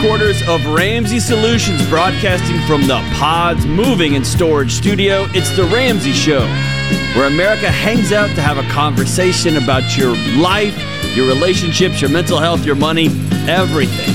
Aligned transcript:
Headquarters 0.00 0.40
of 0.48 0.64
Ramsey 0.64 1.20
Solutions, 1.20 1.86
broadcasting 1.90 2.58
from 2.66 2.86
the 2.86 2.96
Pods 3.18 3.66
Moving 3.66 4.16
and 4.16 4.26
Storage 4.26 4.72
Studio, 4.72 5.26
it's 5.34 5.54
The 5.54 5.64
Ramsey 5.64 6.12
Show, 6.12 6.40
where 7.14 7.26
America 7.26 7.70
hangs 7.70 8.10
out 8.10 8.34
to 8.34 8.40
have 8.40 8.56
a 8.56 8.62
conversation 8.70 9.58
about 9.58 9.98
your 9.98 10.16
life, 10.38 10.74
your 11.14 11.28
relationships, 11.28 12.00
your 12.00 12.08
mental 12.08 12.38
health, 12.38 12.64
your 12.64 12.76
money, 12.76 13.08
everything. 13.46 14.14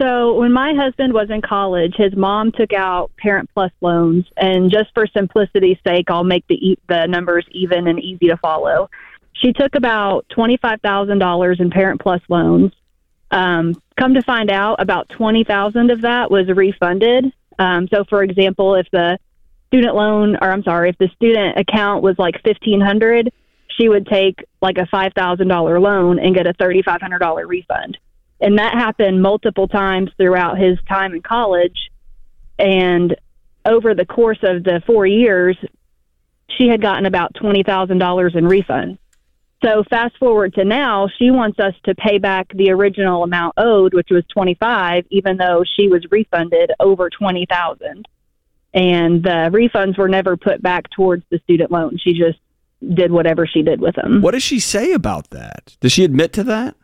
So 0.00 0.34
when 0.34 0.52
my 0.52 0.72
husband 0.74 1.12
was 1.12 1.28
in 1.28 1.42
college, 1.42 1.94
his 1.96 2.16
mom 2.16 2.52
took 2.52 2.72
out 2.72 3.10
Parent 3.18 3.50
Plus 3.52 3.70
loans, 3.82 4.24
and 4.36 4.70
just 4.70 4.88
for 4.94 5.06
simplicity's 5.06 5.76
sake, 5.86 6.06
I'll 6.08 6.24
make 6.24 6.46
the 6.48 6.54
e- 6.54 6.78
the 6.88 7.06
numbers 7.06 7.46
even 7.50 7.86
and 7.86 8.00
easy 8.00 8.28
to 8.28 8.36
follow. 8.38 8.88
She 9.34 9.52
took 9.52 9.74
about 9.74 10.26
twenty 10.30 10.56
five 10.56 10.80
thousand 10.80 11.18
dollars 11.18 11.60
in 11.60 11.70
Parent 11.70 12.00
Plus 12.00 12.22
loans. 12.30 12.72
Um, 13.30 13.74
come 13.98 14.14
to 14.14 14.22
find 14.22 14.50
out, 14.50 14.80
about 14.80 15.08
twenty 15.10 15.44
thousand 15.44 15.90
of 15.90 16.00
that 16.00 16.30
was 16.30 16.48
refunded. 16.48 17.32
Um, 17.58 17.86
so, 17.92 18.04
for 18.08 18.22
example, 18.22 18.76
if 18.76 18.86
the 18.90 19.18
student 19.66 19.94
loan, 19.94 20.36
or 20.40 20.50
I'm 20.50 20.62
sorry, 20.62 20.88
if 20.88 20.96
the 20.98 21.08
student 21.14 21.58
account 21.58 22.02
was 22.02 22.18
like 22.18 22.42
fifteen 22.42 22.80
hundred, 22.80 23.32
she 23.78 23.90
would 23.90 24.06
take 24.06 24.42
like 24.62 24.78
a 24.78 24.86
five 24.86 25.12
thousand 25.14 25.48
dollar 25.48 25.78
loan 25.78 26.18
and 26.18 26.34
get 26.34 26.46
a 26.46 26.54
thirty 26.54 26.80
five 26.80 27.02
hundred 27.02 27.18
dollar 27.18 27.46
refund. 27.46 27.98
And 28.40 28.58
that 28.58 28.74
happened 28.74 29.22
multiple 29.22 29.68
times 29.68 30.10
throughout 30.16 30.58
his 30.58 30.78
time 30.88 31.14
in 31.14 31.22
college. 31.22 31.90
And 32.58 33.16
over 33.66 33.94
the 33.94 34.06
course 34.06 34.38
of 34.42 34.64
the 34.64 34.82
four 34.86 35.06
years, 35.06 35.56
she 36.58 36.68
had 36.68 36.80
gotten 36.80 37.06
about 37.06 37.34
twenty 37.34 37.62
thousand 37.62 37.98
dollars 37.98 38.34
in 38.34 38.44
refunds. 38.44 38.98
So 39.62 39.84
fast 39.90 40.16
forward 40.18 40.54
to 40.54 40.64
now, 40.64 41.08
she 41.18 41.30
wants 41.30 41.58
us 41.58 41.74
to 41.84 41.94
pay 41.94 42.16
back 42.16 42.48
the 42.54 42.70
original 42.70 43.22
amount 43.22 43.54
owed, 43.58 43.92
which 43.92 44.08
was 44.10 44.24
twenty 44.32 44.54
five, 44.54 45.04
even 45.10 45.36
though 45.36 45.64
she 45.76 45.88
was 45.88 46.02
refunded 46.10 46.72
over 46.80 47.10
twenty 47.10 47.46
thousand. 47.46 48.06
And 48.72 49.22
the 49.22 49.50
refunds 49.52 49.98
were 49.98 50.08
never 50.08 50.36
put 50.36 50.62
back 50.62 50.88
towards 50.90 51.24
the 51.30 51.38
student 51.40 51.70
loan. 51.70 51.98
She 52.02 52.14
just 52.14 52.38
did 52.94 53.12
whatever 53.12 53.46
she 53.46 53.62
did 53.62 53.80
with 53.80 53.96
them. 53.96 54.22
what 54.22 54.30
does 54.30 54.42
she 54.42 54.58
say 54.58 54.92
about 54.92 55.28
that? 55.30 55.76
Does 55.80 55.92
she 55.92 56.04
admit 56.04 56.32
to 56.34 56.44
that? 56.44 56.74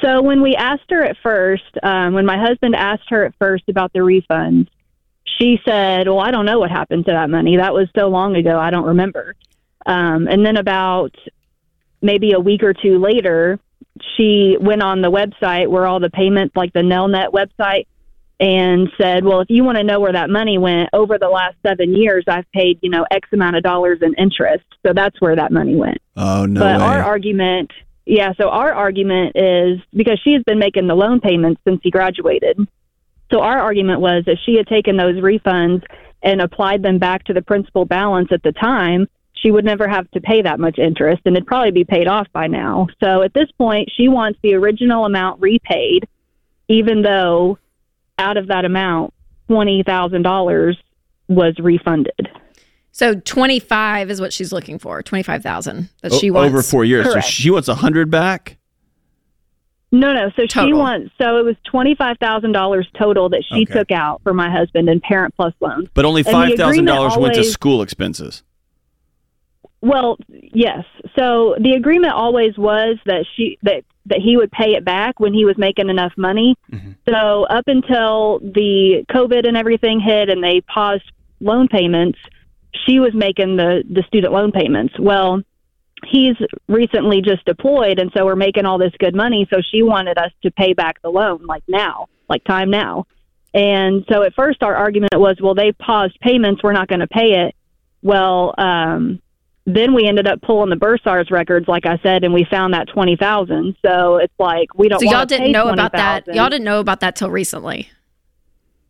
So 0.00 0.22
when 0.22 0.42
we 0.42 0.54
asked 0.54 0.90
her 0.90 1.02
at 1.02 1.16
first, 1.22 1.62
um, 1.82 2.14
when 2.14 2.26
my 2.26 2.38
husband 2.38 2.74
asked 2.74 3.08
her 3.10 3.24
at 3.24 3.34
first 3.38 3.64
about 3.68 3.92
the 3.92 4.00
refunds, 4.00 4.68
she 5.38 5.60
said, 5.64 6.08
"Well, 6.08 6.20
I 6.20 6.30
don't 6.30 6.46
know 6.46 6.58
what 6.58 6.70
happened 6.70 7.06
to 7.06 7.12
that 7.12 7.30
money. 7.30 7.56
That 7.56 7.74
was 7.74 7.88
so 7.96 8.08
long 8.08 8.36
ago. 8.36 8.58
I 8.58 8.70
don't 8.70 8.86
remember." 8.86 9.34
Um, 9.86 10.28
and 10.28 10.44
then 10.46 10.56
about 10.56 11.14
maybe 12.00 12.32
a 12.32 12.40
week 12.40 12.62
or 12.62 12.74
two 12.74 12.98
later, 12.98 13.58
she 14.16 14.56
went 14.60 14.82
on 14.82 15.02
the 15.02 15.10
website 15.10 15.68
where 15.68 15.86
all 15.86 16.00
the 16.00 16.10
payments, 16.10 16.56
like 16.56 16.72
the 16.72 16.80
Nelnet 16.80 17.32
website, 17.32 17.86
and 18.40 18.88
said, 19.00 19.24
"Well, 19.24 19.40
if 19.40 19.50
you 19.50 19.64
want 19.64 19.78
to 19.78 19.84
know 19.84 20.00
where 20.00 20.12
that 20.12 20.30
money 20.30 20.58
went 20.58 20.90
over 20.92 21.18
the 21.18 21.28
last 21.28 21.56
seven 21.64 21.94
years, 21.94 22.24
I've 22.28 22.50
paid 22.52 22.78
you 22.82 22.90
know 22.90 23.06
X 23.10 23.28
amount 23.32 23.56
of 23.56 23.62
dollars 23.62 23.98
in 24.02 24.14
interest. 24.14 24.64
So 24.84 24.92
that's 24.92 25.20
where 25.20 25.36
that 25.36 25.52
money 25.52 25.76
went." 25.76 25.98
Oh, 26.16 26.44
no 26.46 26.60
but 26.60 26.78
way. 26.78 26.84
our 26.84 27.02
argument, 27.02 27.70
yeah, 28.04 28.32
so 28.36 28.48
our 28.48 28.72
argument 28.72 29.36
is 29.36 29.80
because 29.94 30.20
she 30.24 30.32
has 30.32 30.42
been 30.42 30.58
making 30.58 30.88
the 30.88 30.94
loan 30.94 31.20
payments 31.20 31.60
since 31.66 31.80
he 31.82 31.90
graduated. 31.90 32.58
So 33.30 33.40
our 33.40 33.60
argument 33.60 34.00
was 34.00 34.24
if 34.26 34.38
she 34.44 34.56
had 34.56 34.66
taken 34.66 34.96
those 34.96 35.16
refunds 35.16 35.82
and 36.22 36.40
applied 36.40 36.82
them 36.82 36.98
back 36.98 37.24
to 37.24 37.32
the 37.32 37.42
principal 37.42 37.84
balance 37.84 38.28
at 38.32 38.42
the 38.42 38.52
time, 38.52 39.08
she 39.34 39.50
would 39.50 39.64
never 39.64 39.88
have 39.88 40.10
to 40.12 40.20
pay 40.20 40.42
that 40.42 40.60
much 40.60 40.78
interest 40.78 41.22
and 41.24 41.36
it'd 41.36 41.46
probably 41.46 41.70
be 41.70 41.84
paid 41.84 42.06
off 42.06 42.26
by 42.32 42.46
now. 42.46 42.88
So 43.02 43.22
at 43.22 43.32
this 43.32 43.50
point, 43.52 43.90
she 43.96 44.08
wants 44.08 44.38
the 44.42 44.54
original 44.54 45.04
amount 45.04 45.40
repaid, 45.40 46.06
even 46.68 47.02
though 47.02 47.58
out 48.18 48.36
of 48.36 48.48
that 48.48 48.64
amount, 48.64 49.14
$20,000 49.48 50.76
was 51.28 51.54
refunded. 51.58 52.28
So 52.92 53.14
twenty 53.14 53.58
five 53.58 54.10
is 54.10 54.20
what 54.20 54.32
she's 54.32 54.52
looking 54.52 54.78
for. 54.78 55.02
Twenty 55.02 55.22
five 55.22 55.42
thousand 55.42 55.88
that 56.02 56.12
O- 56.12 56.18
she 56.18 56.30
wants. 56.30 56.48
over 56.52 56.62
four 56.62 56.84
years. 56.84 57.06
Correct. 57.06 57.26
So 57.26 57.30
she 57.30 57.50
wants 57.50 57.68
a 57.68 57.74
hundred 57.74 58.10
back. 58.10 58.58
No, 59.94 60.12
no. 60.14 60.30
So 60.36 60.46
she 60.46 60.72
wants. 60.72 61.10
So 61.20 61.36
it 61.38 61.44
was 61.44 61.56
twenty 61.64 61.94
five 61.94 62.16
thousand 62.18 62.52
dollars 62.52 62.86
total 62.98 63.28
that 63.30 63.44
she 63.48 63.62
Okay. 63.62 63.72
took 63.74 63.90
out 63.90 64.22
for 64.22 64.32
my 64.34 64.50
husband 64.50 64.88
in 64.88 65.00
Parent 65.00 65.34
Plus 65.36 65.52
loans. 65.60 65.88
But 65.94 66.04
only 66.04 66.22
five 66.22 66.54
thousand 66.54 66.84
dollars 66.86 67.12
agreement 67.14 67.34
went 67.36 67.44
to 67.44 67.50
school 67.50 67.82
expenses. 67.82 68.42
Well, 69.80 70.16
yes. 70.28 70.84
So 71.18 71.56
the 71.60 71.72
agreement 71.72 72.12
always 72.12 72.56
was 72.56 72.98
that 73.06 73.26
she 73.36 73.58
that 73.62 73.84
that 74.06 74.18
he 74.18 74.36
would 74.36 74.50
pay 74.50 74.74
it 74.74 74.84
back 74.84 75.18
when 75.20 75.32
he 75.34 75.44
was 75.44 75.56
making 75.58 75.88
enough 75.88 76.12
money. 76.16 76.56
Mm-hmm. 76.70 76.92
So 77.08 77.44
up 77.44 77.64
until 77.68 78.38
the 78.40 79.04
COVID 79.10 79.46
and 79.46 79.56
everything 79.56 80.00
hit 80.00 80.28
and 80.28 80.42
they 80.42 80.60
paused 80.62 81.04
loan 81.40 81.68
payments, 81.68 82.18
she 82.86 83.00
was 83.00 83.12
making 83.14 83.56
the 83.56 83.82
the 83.88 84.02
student 84.06 84.32
loan 84.32 84.52
payments. 84.52 84.94
Well, 84.98 85.42
he's 86.06 86.36
recently 86.68 87.22
just 87.22 87.44
deployed 87.44 87.98
and 87.98 88.10
so 88.16 88.24
we're 88.24 88.36
making 88.36 88.66
all 88.66 88.78
this 88.78 88.92
good 88.98 89.14
money 89.14 89.46
so 89.52 89.60
she 89.70 89.82
wanted 89.82 90.18
us 90.18 90.32
to 90.42 90.50
pay 90.50 90.72
back 90.72 91.00
the 91.02 91.08
loan 91.08 91.44
like 91.46 91.62
now, 91.68 92.08
like 92.28 92.42
time 92.44 92.70
now. 92.70 93.06
And 93.54 94.04
so 94.10 94.22
at 94.22 94.34
first 94.34 94.62
our 94.62 94.74
argument 94.74 95.12
was, 95.14 95.36
well, 95.40 95.54
they 95.54 95.72
paused 95.72 96.18
payments, 96.20 96.62
we're 96.62 96.72
not 96.72 96.88
going 96.88 97.00
to 97.00 97.06
pay 97.06 97.46
it. 97.46 97.54
Well, 98.02 98.54
um, 98.58 99.20
then 99.64 99.94
we 99.94 100.06
ended 100.08 100.26
up 100.26 100.42
pulling 100.42 100.70
the 100.70 100.76
Bursars 100.76 101.30
records, 101.30 101.68
like 101.68 101.86
I 101.86 101.98
said, 102.02 102.24
and 102.24 102.34
we 102.34 102.44
found 102.50 102.74
that 102.74 102.88
twenty 102.88 103.14
thousand. 103.14 103.76
So 103.86 104.16
it's 104.16 104.34
like 104.38 104.74
we 104.74 104.88
don't. 104.88 104.98
So 104.98 105.08
y'all 105.08 105.24
didn't 105.24 105.52
know 105.52 105.68
about 105.68 105.92
that. 105.92 106.26
Y'all 106.26 106.50
didn't 106.50 106.64
know 106.64 106.80
about 106.80 106.98
that 107.00 107.14
till 107.14 107.30
recently. 107.30 107.88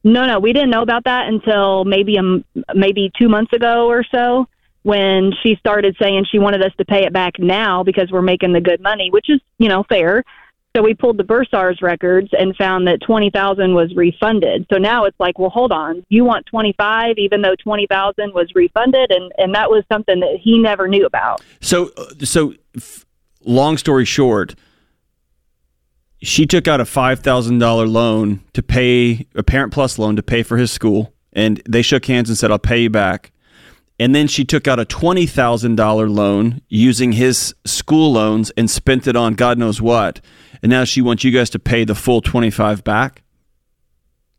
No, 0.05 0.27
no, 0.27 0.41
we 0.41 0.53
didn't 0.53 0.71
know 0.71 0.83
about 0.83 1.05
that 1.05 1.29
until 1.29 1.85
maybe 1.85 2.19
um 2.19 2.45
maybe 2.75 3.11
two 3.19 3.29
months 3.29 3.53
ago 3.53 3.87
or 3.89 4.05
so 4.13 4.47
when 4.83 5.33
she 5.43 5.55
started 5.57 5.97
saying 6.01 6.27
she 6.31 6.39
wanted 6.39 6.63
us 6.63 6.73
to 6.77 6.85
pay 6.85 7.05
it 7.05 7.13
back 7.13 7.39
now 7.39 7.85
because 7.85 8.11
we're 8.11 8.23
making 8.23 8.53
the 8.53 8.61
good 8.61 8.81
money, 8.81 9.11
which 9.11 9.27
is 9.29 9.41
you 9.59 9.69
know 9.69 9.85
fair. 9.89 10.25
So 10.75 10.83
we 10.83 10.95
pulled 10.95 11.19
the 11.19 11.25
Bursars 11.25 11.83
records 11.83 12.31
and 12.33 12.57
found 12.57 12.87
that 12.89 13.01
twenty 13.03 13.31
thousand 13.31 13.75
was 13.75 13.95
refunded. 13.95 14.67
So 14.73 14.79
now 14.79 15.05
it's 15.05 15.19
like, 15.21 15.39
well, 15.39 15.51
hold 15.51 15.71
on, 15.71 16.05
you 16.09 16.25
want 16.25 16.47
twenty 16.47 16.75
five, 16.79 17.19
even 17.19 17.43
though 17.43 17.55
twenty 17.63 17.87
thousand 17.87 18.33
was 18.35 18.51
refunded, 18.55 19.11
and 19.11 19.31
and 19.37 19.55
that 19.55 19.71
was 19.71 19.85
something 19.93 20.21
that 20.21 20.39
he 20.41 20.59
never 20.59 20.89
knew 20.89 21.05
about. 21.07 21.43
So, 21.61 21.91
uh, 21.97 22.25
so 22.25 22.55
long 23.45 23.77
story 23.77 24.07
short, 24.07 24.55
she 26.23 26.47
took 26.47 26.69
out 26.69 26.81
a 26.81 26.85
five 26.85 27.21
thousand 27.21 27.59
dollar 27.59 27.87
loan 27.87 28.43
to 28.53 28.63
pay 28.63 29.27
a 29.35 29.43
Parent 29.43 29.73
Plus 29.73 29.99
loan 29.99 30.17
to 30.17 30.23
pay 30.23 30.43
for 30.43 30.57
his 30.57 30.71
school, 30.71 31.13
and 31.33 31.61
they 31.69 31.83
shook 31.83 32.07
hands 32.07 32.29
and 32.29 32.39
said, 32.39 32.51
"I'll 32.51 32.59
pay 32.59 32.83
you 32.83 32.91
back." 32.91 33.33
And 33.99 34.15
then 34.15 34.27
she 34.27 34.45
took 34.45 34.67
out 34.67 34.81
a 34.81 34.85
twenty 34.85 35.27
thousand 35.27 35.77
dollar 35.77 36.09
loan 36.09 36.63
using 36.69 37.13
his 37.13 37.55
school 37.65 38.13
loans 38.13 38.51
and 38.57 38.71
spent 38.71 39.07
it 39.07 39.17
on 39.17 39.35
God 39.35 39.59
knows 39.59 39.83
what. 39.83 40.21
And 40.63 40.71
now 40.71 40.85
she 40.85 41.03
wants 41.03 41.25
you 41.25 41.33
guys 41.33 41.51
to 41.51 41.59
pay 41.59 41.85
the 41.85 41.95
full 41.95 42.21
twenty 42.21 42.51
five 42.51 42.85
back. 42.85 43.23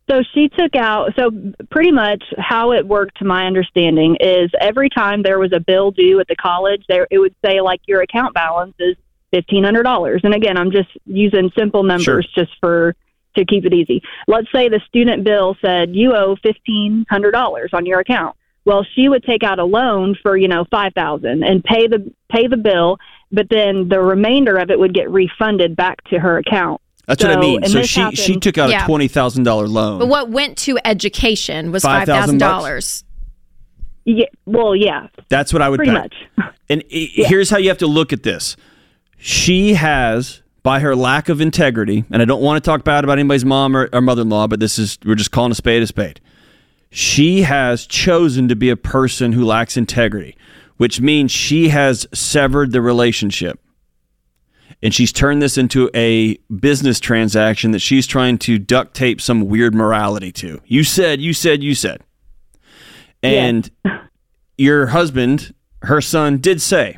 So 0.09 0.21
she 0.33 0.49
took 0.49 0.75
out, 0.75 1.13
so 1.17 1.31
pretty 1.71 1.91
much 1.91 2.21
how 2.37 2.73
it 2.73 2.85
worked, 2.85 3.19
to 3.19 3.25
my 3.25 3.45
understanding, 3.45 4.17
is 4.19 4.51
every 4.59 4.89
time 4.89 5.23
there 5.23 5.39
was 5.39 5.53
a 5.53 5.61
bill 5.61 5.91
due 5.91 6.19
at 6.19 6.27
the 6.27 6.35
college, 6.35 6.83
there 6.89 7.07
it 7.09 7.19
would 7.19 7.35
say 7.43 7.61
like 7.61 7.79
your 7.85 8.01
account 8.01 8.33
balance 8.33 8.75
is 8.79 8.97
fifteen 9.33 9.63
hundred 9.63 9.83
dollars. 9.83 10.21
And 10.23 10.33
again, 10.33 10.57
I'm 10.57 10.71
just 10.71 10.89
using 11.05 11.51
simple 11.57 11.83
numbers 11.83 12.03
Sure. 12.03 12.21
just 12.45 12.51
for 12.59 12.95
to 13.35 13.45
keep 13.45 13.65
it 13.65 13.73
easy. 13.73 14.01
Let's 14.27 14.47
say 14.53 14.69
the 14.69 14.79
student 14.87 15.23
bill 15.23 15.57
said 15.59 15.95
you 15.95 16.13
owe 16.15 16.35
fifteen 16.43 17.05
hundred 17.09 17.31
dollars 17.31 17.71
on 17.73 17.85
your 17.85 17.99
account. 17.99 18.35
Well, 18.65 18.85
she 18.95 19.09
would 19.09 19.23
take 19.23 19.43
out 19.43 19.59
a 19.59 19.65
loan 19.65 20.15
for 20.21 20.37
you 20.37 20.47
know 20.47 20.65
five 20.71 20.93
thousand 20.93 21.43
and 21.43 21.63
pay 21.63 21.87
the 21.87 22.13
pay 22.31 22.47
the 22.47 22.57
bill, 22.57 22.97
but 23.31 23.47
then 23.49 23.89
the 23.89 23.99
remainder 23.99 24.57
of 24.57 24.69
it 24.69 24.79
would 24.79 24.93
get 24.93 25.09
refunded 25.09 25.75
back 25.75 26.03
to 26.05 26.19
her 26.19 26.37
account. 26.37 26.79
That's 27.07 27.21
what 27.21 27.35
I 27.35 27.39
mean. 27.41 27.65
So 27.65 27.81
she 27.81 27.99
happened- 27.99 28.17
she 28.17 28.37
took 28.39 28.57
out 28.57 28.69
Yeah. 28.69 28.83
a 28.83 28.87
twenty 28.87 29.07
thousand 29.09 29.43
dollar 29.43 29.67
loan. 29.67 29.99
But 29.99 30.07
what 30.07 30.29
went 30.29 30.57
to 30.59 30.79
education 30.85 31.71
was 31.73 31.83
$5,000 31.83 31.85
five 31.85 32.07
thousand 32.07 32.37
dollars. 32.37 33.03
Yeah, 34.05 34.25
well, 34.45 34.75
yeah, 34.75 35.07
That's 35.29 35.53
what 35.53 35.61
I 35.61 35.69
would 35.69 35.77
pretty 35.77 35.91
pay. 35.91 35.97
much. 35.97 36.15
And 36.69 36.83
i 36.93 37.09
here's 37.13 37.49
how 37.49 37.57
you 37.57 37.69
have 37.69 37.77
to 37.79 37.87
look 37.87 38.11
at 38.13 38.23
this. 38.23 38.55
She 39.25 39.75
has, 39.75 40.41
by 40.63 40.81
her 40.81 40.97
lack 40.97 41.29
of 41.29 41.39
integrity, 41.39 42.03
and 42.11 42.21
I 42.21 42.25
don't 42.25 42.41
want 42.41 42.61
to 42.61 42.69
talk 42.69 42.83
bad 42.83 43.05
about 43.05 43.19
anybody's 43.19 43.45
mom 43.45 43.73
or, 43.73 43.87
or 43.93 44.01
mother-in-law, 44.01 44.47
but 44.47 44.59
this 44.59 44.77
is 44.77 44.97
we're 45.05 45.15
just 45.15 45.31
calling 45.31 45.53
a 45.53 45.55
spade 45.55 45.81
a 45.81 45.87
spade. 45.87 46.19
She 46.89 47.43
has 47.43 47.87
chosen 47.87 48.49
to 48.49 48.55
be 48.57 48.69
a 48.69 48.75
person 48.75 49.31
who 49.31 49.45
lacks 49.45 49.77
integrity, 49.77 50.35
which 50.75 50.99
means 50.99 51.31
she 51.31 51.69
has 51.69 52.05
severed 52.13 52.73
the 52.73 52.81
relationship. 52.81 53.61
And 54.81 54.93
she's 54.93 55.13
turned 55.13 55.41
this 55.41 55.57
into 55.57 55.89
a 55.95 56.35
business 56.53 56.99
transaction 56.99 57.71
that 57.71 57.79
she's 57.79 58.05
trying 58.05 58.39
to 58.39 58.59
duct 58.59 58.93
tape 58.93 59.21
some 59.21 59.47
weird 59.47 59.73
morality 59.73 60.33
to. 60.33 60.59
You 60.65 60.83
said, 60.83 61.21
you 61.21 61.31
said, 61.31 61.63
you 61.63 61.75
said. 61.75 62.01
And 63.23 63.71
your 64.57 64.87
husband, 64.87 65.55
her 65.83 66.01
son, 66.01 66.39
did 66.39 66.61
say. 66.61 66.97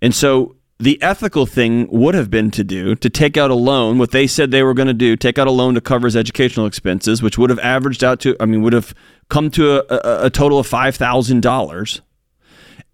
And 0.00 0.14
so 0.14 0.56
the 0.80 1.00
ethical 1.02 1.44
thing 1.44 1.86
would 1.90 2.14
have 2.14 2.30
been 2.30 2.50
to 2.52 2.64
do 2.64 2.94
to 2.96 3.10
take 3.10 3.36
out 3.36 3.50
a 3.50 3.54
loan, 3.54 3.98
what 3.98 4.12
they 4.12 4.26
said 4.26 4.50
they 4.50 4.62
were 4.62 4.72
going 4.72 4.88
to 4.88 4.94
do, 4.94 5.14
take 5.14 5.38
out 5.38 5.46
a 5.46 5.50
loan 5.50 5.74
to 5.74 5.80
cover 5.80 6.06
his 6.06 6.16
educational 6.16 6.64
expenses, 6.64 7.22
which 7.22 7.36
would 7.36 7.50
have 7.50 7.58
averaged 7.58 8.02
out 8.02 8.18
to, 8.20 8.34
I 8.40 8.46
mean, 8.46 8.62
would 8.62 8.72
have 8.72 8.94
come 9.28 9.50
to 9.50 9.76
a, 9.76 9.84
a, 9.94 10.26
a 10.26 10.30
total 10.30 10.58
of 10.58 10.66
$5,000. 10.66 12.00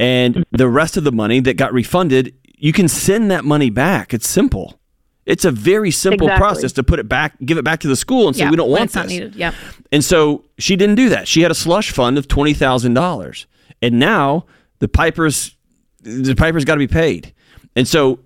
And 0.01 0.45
the 0.51 0.69
rest 0.69 0.97
of 0.97 1.05
the 1.05 1.13
money 1.13 1.39
that 1.41 1.57
got 1.57 1.73
refunded, 1.73 2.35
you 2.59 2.73
can 2.73 2.89
send 2.89 3.31
that 3.31 3.45
money 3.45 3.71
back. 3.71 4.13
It's 4.13 4.29
simple. 4.29 4.81
It's 5.25 5.45
a 5.45 5.51
very 5.53 5.93
simple 5.93 6.27
Exactly. 6.27 6.41
process 6.45 6.73
to 6.73 6.83
put 6.83 6.99
it 6.99 7.09
back, 7.09 7.37
give 7.45 7.57
it 7.57 7.65
back 7.65 7.81
to 7.81 7.89
the 7.89 7.97
school 7.97 8.27
and 8.27 8.37
say, 8.37 8.45
yeah, 8.45 8.51
we 8.51 8.57
don't 8.57 8.71
want 8.71 8.93
this. 8.93 9.13
Yep. 9.13 9.55
And 9.93 10.05
so 10.05 10.45
she 10.59 10.75
didn't 10.77 10.97
do 10.97 11.09
that. 11.11 11.29
She 11.29 11.43
had 11.43 11.51
a 11.51 11.55
slush 11.55 11.93
fund 11.93 12.19
of 12.19 12.29
twenty 12.29 12.55
thousand 12.55 12.95
dollars, 12.95 13.47
and 13.83 13.99
now 13.99 14.47
the 14.79 14.87
Pipers, 14.87 15.57
the 16.01 16.37
Pipers 16.37 16.65
got 16.65 16.75
to 16.75 16.79
be 16.79 16.87
paid. 16.87 17.35
And 17.77 17.87
so, 17.87 18.19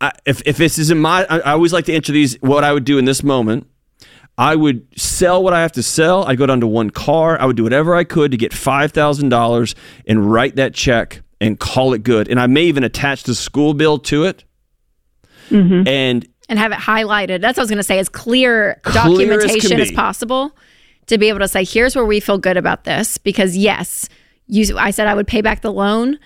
I, 0.00 0.12
if 0.26 0.42
if 0.44 0.58
this 0.58 0.78
is 0.78 0.90
in 0.90 0.98
my, 0.98 1.24
I, 1.24 1.38
I 1.38 1.52
always 1.52 1.72
like 1.72 1.86
to 1.86 1.94
answer 1.94 2.12
these. 2.12 2.36
What 2.42 2.64
I 2.64 2.72
would 2.72 2.84
do 2.84 2.98
in 2.98 3.06
this 3.06 3.22
moment, 3.22 3.66
I 4.36 4.56
would 4.56 4.86
sell 4.98 5.42
what 5.42 5.54
I 5.54 5.62
have 5.62 5.72
to 5.72 5.82
sell. 5.82 6.24
I'd 6.24 6.36
go 6.36 6.46
down 6.46 6.60
to 6.60 6.66
one 6.66 6.90
car. 6.90 7.40
I 7.40 7.46
would 7.46 7.56
do 7.56 7.62
whatever 7.62 7.94
I 7.94 8.04
could 8.04 8.32
to 8.32 8.36
get 8.36 8.52
five 8.52 8.92
thousand 8.92 9.28
dollars 9.28 9.74
and 10.06 10.30
write 10.30 10.56
that 10.56 10.74
check 10.74 11.22
and 11.40 11.58
call 11.58 11.94
it 11.94 12.02
good. 12.02 12.28
And 12.28 12.38
I 12.38 12.46
may 12.46 12.64
even 12.64 12.84
attach 12.84 13.22
the 13.22 13.34
school 13.34 13.72
bill 13.74 13.98
to 14.00 14.24
it. 14.24 14.44
Mm-hmm. 15.50 15.88
And 15.88 16.28
and 16.48 16.58
have 16.58 16.72
it 16.72 16.78
highlighted. 16.78 17.40
That's 17.40 17.56
what 17.56 17.62
I 17.62 17.64
was 17.64 17.70
going 17.70 17.78
to 17.78 17.84
say. 17.84 17.98
As 17.98 18.08
clear, 18.08 18.80
Clear 18.82 18.94
documentation 18.94 19.70
can 19.70 19.80
as, 19.80 19.92
possible 19.92 20.56
to 21.06 21.16
be 21.16 21.28
able 21.28 21.38
to 21.40 21.48
say, 21.48 21.64
here's 21.64 21.94
where 21.94 22.04
we 22.04 22.20
feel 22.20 22.38
good 22.38 22.56
about 22.56 22.84
this. 22.84 23.18
Because 23.18 23.56
yes, 23.56 24.08
you, 24.46 24.76
I 24.76 24.90
said 24.90 25.06
I 25.06 25.14
would 25.14 25.28
pay 25.28 25.42
back 25.42 25.62
the 25.62 25.72
loan, 25.72 26.18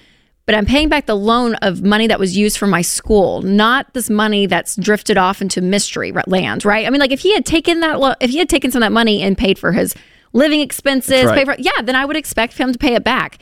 but 0.46 0.54
I'm 0.54 0.66
paying 0.66 0.88
back 0.88 1.06
the 1.06 1.16
loan 1.16 1.54
of 1.56 1.82
money 1.82 2.06
that 2.06 2.18
was 2.18 2.36
used 2.36 2.58
for 2.58 2.66
my 2.66 2.82
school, 2.82 3.42
not 3.42 3.92
this 3.94 4.10
money 4.10 4.46
that's 4.46 4.76
drifted 4.76 5.16
off 5.16 5.40
into 5.40 5.60
mystery 5.60 6.12
land. 6.26 6.64
Right? 6.64 6.86
I 6.86 6.90
mean, 6.90 7.00
like 7.00 7.12
if 7.12 7.20
he 7.20 7.32
had 7.34 7.46
taken 7.46 7.80
that, 7.80 7.98
lo- 8.00 8.14
if 8.20 8.30
he 8.30 8.38
had 8.38 8.48
taken 8.48 8.70
some 8.70 8.82
of 8.82 8.86
that 8.86 8.92
money 8.92 9.22
and 9.22 9.38
paid 9.38 9.58
for 9.58 9.72
his 9.72 9.94
living 10.32 10.60
expenses, 10.60 11.24
right. 11.24 11.34
pay 11.34 11.44
for 11.44 11.56
yeah, 11.58 11.82
then 11.82 11.96
I 11.96 12.04
would 12.04 12.16
expect 12.16 12.58
him 12.58 12.72
to 12.72 12.78
pay 12.78 12.94
it 12.94 13.04
back. 13.04 13.38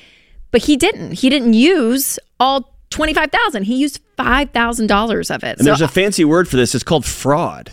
But 0.53 0.63
he 0.63 0.77
didn't. 0.77 1.13
He 1.13 1.29
didn't 1.29 1.55
use 1.55 2.19
all. 2.39 2.71
Twenty 2.91 3.15
five 3.15 3.31
thousand. 3.31 3.63
He 3.63 3.77
used 3.77 4.01
five 4.19 4.51
thousand 4.51 4.89
dollars 4.89 5.31
of 5.31 5.43
it. 5.43 5.57
And 5.57 5.67
there's 5.67 5.81
a 5.81 5.89
fancy 5.89 6.27
word 6.27 6.47
for 6.47 6.57
this. 6.57 6.75
It's 6.75 6.85
called 6.85 7.07
fraud. 7.07 7.73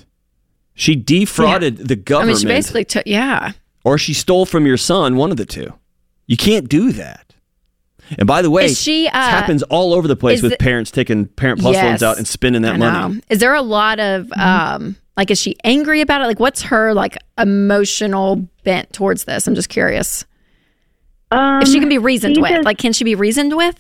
She 0.76 0.96
defrauded 0.96 1.76
the 1.90 1.98
government. 1.98 2.30
I 2.30 2.34
mean, 2.36 2.40
she 2.40 2.46
basically 2.48 2.86
took. 2.86 3.04
Yeah, 3.06 3.52
or 3.84 3.98
she 3.98 4.14
stole 4.14 4.46
from 4.46 4.66
your 4.66 4.78
son. 4.78 5.18
One 5.18 5.30
of 5.30 5.36
the 5.36 5.46
two. 5.46 5.74
You 6.26 6.38
can't 6.38 6.70
do 6.70 6.94
that. 6.94 7.29
And 8.18 8.28
by 8.28 8.42
the 8.42 8.50
way, 8.50 8.66
Is 8.66 8.80
she, 8.80 9.04
this 9.04 9.12
uh, 9.14 9.18
happens 9.30 9.64
all 9.64 9.94
over 9.94 10.08
the 10.08 10.16
place 10.16 10.42
with 10.42 10.54
it- 10.54 10.60
parents 10.60 10.90
taking 10.92 11.26
parent 11.28 11.60
plus 11.62 11.74
Yes. 11.76 11.84
loans 11.86 12.04
out 12.04 12.18
and 12.18 12.28
spending 12.28 12.64
that 12.64 12.74
I 12.76 12.78
money. 12.78 13.16
know. 13.16 13.22
Is 13.30 13.40
there 13.40 13.54
a 13.54 13.62
lot 13.62 14.00
of 14.00 14.32
um 14.34 14.96
like 15.18 15.30
is 15.32 15.40
she 15.40 15.56
angry 15.64 16.02
about 16.02 16.22
it? 16.22 16.26
Like 16.26 16.40
what's 16.40 16.62
her 16.64 16.94
like 16.94 17.18
emotional 17.38 18.48
bent 18.64 18.92
towards 18.94 19.26
this? 19.26 19.48
I'm 19.48 19.56
just 19.56 19.70
curious. 19.70 20.26
Um, 21.32 21.62
If 21.62 21.68
she 21.68 21.80
can 21.80 21.90
be 21.90 21.98
reasoned 22.00 22.38
with, 22.42 22.50
just- 22.50 22.66
like 22.66 22.78
can 22.80 22.94
she 22.94 23.04
be 23.04 23.16
reasoned 23.16 23.56
with? 23.56 23.76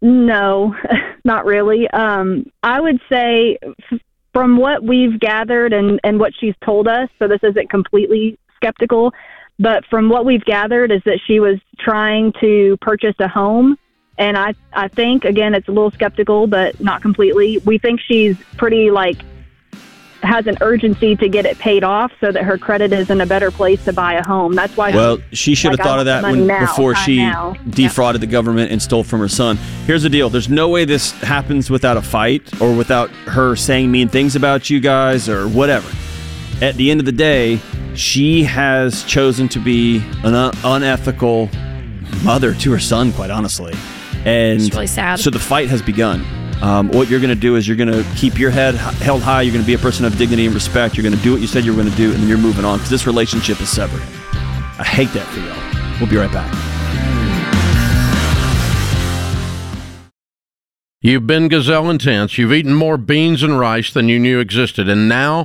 No, 0.00 0.74
not 1.24 1.44
really. 1.44 1.88
Um, 1.90 2.46
I 2.62 2.80
would 2.80 3.00
say 3.10 3.58
f- 3.90 3.98
from 4.32 4.56
what 4.56 4.82
we've 4.84 5.18
gathered 5.18 5.72
and, 5.72 5.98
and 6.04 6.20
what 6.20 6.32
she's 6.38 6.54
told 6.64 6.86
us, 6.86 7.08
so 7.18 7.26
this 7.26 7.40
isn't 7.42 7.68
completely 7.70 8.38
skeptical, 8.54 9.12
but 9.58 9.84
from 9.86 10.08
what 10.08 10.24
we've 10.24 10.44
gathered 10.44 10.90
is 10.92 11.02
that 11.04 11.20
she 11.26 11.40
was 11.40 11.58
trying 11.78 12.32
to 12.40 12.76
purchase 12.80 13.14
a 13.18 13.28
home. 13.28 13.78
And 14.16 14.36
I, 14.36 14.54
I 14.72 14.88
think, 14.88 15.24
again, 15.24 15.54
it's 15.54 15.68
a 15.68 15.70
little 15.70 15.92
skeptical, 15.92 16.46
but 16.48 16.80
not 16.80 17.02
completely. 17.02 17.58
We 17.58 17.78
think 17.78 18.00
she's 18.00 18.36
pretty, 18.56 18.90
like, 18.90 19.16
has 20.22 20.48
an 20.48 20.56
urgency 20.60 21.14
to 21.14 21.28
get 21.28 21.46
it 21.46 21.56
paid 21.58 21.84
off 21.84 22.10
so 22.20 22.32
that 22.32 22.42
her 22.42 22.58
credit 22.58 22.92
is 22.92 23.10
in 23.10 23.20
a 23.20 23.26
better 23.26 23.52
place 23.52 23.84
to 23.84 23.92
buy 23.92 24.14
a 24.14 24.24
home. 24.24 24.54
That's 24.54 24.76
why 24.76 24.90
Well, 24.90 25.18
she 25.32 25.54
should 25.54 25.70
have 25.70 25.78
Like, 25.78 25.86
I 25.86 25.88
thought 25.88 25.98
of 26.00 26.06
that 26.06 26.22
when, 26.24 26.48
now, 26.48 26.60
before 26.60 26.96
she 26.96 27.18
now. 27.18 27.54
defrauded 27.70 28.20
the 28.20 28.26
government 28.26 28.72
and 28.72 28.82
stole 28.82 29.04
from 29.04 29.20
her 29.20 29.28
son. 29.28 29.56
Here's 29.86 30.02
the 30.02 30.10
deal: 30.10 30.28
there's 30.28 30.48
no 30.48 30.68
way 30.68 30.84
this 30.84 31.12
happens 31.20 31.70
without 31.70 31.96
a 31.96 32.02
fight 32.02 32.60
or 32.60 32.74
without 32.74 33.10
her 33.26 33.54
saying 33.54 33.92
mean 33.92 34.08
things 34.08 34.34
about 34.34 34.68
you 34.68 34.80
guys 34.80 35.28
or 35.28 35.46
whatever. 35.46 35.88
At 36.60 36.74
the 36.74 36.90
end 36.90 36.98
of 36.98 37.06
the 37.06 37.12
day, 37.12 37.60
she 37.94 38.42
has 38.42 39.04
chosen 39.04 39.48
to 39.50 39.60
be 39.60 39.98
an 40.24 40.34
un- 40.34 40.52
unethical 40.64 41.48
mother 42.24 42.52
to 42.54 42.72
her 42.72 42.80
son. 42.80 43.12
Quite 43.12 43.30
honestly, 43.30 43.74
and 44.24 44.60
It's 44.60 44.74
really 44.74 44.88
sad. 44.88 45.20
So 45.20 45.30
the 45.30 45.38
fight 45.38 45.68
has 45.68 45.82
begun. 45.82 46.24
Um, 46.60 46.88
what 46.88 47.08
you're 47.08 47.20
going 47.20 47.34
to 47.34 47.40
do 47.40 47.54
is 47.54 47.68
you're 47.68 47.76
going 47.76 47.92
to 47.92 48.04
keep 48.16 48.36
your 48.36 48.50
head 48.50 48.74
held 48.74 49.22
high. 49.22 49.42
You're 49.42 49.52
going 49.52 49.62
to 49.62 49.66
be 49.66 49.74
a 49.74 49.78
person 49.78 50.04
of 50.04 50.18
dignity 50.18 50.46
and 50.46 50.54
respect. 50.54 50.96
You're 50.96 51.04
going 51.04 51.16
to 51.16 51.22
do 51.22 51.30
what 51.30 51.40
you 51.40 51.46
said 51.46 51.64
you 51.64 51.72
were 51.72 51.80
going 51.80 51.92
to 51.92 51.96
do, 51.96 52.10
and 52.10 52.20
then 52.20 52.28
you're 52.28 52.38
moving 52.38 52.64
on 52.64 52.78
because 52.78 52.90
this 52.90 53.06
relationship 53.06 53.60
is 53.60 53.68
severed. 53.68 54.02
I 54.80 54.84
hate 54.84 55.12
that 55.12 55.26
for 55.28 55.38
y'all. 55.38 56.00
We'll 56.00 56.10
be 56.10 56.16
right 56.16 56.32
back. 56.32 56.52
You've 61.00 61.28
been 61.28 61.46
gazelle 61.46 61.88
intense. 61.88 62.36
You've 62.36 62.52
eaten 62.52 62.74
more 62.74 62.96
beans 62.96 63.44
and 63.44 63.56
rice 63.56 63.92
than 63.92 64.08
you 64.08 64.18
knew 64.18 64.40
existed, 64.40 64.88
and 64.88 65.08
now 65.08 65.44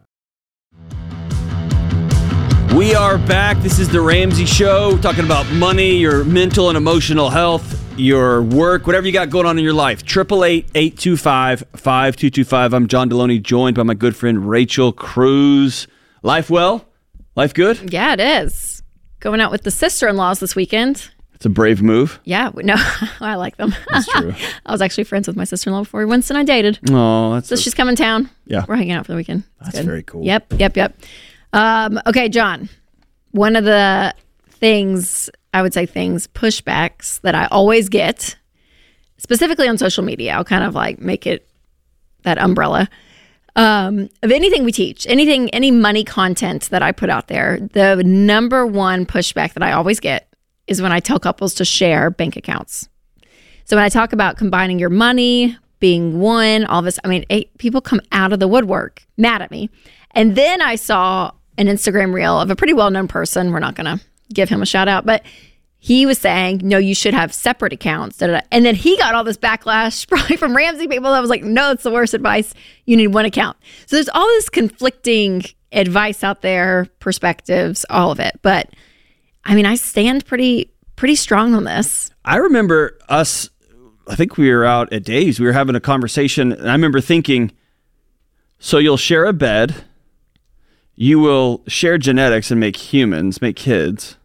We 2.75 2.95
are 2.95 3.17
back. 3.17 3.57
This 3.57 3.79
is 3.79 3.89
the 3.89 3.99
Ramsey 4.01 4.45
Show, 4.45 4.97
talking 4.99 5.25
about 5.25 5.45
money, 5.51 5.97
your 5.97 6.23
mental 6.23 6.69
and 6.69 6.77
emotional 6.77 7.29
health, 7.29 7.77
your 7.99 8.41
work, 8.43 8.87
whatever 8.87 9.05
you 9.05 9.11
got 9.13 9.29
going 9.29 9.45
on 9.45 9.57
in 9.57 9.63
your 9.63 9.73
life. 9.73 10.03
888-825-5225. 10.05 12.73
I'm 12.73 12.87
John 12.87 13.09
Delony, 13.09 13.41
joined 13.43 13.75
by 13.75 13.83
my 13.83 13.93
good 13.93 14.15
friend 14.15 14.47
Rachel 14.49 14.93
Cruze. 14.93 15.85
Life 16.23 16.49
well? 16.49 16.85
Life 17.35 17.53
good? 17.53 17.91
Yeah, 17.93 18.13
it 18.13 18.19
is. 18.21 18.81
Going 19.19 19.41
out 19.41 19.51
with 19.51 19.63
the 19.63 19.71
sister 19.71 20.07
in 20.07 20.15
laws 20.15 20.39
this 20.39 20.55
weekend. 20.55 21.11
It's 21.35 21.45
a 21.45 21.49
brave 21.49 21.81
move. 21.81 22.21
Yeah, 22.23 22.51
no, 22.55 22.75
I 23.19 23.35
like 23.35 23.57
them. 23.57 23.75
That's 23.89 24.07
true. 24.07 24.33
I 24.65 24.71
was 24.71 24.81
actually 24.81 25.03
friends 25.03 25.27
with 25.27 25.35
my 25.35 25.43
sister 25.43 25.69
in 25.69 25.73
law 25.75 25.81
before 25.81 26.07
Winston 26.07 26.37
and 26.37 26.49
I 26.49 26.53
dated. 26.53 26.79
Oh, 26.89 27.33
that's 27.33 27.49
So 27.49 27.55
a- 27.55 27.57
she's 27.57 27.73
coming 27.73 27.97
town. 27.97 28.29
Yeah. 28.45 28.63
We're 28.67 28.77
hanging 28.77 28.93
out 28.93 29.05
for 29.07 29.11
the 29.11 29.17
weekend. 29.17 29.43
It's 29.59 29.65
That's 29.65 29.77
good. 29.79 29.85
very 29.85 30.03
cool. 30.03 30.23
Yep, 30.23 30.53
yep, 30.57 30.77
yep. 30.77 30.95
Um, 31.53 31.99
okay, 32.07 32.29
John. 32.29 32.69
one 33.31 33.55
of 33.55 33.63
the 33.63 34.13
things 34.47 35.29
I 35.53 35.61
would 35.61 35.73
say 35.73 35.85
things 35.85 36.27
pushbacks 36.27 37.19
that 37.21 37.35
I 37.35 37.47
always 37.47 37.89
get, 37.89 38.37
specifically 39.17 39.67
on 39.67 39.77
social 39.77 40.03
media. 40.03 40.33
I'll 40.33 40.45
kind 40.45 40.63
of 40.63 40.75
like 40.75 40.99
make 40.99 41.27
it 41.27 41.47
that 42.23 42.37
umbrella 42.37 42.89
um, 43.55 44.09
of 44.23 44.31
anything 44.31 44.63
we 44.63 44.71
teach, 44.71 45.05
anything, 45.07 45.49
any 45.49 45.71
money 45.71 46.03
content 46.03 46.69
that 46.69 46.81
I 46.81 46.91
put 46.91 47.09
out 47.09 47.27
there. 47.27 47.59
The 47.73 48.01
number 48.05 48.65
one 48.65 49.05
pushback 49.05 49.53
that 49.53 49.63
I 49.63 49.73
always 49.73 49.99
get 49.99 50.33
is 50.67 50.81
when 50.81 50.91
I 50.91 50.99
tell 50.99 51.19
couples 51.19 51.53
to 51.55 51.65
share 51.65 52.09
bank 52.09 52.37
accounts. 52.37 52.87
So 53.65 53.75
when 53.75 53.83
I 53.83 53.89
talk 53.89 54.13
about 54.13 54.37
combining 54.37 54.79
your 54.79 54.89
money, 54.89 55.57
being 55.79 56.19
one, 56.19 56.65
all 56.65 56.81
this, 56.81 56.99
I 57.03 57.07
mean, 57.07 57.25
eight, 57.29 57.57
people 57.57 57.81
come 57.81 58.01
out 58.11 58.31
of 58.31 58.39
the 58.39 58.47
woodwork 58.47 59.05
mad 59.17 59.41
at 59.41 59.51
me. 59.51 59.69
And 60.11 60.35
then 60.35 60.61
I 60.61 60.75
saw 60.75 61.31
an 61.57 61.67
Instagram 61.67 62.13
reel 62.13 62.39
of 62.39 62.49
a 62.49 62.55
pretty 62.55 62.73
well 62.73 62.89
known 62.89 63.07
person. 63.07 63.51
We're 63.51 63.59
not 63.59 63.75
going 63.75 63.97
to 63.97 64.03
give 64.33 64.49
him 64.49 64.61
a 64.61 64.65
shout 64.65 64.87
out, 64.87 65.05
but 65.05 65.23
he 65.83 66.05
was 66.05 66.19
saying, 66.19 66.61
no, 66.63 66.77
you 66.77 66.93
should 66.93 67.15
have 67.15 67.33
separate 67.33 67.73
accounts. 67.73 68.17
Da, 68.17 68.27
da, 68.27 68.33
da. 68.33 68.41
And 68.51 68.63
then 68.63 68.75
he 68.75 68.97
got 68.97 69.15
all 69.15 69.23
this 69.23 69.37
backlash 69.37 70.07
probably 70.09 70.37
from 70.37 70.55
Ramsey 70.55 70.87
people 70.87 71.11
that 71.11 71.21
was 71.21 71.29
like, 71.29 71.43
no, 71.43 71.71
it's 71.71 71.83
the 71.83 71.91
worst 71.91 72.13
advice. 72.13 72.53
You 72.85 72.95
need 72.95 73.07
one 73.07 73.25
account. 73.25 73.57
So 73.87 73.95
there's 73.95 74.09
all 74.09 74.27
this 74.27 74.47
conflicting 74.49 75.43
advice 75.71 76.23
out 76.23 76.41
there, 76.41 76.87
perspectives, 76.99 77.85
all 77.89 78.11
of 78.11 78.19
it. 78.19 78.39
But 78.41 78.69
I 79.43 79.55
mean, 79.55 79.65
I 79.65 79.75
stand 79.75 80.25
pretty, 80.25 80.71
pretty 80.95 81.15
strong 81.15 81.55
on 81.55 81.63
this. 81.63 82.11
I 82.23 82.37
remember 82.37 82.99
us, 83.09 83.49
I 84.07 84.15
think 84.15 84.37
we 84.37 84.51
were 84.51 84.65
out 84.65 84.93
at 84.93 85.03
Dave's, 85.03 85.39
we 85.39 85.47
were 85.47 85.53
having 85.53 85.75
a 85.75 85.79
conversation, 85.79 86.51
and 86.51 86.69
I 86.69 86.73
remember 86.73 87.01
thinking, 87.01 87.51
so 88.59 88.77
you'll 88.77 88.97
share 88.97 89.25
a 89.25 89.33
bed, 89.33 89.83
you 90.95 91.19
will 91.19 91.63
share 91.67 91.97
genetics 91.97 92.51
and 92.51 92.59
make 92.59 92.75
humans, 92.75 93.41
make 93.41 93.55
kids 93.55 94.17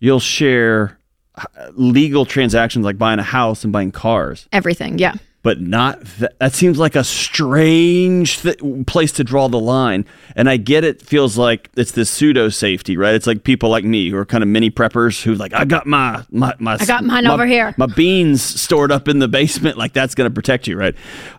you'll 0.00 0.20
share 0.20 0.98
uh, 1.34 1.44
legal 1.74 2.24
transactions 2.24 2.84
like 2.84 2.98
buying 2.98 3.18
a 3.18 3.24
house 3.24 3.64
and 3.64 3.72
buying 3.72 3.92
cars. 3.92 4.48
Everything, 4.52 4.98
yeah. 4.98 5.14
But 5.42 5.60
not 5.60 6.04
th- 6.04 6.32
that 6.40 6.52
seems 6.52 6.78
like 6.78 6.96
a 6.96 7.04
strange 7.04 8.40
th- 8.42 8.58
place 8.86 9.12
to 9.12 9.24
draw 9.24 9.48
the 9.48 9.60
line. 9.60 10.04
And 10.34 10.50
I 10.50 10.56
get 10.56 10.82
it 10.82 11.00
feels 11.00 11.38
like 11.38 11.70
it's 11.76 11.92
this 11.92 12.10
pseudo 12.10 12.48
safety, 12.48 12.96
right? 12.96 13.14
It's 13.14 13.26
like 13.26 13.44
people 13.44 13.70
like 13.70 13.84
me 13.84 14.10
who 14.10 14.16
are 14.16 14.26
kind 14.26 14.42
of 14.42 14.48
mini 14.48 14.70
preppers 14.70 15.22
who 15.22 15.34
like 15.34 15.54
I 15.54 15.64
got 15.64 15.86
my 15.86 16.24
my 16.30 16.54
my 16.58 16.76
I 16.78 16.84
got 16.84 17.04
mine 17.04 17.24
my, 17.24 17.32
over 17.32 17.46
here. 17.46 17.72
My 17.78 17.86
beans 17.86 18.42
stored 18.42 18.90
up 18.90 19.06
in 19.06 19.20
the 19.20 19.28
basement 19.28 19.78
like 19.78 19.92
that's 19.92 20.14
going 20.14 20.28
to 20.28 20.34
protect 20.34 20.66
you, 20.66 20.76
right? 20.76 20.96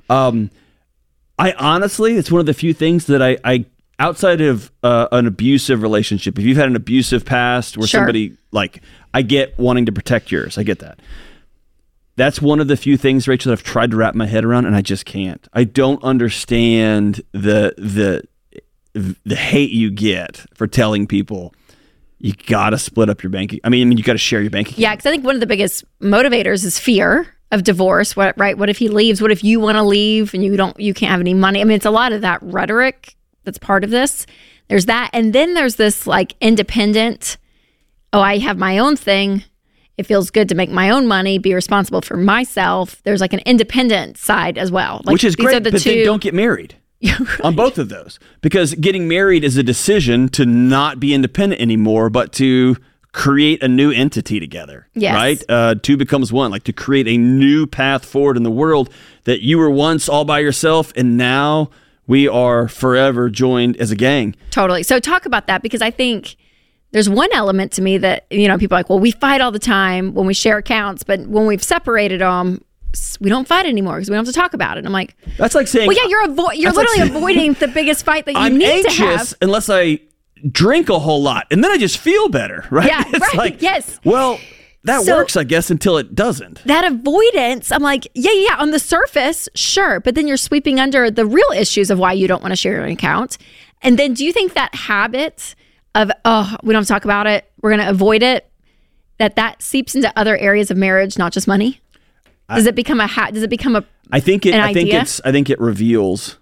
Um 0.09 0.49
I 1.37 1.53
honestly, 1.53 2.15
it's 2.15 2.31
one 2.31 2.41
of 2.41 2.45
the 2.45 2.53
few 2.53 2.73
things 2.73 3.05
that 3.05 3.21
I, 3.21 3.37
I 3.45 3.65
outside 3.99 4.41
of 4.41 4.71
uh, 4.81 5.07
an 5.11 5.27
abusive 5.27 5.81
relationship, 5.81 6.39
if 6.39 6.45
you've 6.45 6.57
had 6.57 6.67
an 6.67 6.75
abusive 6.75 7.25
past 7.25 7.77
where 7.77 7.87
Sure. 7.87 7.99
somebody 7.99 8.35
like, 8.51 8.81
I 9.13 9.21
get 9.21 9.57
wanting 9.59 9.85
to 9.85 9.91
protect 9.91 10.31
yours, 10.31 10.57
I 10.57 10.63
get 10.63 10.79
that. 10.79 10.99
That's 12.15 12.41
one 12.41 12.59
of 12.59 12.67
the 12.67 12.75
few 12.75 12.97
things, 12.97 13.27
Rachel, 13.27 13.49
that 13.51 13.59
I've 13.59 13.63
tried 13.63 13.91
to 13.91 13.97
wrap 13.97 14.13
my 14.15 14.25
head 14.25 14.43
around, 14.43 14.65
and 14.65 14.75
I 14.75 14.81
just 14.81 15.05
can't. 15.05 15.47
I 15.53 15.63
don't 15.63 16.03
understand 16.03 17.21
the 17.31 17.73
the 17.77 18.23
the 19.25 19.35
hate 19.35 19.69
you 19.71 19.89
get 19.89 20.45
for 20.53 20.67
telling 20.67 21.07
people 21.07 21.53
you 22.17 22.33
got 22.33 22.71
to 22.71 22.77
split 22.77 23.09
up 23.09 23.23
your 23.23 23.29
bank. 23.29 23.57
I 23.63 23.69
mean, 23.69 23.93
you 23.93 24.03
got 24.03 24.13
to 24.13 24.17
share 24.19 24.41
your 24.41 24.49
bank 24.49 24.67
account. 24.67 24.79
Yeah, 24.79 24.93
because 24.95 25.05
I 25.05 25.11
think 25.11 25.23
one 25.23 25.35
of 25.35 25.39
the 25.39 25.47
biggest 25.47 25.85
motivators 26.01 26.65
is 26.65 26.77
fear 26.77 27.27
of 27.53 27.63
divorce. 27.63 28.17
What 28.17 28.37
right? 28.37 28.57
What 28.57 28.69
if 28.69 28.77
he 28.77 28.89
leaves? 28.89 29.21
What 29.21 29.31
if 29.31 29.41
you 29.41 29.61
want 29.61 29.77
to 29.77 29.83
leave 29.83 30.33
and 30.33 30.43
you 30.43 30.57
don't? 30.57 30.77
You 30.77 30.93
can't 30.93 31.11
have 31.11 31.21
any 31.21 31.33
money. 31.33 31.61
I 31.61 31.63
mean, 31.63 31.75
it's 31.77 31.85
a 31.85 31.91
lot 31.91 32.11
of 32.11 32.21
that 32.21 32.43
rhetoric 32.43 33.15
that's 33.49 33.57
part 33.57 33.83
of 33.83 33.89
this. 33.89 34.27
There's 34.67 34.85
that, 34.85 35.09
and 35.11 35.33
then 35.33 35.55
there's 35.55 35.75
this 35.75 36.05
like 36.05 36.35
independent. 36.39 37.37
Oh, 38.13 38.21
I 38.21 38.37
have 38.37 38.57
my 38.57 38.77
own 38.77 38.95
thing. 38.95 39.43
It 39.97 40.05
feels 40.05 40.29
good 40.29 40.47
to 40.49 40.55
make 40.55 40.69
my 40.69 40.91
own 40.91 41.07
money, 41.07 41.39
be 41.39 41.53
responsible 41.53 42.01
for 42.01 42.15
myself. 42.15 43.01
There's 43.03 43.19
like 43.19 43.33
an 43.33 43.41
independent 43.45 44.17
side 44.17 44.57
as 44.57 44.71
well, 44.71 45.01
like, 45.03 45.13
which 45.13 45.23
is 45.23 45.35
these 45.35 45.47
great. 45.47 45.57
Are 45.57 45.59
the 45.59 45.71
but 45.71 45.81
two, 45.81 45.95
then 45.95 46.05
don't 46.05 46.21
get 46.21 46.35
married 46.35 46.75
on 47.43 47.55
both 47.55 47.79
of 47.79 47.89
those 47.89 48.19
because 48.41 48.75
getting 48.75 49.07
married 49.07 49.43
is 49.43 49.57
a 49.57 49.63
decision 49.63 50.29
to 50.29 50.45
not 50.45 50.99
be 50.99 51.13
independent 51.15 51.61
anymore, 51.61 52.11
but 52.11 52.31
to 52.33 52.77
create 53.11 53.63
a 53.63 53.67
new 53.67 53.91
entity 53.91 54.39
together. 54.39 54.87
Yes. 54.93 55.15
Right? 55.15 55.43
Uh, 55.49 55.75
two 55.81 55.97
becomes 55.97 56.31
one, 56.31 56.51
like 56.51 56.63
to 56.65 56.73
create 56.73 57.07
a 57.07 57.17
new 57.17 57.65
path 57.65 58.05
forward 58.05 58.37
in 58.37 58.43
the 58.43 58.51
world 58.51 58.93
that 59.23 59.41
you 59.41 59.57
were 59.57 59.69
once 59.69 60.07
all 60.07 60.25
by 60.25 60.39
yourself 60.39 60.93
and 60.95 61.17
now 61.17 61.71
we 62.09 62.27
are 62.27 62.67
forever 62.67 63.29
joined 63.29 63.77
as 63.77 63.91
a 63.91 63.95
gang. 63.95 64.35
Totally. 64.51 64.83
So 64.83 64.99
talk 64.99 65.25
about 65.25 65.47
that 65.47 65.61
because 65.61 65.81
I 65.81 65.91
think 65.91 66.35
there's 66.91 67.07
one 67.09 67.29
element 67.33 67.71
to 67.73 67.81
me 67.81 67.97
that 67.99 68.25
you 68.31 68.47
know 68.49 68.57
people 68.57 68.75
are 68.75 68.79
like, 68.79 68.89
well, 68.89 68.99
we 68.99 69.11
fight 69.11 69.39
all 69.41 69.51
the 69.51 69.59
time 69.59 70.13
when 70.13 70.25
we 70.27 70.33
share 70.33 70.57
accounts, 70.57 71.03
but 71.03 71.21
when 71.27 71.45
we've 71.45 71.63
separated 71.63 72.19
them, 72.19 72.61
we 73.21 73.29
don't 73.29 73.47
fight 73.47 73.67
anymore 73.67 73.95
because 73.97 74.09
we 74.09 74.15
don't 74.15 74.25
have 74.25 74.33
to 74.33 74.37
talk 74.39 74.53
about 74.55 74.77
it. 74.77 74.79
And 74.79 74.87
I'm 74.87 74.93
like, 74.93 75.15
That's 75.37 75.53
like 75.55 75.67
saying 75.67 75.87
well, 75.87 75.95
yeah, 75.95 76.07
you're 76.09 76.27
avo- 76.27 76.55
you're 76.55 76.71
like 76.71 76.77
literally 76.87 76.97
saying- 77.09 77.15
avoiding 77.15 77.53
the 77.53 77.67
biggest 77.67 78.03
fight 78.03 78.25
that 78.25 78.33
you 78.33 78.39
I'm 78.39 78.57
need 78.57 78.65
to 78.81 78.87
anxious 78.89 79.29
have. 79.29 79.33
unless 79.41 79.69
I 79.69 79.99
drink 80.51 80.89
a 80.89 80.97
whole 80.97 81.21
lot 81.21 81.45
and 81.51 81.63
then 81.63 81.69
I 81.69 81.77
just 81.77 81.97
feel 81.99 82.27
better, 82.29 82.65
right? 82.71 82.87
Yeah, 82.87 83.03
it's 83.07 83.19
right, 83.19 83.35
like 83.37 83.61
yes. 83.61 83.99
Well, 84.03 84.39
that 84.83 85.03
So- 85.03 85.15
works, 85.15 85.35
I 85.35 85.43
guess, 85.43 85.69
until 85.69 85.97
it 85.97 86.15
doesn't. 86.15 86.63
That 86.65 86.89
avoidance, 86.89 87.71
I'm 87.71 87.81
like, 87.81 88.07
yeah, 88.13 88.31
yeah, 88.31 88.55
on 88.57 88.71
the 88.71 88.79
surface, 88.79 89.49
sure, 89.55 89.99
but 89.99 90.15
then 90.15 90.27
you're 90.27 90.37
sweeping 90.37 90.79
under 90.79 91.11
the 91.11 91.25
real 91.25 91.51
issues 91.55 91.89
of 91.91 91.99
why 91.99 92.13
you 92.13 92.27
don't 92.27 92.41
want 92.41 92.51
to 92.51 92.55
share 92.55 92.73
your 92.73 92.85
account. 92.85 93.37
And 93.81 93.99
then 93.99 94.13
do 94.13 94.25
you 94.25 94.31
think 94.33 94.53
that 94.53 94.73
habit 94.75 95.55
of 95.95 96.11
oh, 96.25 96.55
we 96.63 96.73
don't 96.73 96.87
talk 96.87 97.03
about 97.03 97.27
it, 97.27 97.49
we're 97.61 97.71
going 97.71 97.81
to 97.81 97.89
avoid 97.89 98.23
it, 98.23 98.49
that 99.17 99.35
that 99.35 99.61
seeps 99.61 99.95
into 99.95 100.11
other 100.17 100.37
areas 100.37 100.71
of 100.71 100.77
marriage, 100.77 101.17
not 101.17 101.33
just 101.33 101.47
money? 101.47 101.81
Does 102.53 102.65
it 102.65 102.73
become 102.75 102.99
a 102.99 103.05
ha- 103.07 103.29
does 103.31 103.43
it 103.43 103.49
become 103.49 103.75
a 103.75 103.85
I 104.11 104.19
think 104.19 104.45
it. 104.45 104.55
I 104.55 104.73
think 104.73 104.87
idea? 104.87 105.01
it's. 105.01 105.21
I 105.23 105.31
think 105.31 105.49
it 105.51 105.59
reveals. 105.59 106.39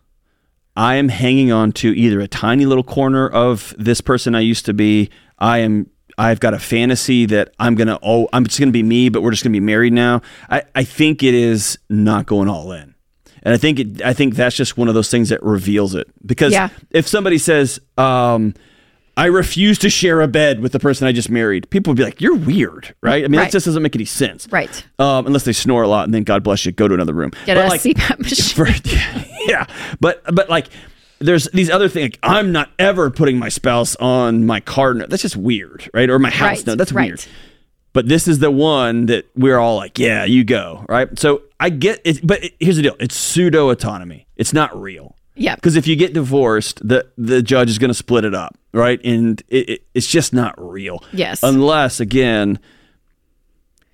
I 0.76 0.96
am 0.96 1.10
hanging 1.10 1.52
on 1.52 1.74
to 1.74 1.90
either 1.90 2.20
a 2.22 2.28
tiny 2.30 2.66
little 2.66 2.84
corner 2.84 3.28
of 3.28 3.76
this 3.78 4.00
person 4.00 4.34
I 4.36 4.40
used 4.40 4.66
to 4.68 4.74
be. 4.74 5.10
I 5.38 5.58
am. 5.60 5.90
I've 6.18 6.40
got 6.40 6.54
a 6.54 6.60
fantasy 6.60 7.26
that 7.28 7.54
I'm 7.60 7.76
gonna. 7.76 8.00
Oh, 8.02 8.28
I'm 8.34 8.46
just 8.46 8.60
gonna 8.60 8.72
be 8.72 8.84
me, 8.84 9.10
but 9.10 9.22
we're 9.22 9.32
just 9.32 9.44
gonna 9.44 9.52
be 9.54 9.60
married 9.60 9.94
now. 9.94 10.22
I. 10.50 10.64
I 10.76 10.84
think 10.84 11.22
it 11.24 11.34
is 11.34 11.78
not 11.90 12.26
going 12.26 12.50
all 12.50 12.72
in, 12.72 12.96
and 13.44 13.54
I 13.54 13.58
think 13.58 13.80
it. 13.80 14.02
I 14.02 14.14
think 14.14 14.36
that's 14.36 14.56
just 14.56 14.78
one 14.78 14.88
of 14.88 14.94
those 14.96 15.12
things 15.12 15.30
that 15.30 15.44
reveals 15.44 15.94
it. 15.96 16.08
Because 16.26 16.54
Yeah. 16.54 16.70
if 16.92 17.08
somebody 17.08 17.38
says, 17.38 17.80
um, 18.00 18.56
"I 19.16 19.26
refuse 19.28 19.78
to 19.80 19.90
share 19.92 20.22
a 20.22 20.28
bed 20.28 20.60
with 20.60 20.72
the 20.72 20.80
person 20.80 21.08
I 21.08 21.12
just 21.12 21.30
married," 21.30 21.70
people 21.70 21.92
would 21.92 21.98
be 21.98 22.04
like, 22.04 22.20
"You're 22.20 22.36
weird," 22.36 22.96
right? 23.04 23.24
I 23.24 23.28
mean, 23.28 23.38
Right. 23.40 23.46
that 23.46 23.52
just 23.52 23.68
doesn't 23.68 23.84
make 23.84 23.96
any 23.96 24.06
sense, 24.06 24.48
Right. 24.52 24.84
Um, 24.98 25.28
unless 25.28 25.44
they 25.44 25.54
snore 25.54 25.84
a 25.84 25.88
lot, 25.88 26.06
and 26.06 26.14
then 26.16 26.24
God 26.24 26.42
bless 26.44 26.66
you, 26.66 26.72
go 26.72 26.88
to 26.88 26.94
another 26.96 27.14
room. 27.14 27.32
get 27.46 27.56
But, 27.58 27.66
a 27.66 27.70
like, 27.70 27.82
CPAP 27.82 28.20
machine? 28.20 28.56
for, 28.56 28.68
yeah, 29.48 29.66
but 30.02 30.24
but 30.34 30.50
like 30.50 30.68
there's 31.20 31.46
these 31.52 31.70
other 31.70 31.90
things. 31.90 32.06
Like, 32.14 32.20
I'm 32.24 32.52
not 32.52 32.70
ever 32.80 33.10
putting 33.10 33.38
my 33.40 33.50
spouse 33.50 33.96
on 33.98 34.46
my 34.46 34.60
car 34.60 34.94
note. 34.94 35.10
That's 35.10 35.22
just 35.22 35.38
weird, 35.38 35.90
right? 35.94 36.10
Or 36.10 36.20
my 36.20 36.30
house 36.30 36.60
Right, 36.60 36.68
note. 36.68 36.78
That's 36.78 36.92
right. 36.92 37.08
weird. 37.10 37.26
But 37.94 38.08
this 38.08 38.28
is 38.28 38.40
the 38.40 38.52
one 38.52 39.08
that 39.08 39.26
we're 39.36 39.58
all 39.58 39.76
like, 39.76 39.98
yeah, 39.98 40.24
you 40.26 40.44
go, 40.44 40.86
right? 40.88 41.18
So 41.18 41.42
I 41.60 41.70
get 41.70 42.00
it, 42.06 42.26
but 42.26 42.44
it, 42.44 42.54
here's 42.60 42.76
the 42.76 42.84
deal: 42.84 42.96
it's 43.00 43.16
pseudo 43.16 43.70
autonomy. 43.70 44.28
It's 44.36 44.54
not 44.54 44.80
real. 44.80 45.16
Yeah. 45.36 45.56
Because 45.56 45.76
if 45.76 45.88
you 45.88 45.96
get 45.96 46.14
divorced, 46.14 46.88
the 46.88 47.08
the 47.18 47.42
judge 47.42 47.70
is 47.70 47.80
going 47.80 47.90
to 47.90 47.96
split 47.96 48.24
it 48.26 48.36
up, 48.36 48.56
right? 48.72 49.00
And 49.04 49.42
it, 49.48 49.70
it, 49.70 49.82
it's 49.94 50.08
just 50.08 50.34
not 50.34 50.54
real. 50.58 51.04
Yes. 51.14 51.42
Unless 51.44 52.00
again, 52.00 52.60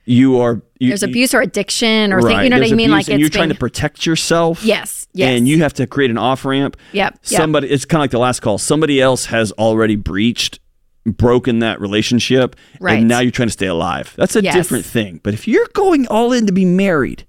you 0.05 0.39
are 0.39 0.61
you, 0.79 0.89
There's 0.89 1.03
abuse 1.03 1.33
or 1.33 1.41
addiction 1.41 2.11
or 2.11 2.21
thing, 2.21 2.43
you 2.43 2.49
know 2.49 2.59
what 2.59 2.71
I 2.71 2.75
mean? 2.75 2.91
Like 2.91 3.07
and 3.07 3.19
you're 3.19 3.27
it's 3.27 3.35
trying 3.35 3.49
to 3.49 3.55
protect 3.55 4.05
yourself. 4.05 4.63
Yes, 4.63 5.07
yes. 5.13 5.29
And 5.37 5.47
you 5.47 5.59
have 5.63 5.73
to 5.75 5.87
create 5.87 6.11
an 6.11 6.17
off 6.17 6.43
ramp. 6.45 6.75
Yep, 6.91 7.13
yep. 7.13 7.19
Somebody. 7.23 7.69
It's 7.69 7.85
kind 7.85 7.99
of 7.99 8.03
like 8.03 8.11
the 8.11 8.19
last 8.19 8.41
call. 8.41 8.57
Somebody 8.57 8.99
else 9.01 9.27
has 9.27 9.51
already 9.53 9.95
breached, 9.95 10.59
broken 11.05 11.59
that 11.59 11.79
relationship, 11.79 12.55
Right. 12.81 12.99
and 12.99 13.07
now 13.07 13.19
you're 13.19 13.31
trying 13.31 13.47
to 13.47 13.53
stay 13.53 13.67
alive. 13.67 14.13
That's 14.17 14.35
a 14.35 14.43
Yes. 14.43 14.53
different 14.55 14.85
thing. 14.85 15.21
But 15.23 15.33
if 15.33 15.47
you're 15.47 15.67
going 15.73 16.05
all 16.07 16.33
in 16.33 16.47
to 16.47 16.51
be 16.53 16.65
married, 16.65 17.25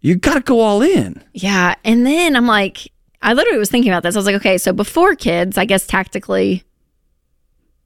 you 0.00 0.16
got 0.16 0.34
to 0.34 0.40
go 0.40 0.60
all 0.60 0.82
in. 0.82 1.22
Yeah. 1.32 1.74
And 1.84 2.06
then 2.06 2.36
I'm 2.36 2.46
like, 2.46 2.92
I 3.22 3.32
literally 3.32 3.58
was 3.58 3.70
thinking 3.70 3.90
about 3.90 4.02
this. 4.02 4.14
I 4.14 4.18
was 4.18 4.26
like, 4.26 4.36
okay, 4.36 4.58
so 4.58 4.72
before 4.72 5.14
kids, 5.16 5.58
I 5.58 5.64
guess 5.64 5.86
tactically 5.86 6.62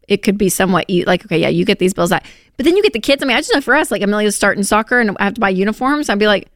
it 0.09 0.19
could 0.23 0.37
be 0.39 0.49
somewhat 0.49 0.85
e- 0.89 1.05
like, 1.05 1.25
okay, 1.25 1.39
yeah, 1.39 1.49
you 1.49 1.65
get 1.65 1.79
these 1.79 1.95
bills 1.95 2.13
out. 2.13 2.23
But 2.57 2.65
then 2.65 2.77
you 2.77 2.83
get 2.83 2.93
the 2.93 3.01
kids. 3.01 3.23
I 3.23 3.27
mean, 3.27 3.37
I 3.37 3.41
just 3.41 3.53
know 3.55 3.61
for 3.61 3.75
us, 3.75 3.91
like 3.91 4.03
Amelia's 4.03 4.37
starting 4.37 4.63
soccer 4.65 5.01
and 5.01 5.17
I 5.21 5.25
have 5.25 5.35
to 5.35 5.41
buy 5.41 5.49
uniforms. 5.51 6.09
I'd 6.09 6.19
be 6.19 6.27
like, 6.27 6.49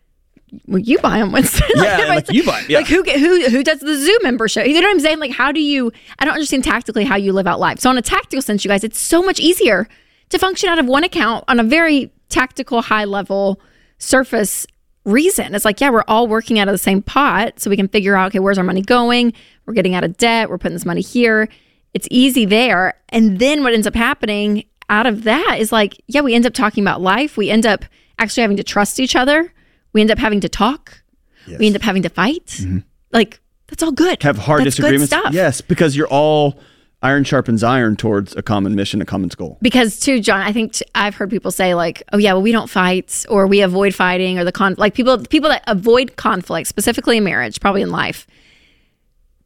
well, 0.67 0.79
you 0.79 0.99
buy 0.99 1.19
them 1.19 1.33
Winston. 1.33 1.67
Yeah, 1.77 2.01
if 2.01 2.05
I 2.11 2.15
like, 2.15 2.27
say- 2.27 2.35
you 2.35 2.45
buy 2.45 2.61
'em, 2.61 2.67
yeah. 2.69 2.79
Like 2.79 2.87
who 2.89 3.03
get- 3.05 3.19
who 3.21 3.49
who 3.49 3.63
does 3.65 3.81
the 3.81 3.97
Zoom 3.97 4.19
membership? 4.23 4.67
You 4.67 4.75
know 4.75 4.81
what 4.89 4.91
I'm 4.95 5.01
saying? 5.01 5.19
Like 5.19 5.33
how 5.33 5.53
do 5.53 5.61
you? 5.61 5.91
I 6.19 6.25
don't 6.25 6.35
understand 6.35 6.65
tactically 6.65 7.05
how 7.05 7.17
you 7.17 7.33
live 7.33 7.47
out 7.47 7.59
life. 7.61 7.81
So 7.81 7.91
on 7.91 7.99
a 7.99 8.03
tactical 8.03 8.43
sense, 8.43 8.65
you 8.65 8.69
guys, 8.69 8.85
it's 8.85 8.99
so 9.01 9.23
much 9.23 9.41
easier 9.41 9.89
to 10.31 10.39
function 10.39 10.69
out 10.69 10.79
of 10.79 10.87
one 10.87 11.05
account 11.05 11.45
on 11.49 11.59
a 11.61 11.65
very 11.65 12.13
tactical, 12.29 12.83
high 12.83 13.05
level 13.05 13.61
surface 13.99 14.67
reason. 15.05 15.55
It's 15.55 15.65
like 15.65 15.81
yeah, 15.81 15.91
we're 15.91 16.05
all 16.09 16.27
working 16.29 16.59
out 16.59 16.69
of 16.69 16.73
the 16.73 16.79
same 16.79 17.03
pot, 17.03 17.59
so 17.61 17.71
we 17.71 17.77
can 17.77 17.89
figure 17.89 18.17
out 18.17 18.29
okay, 18.29 18.39
where's 18.39 18.59
our 18.59 18.65
money 18.65 18.83
going? 18.83 19.33
We're 19.67 19.75
getting 19.75 19.95
out 19.95 20.05
of 20.05 20.17
debt. 20.17 20.49
We're 20.51 20.59
putting 20.59 20.75
this 20.77 20.85
money 20.87 21.01
here. 21.01 21.49
It's 21.97 22.07
easy 22.11 22.45
there. 22.45 22.93
And 23.09 23.39
then 23.39 23.63
what 23.63 23.73
ends 23.73 23.87
up 23.87 23.95
happening 23.95 24.65
out 24.91 25.07
of 25.07 25.25
that 25.25 25.57
is 25.59 25.73
like, 25.73 25.99
yeah, 26.09 26.21
we 26.21 26.35
end 26.35 26.45
up 26.45 26.53
talking 26.53 26.85
about 26.85 27.01
life. 27.01 27.39
We 27.39 27.49
end 27.49 27.65
up 27.65 27.87
actually 28.19 28.43
having 28.43 28.59
to 28.59 28.63
trust 28.63 29.01
each 29.01 29.17
other. 29.17 29.51
We 29.95 30.03
end 30.03 30.11
up 30.11 30.19
having 30.19 30.43
to 30.43 30.49
talk. 30.51 31.03
Yes. 31.47 31.59
We 31.59 31.67
end 31.69 31.75
up 31.75 31.81
having 31.81 32.03
to 32.03 32.11
fight. 32.11 32.47
Mm-hmm. 32.47 32.81
Like, 33.13 33.41
that's 33.69 33.83
all 33.83 33.93
good. 33.93 34.23
Have 34.23 34.37
hard 34.37 34.61
That's 34.61 34.77
disagreements. 34.77 35.15
Yes, 35.33 35.63
because 35.63 35.97
you're 35.97 36.07
all 36.09 36.59
iron 37.03 37.25
sharpens 37.25 37.63
iron 37.63 37.97
towards 37.97 38.37
a 38.37 38.43
common 38.43 38.75
mission, 38.75 39.01
a 39.01 39.07
common 39.07 39.31
goal. 39.37 39.59
because 39.61 40.01
too 40.01 40.19
john 40.19 40.41
i 40.41 40.51
think 40.51 40.73
t- 40.73 40.85
i've 40.95 41.15
heard 41.15 41.29
people 41.31 41.51
say 41.51 41.75
like 41.75 42.03
oh 42.13 42.19
yeah 42.19 42.33
well 42.33 42.43
we 42.43 42.51
don't 42.51 42.71
fight 42.71 43.25
or 43.29 43.47
we 43.47 43.61
avoid 43.61 43.95
fighting 43.95 44.39
or 44.39 44.45
the 44.45 44.51
con 44.51 44.75
like 44.79 44.95
people 44.95 45.19
people 45.27 45.49
that 45.51 45.63
avoid 45.67 46.17
conflict 46.17 46.67
specifically 46.67 47.19
in 47.19 47.23
marriage 47.25 47.61
probably 47.61 47.83
in 47.83 47.91
life 47.91 48.27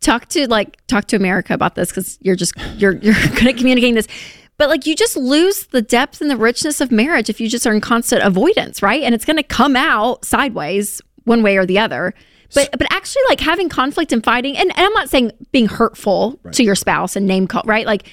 talk 0.01 0.29
to 0.29 0.49
like 0.49 0.85
talk 0.87 1.07
to 1.07 1.17
america 1.17 1.53
about 1.55 1.75
this 1.75 1.91
because 1.91 2.19
you're 2.23 2.37
just 2.37 2.55
you're 2.77 2.93
you're 2.99 3.15
good 3.35 3.49
at 3.49 3.57
communicating 3.57 3.95
this. 3.95 4.09
But 4.57 4.69
like 4.69 4.87
you 4.87 4.95
just 4.95 5.17
lose 5.17 5.67
the 5.69 5.81
depth 5.81 6.21
and 6.21 6.31
the 6.31 6.37
richness 6.37 6.83
of 6.83 6.93
marriage 6.93 7.31
if 7.31 7.41
you 7.41 7.49
just 7.49 7.67
are 7.67 7.73
in 7.73 7.81
constant 7.81 8.23
avoidance 8.23 8.83
right? 8.83 9.03
And 9.03 9.15
it's 9.15 9.25
going 9.25 9.39
to 9.39 9.43
come 9.43 9.77
out 9.77 10.25
sideways 10.25 11.01
one 11.25 11.43
way 11.43 11.57
or 11.57 11.65
the 11.65 11.79
other. 11.79 12.15
But 12.55 12.71
but 12.73 12.93
actually 12.93 13.23
like 13.29 13.41
having 13.41 13.69
conflict 13.69 14.13
and 14.13 14.25
fighting 14.25 14.57
and, 14.57 14.71
and 14.77 14.87
i'm 14.87 14.93
not 14.93 15.09
saying 15.09 15.31
being 15.53 15.69
hurtful 15.69 16.39
to 16.51 16.65
your 16.65 16.75
spouse 16.75 17.15
and 17.17 17.27
name 17.27 17.47
call 17.47 17.63
right? 17.65 17.87
Like 17.87 18.09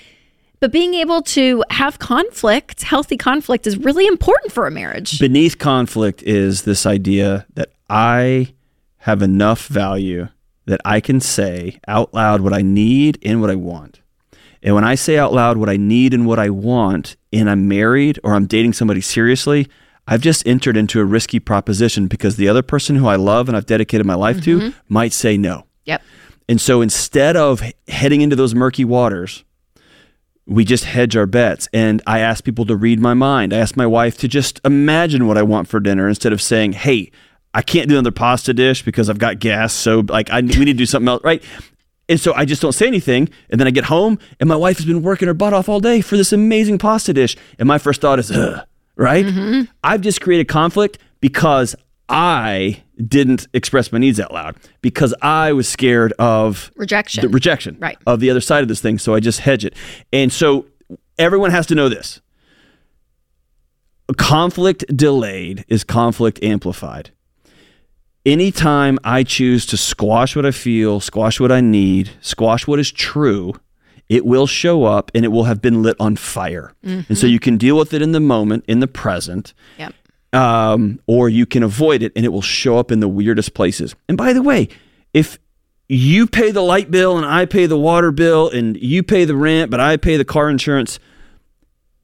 but 0.60 0.72
being 0.72 0.96
able 0.96 1.22
to 1.22 1.64
have 1.70 2.00
conflict, 2.00 2.82
healthy 2.82 3.16
conflict, 3.16 3.68
is 3.68 3.78
really 3.78 4.08
important 4.08 4.52
for 4.52 4.66
a 4.66 4.72
marriage. 4.72 5.20
Beneath 5.20 5.60
conflict 5.60 6.24
is 6.24 6.64
this 6.64 6.86
idea 6.88 7.46
that 7.54 7.70
I 7.90 8.54
have 8.98 9.22
enough 9.22 9.68
value 9.68 10.30
that 10.68 10.82
I 10.86 11.00
can 11.00 11.20
say 11.20 11.80
out 11.88 12.14
loud 12.14 12.42
what 12.42 12.54
I 12.54 12.62
need 12.62 13.18
and 13.24 13.42
what 13.42 13.50
I 13.50 13.56
want. 13.56 14.02
And 14.62 14.76
when 14.76 14.84
I 14.84 14.96
say 14.96 15.18
out 15.18 15.34
loud 15.34 15.58
what 15.58 15.70
I 15.70 15.78
need 15.78 16.14
and 16.14 16.28
what 16.28 16.40
I 16.40 16.50
want, 16.50 17.16
and 17.34 17.50
I'm 17.50 17.68
married 17.68 18.20
or 18.24 18.34
I'm 18.34 18.48
dating 18.48 18.74
somebody 18.74 19.02
seriously, 19.02 19.68
I've 20.08 20.22
just 20.22 20.46
entered 20.48 20.78
into 20.78 21.00
a 21.00 21.06
risky 21.06 21.40
proposition 21.40 22.08
because 22.08 22.38
the 22.38 22.48
other 22.48 22.62
person 22.62 22.96
who 22.96 23.08
I 23.08 23.16
love 23.16 23.48
and 23.48 23.58
I've 23.58 23.66
dedicated 23.66 24.06
my 24.06 24.16
life 24.16 24.42
to 24.44 24.60
mm-hmm. 24.60 24.78
might 24.88 25.14
say 25.14 25.38
no. 25.38 25.66
Yep. 25.86 26.02
And 26.50 26.62
so 26.62 26.82
instead 26.82 27.36
of 27.36 27.62
heading 27.88 28.22
into 28.22 28.36
those 28.36 28.56
murky 28.56 28.86
waters, 28.86 29.44
we 30.46 30.64
just 30.64 30.86
hedge 30.86 31.18
our 31.18 31.26
bets. 31.26 31.68
And 31.74 32.02
I 32.08 32.20
ask 32.20 32.44
people 32.44 32.66
to 32.66 32.76
read 32.76 33.02
my 33.02 33.14
mind. 33.14 33.54
I 33.54 33.58
ask 33.58 33.76
my 33.76 33.86
wife 33.86 34.18
to 34.20 34.30
just 34.30 34.62
imagine 34.64 35.28
what 35.28 35.38
I 35.38 35.44
want 35.44 35.68
for 35.68 35.82
dinner 35.82 36.08
instead 36.08 36.32
of 36.32 36.42
saying, 36.42 36.74
hey, 36.74 37.12
I 37.58 37.64
can't 37.64 37.90
do 37.90 37.96
another 37.96 38.12
pasta 38.12 38.54
dish 38.54 38.84
because 38.84 39.10
I've 39.10 39.18
got 39.18 39.40
gas. 39.40 39.74
So 39.74 40.04
like 40.08 40.30
I 40.30 40.42
we 40.42 40.48
need 40.60 40.66
to 40.66 40.74
do 40.74 40.86
something 40.86 41.08
else, 41.10 41.24
right? 41.24 41.44
And 42.08 42.20
so 42.20 42.32
I 42.36 42.46
just 42.46 42.62
don't 42.62 42.72
say 42.72 42.86
anything. 42.86 43.30
And 43.50 43.60
then 43.60 43.68
I 43.68 43.72
get 43.72 43.86
home 43.86 44.20
and 44.40 44.48
my 44.48 44.56
wife 44.56 44.78
has 44.78 44.86
been 44.86 45.02
working 45.02 45.28
her 45.28 45.34
butt 45.34 45.54
off 45.54 45.68
all 45.68 45.80
day 45.80 46.02
for 46.02 46.18
this 46.18 46.32
amazing 46.32 46.78
pasta 46.78 47.14
dish. 47.14 47.36
And 47.58 47.68
my 47.68 47.80
first 47.80 48.00
thought 48.00 48.20
is, 48.20 48.30
Ugh, 48.32 48.64
right? 48.96 49.26
Mm-hmm. 49.26 49.72
I've 49.84 50.02
just 50.02 50.22
created 50.22 50.48
conflict 50.48 51.00
because 51.20 51.76
I 52.08 52.84
didn't 53.04 53.48
express 53.54 53.92
my 53.92 53.98
needs 53.98 54.20
out 54.20 54.32
loud 54.32 54.56
because 54.82 55.16
I 55.24 55.52
was 55.54 55.68
scared 55.68 56.14
of 56.20 56.72
Rejection. 56.76 57.24
the 57.24 57.30
rejection 57.30 57.78
Right. 57.80 57.98
of 58.06 58.20
the 58.20 58.30
other 58.30 58.40
side 58.42 58.62
of 58.62 58.68
this 58.68 58.82
thing. 58.82 59.00
So 59.00 59.16
I 59.16 59.20
just 59.20 59.40
hedge 59.40 59.66
it. 59.66 59.74
And 60.14 60.32
so 60.32 60.68
everyone 61.18 61.50
has 61.50 61.66
to 61.68 61.76
know 61.76 61.90
this 61.90 62.22
conflict 64.16 64.86
delayed 64.96 65.66
is 65.68 65.84
conflict 65.84 66.42
amplified. 66.44 67.12
Anytime 68.28 69.00
I 69.06 69.24
choose 69.24 69.66
to 69.68 69.78
squash 69.78 70.36
what 70.36 70.46
I 70.46 70.52
feel, 70.52 71.00
squash 71.00 71.40
what 71.40 71.50
I 71.50 71.62
need, 71.62 72.10
squash 72.20 72.68
what 72.68 72.78
is 72.78 72.92
true, 72.92 73.54
it 74.10 74.26
will 74.26 74.48
show 74.48 74.84
up 74.84 75.10
and 75.16 75.24
it 75.24 75.30
will 75.30 75.46
have 75.46 75.62
been 75.62 75.82
lit 75.82 75.96
on 75.98 76.18
fire. 76.18 76.74
And 77.08 77.18
so 77.18 77.26
you 77.26 77.40
can 77.40 77.56
deal 77.56 77.78
with 77.78 77.94
it 77.94 78.02
in 78.02 78.12
the 78.12 78.20
moment, 78.20 78.66
in 78.68 78.82
the 78.82 78.88
present, 78.88 79.54
yep. 79.78 79.94
um, 80.34 81.00
or 81.08 81.30
you 81.30 81.46
can 81.46 81.64
avoid 81.64 82.04
it 82.04 82.12
and 82.18 82.26
it 82.26 82.30
will 82.30 82.42
show 82.42 82.78
up 82.78 82.92
in 82.92 83.00
the 83.00 83.08
weirdest 83.08 83.54
places. 83.54 83.96
And 84.10 84.18
by 84.18 84.34
the 84.34 84.42
way, 84.42 84.68
if 85.14 85.40
you 85.88 86.28
pay 86.28 86.52
the 86.52 86.62
light 86.62 86.92
bill 86.92 87.16
and 87.18 87.26
I 87.26 87.46
pay 87.46 87.66
the 87.66 87.80
water 87.80 88.12
bill 88.12 88.50
and 88.50 88.76
you 88.76 89.04
pay 89.04 89.24
the 89.24 89.38
rent, 89.38 89.72
but 89.72 89.80
I 89.80 89.96
pay 89.96 90.18
the 90.18 90.26
car 90.26 90.50
insurance, 90.50 91.00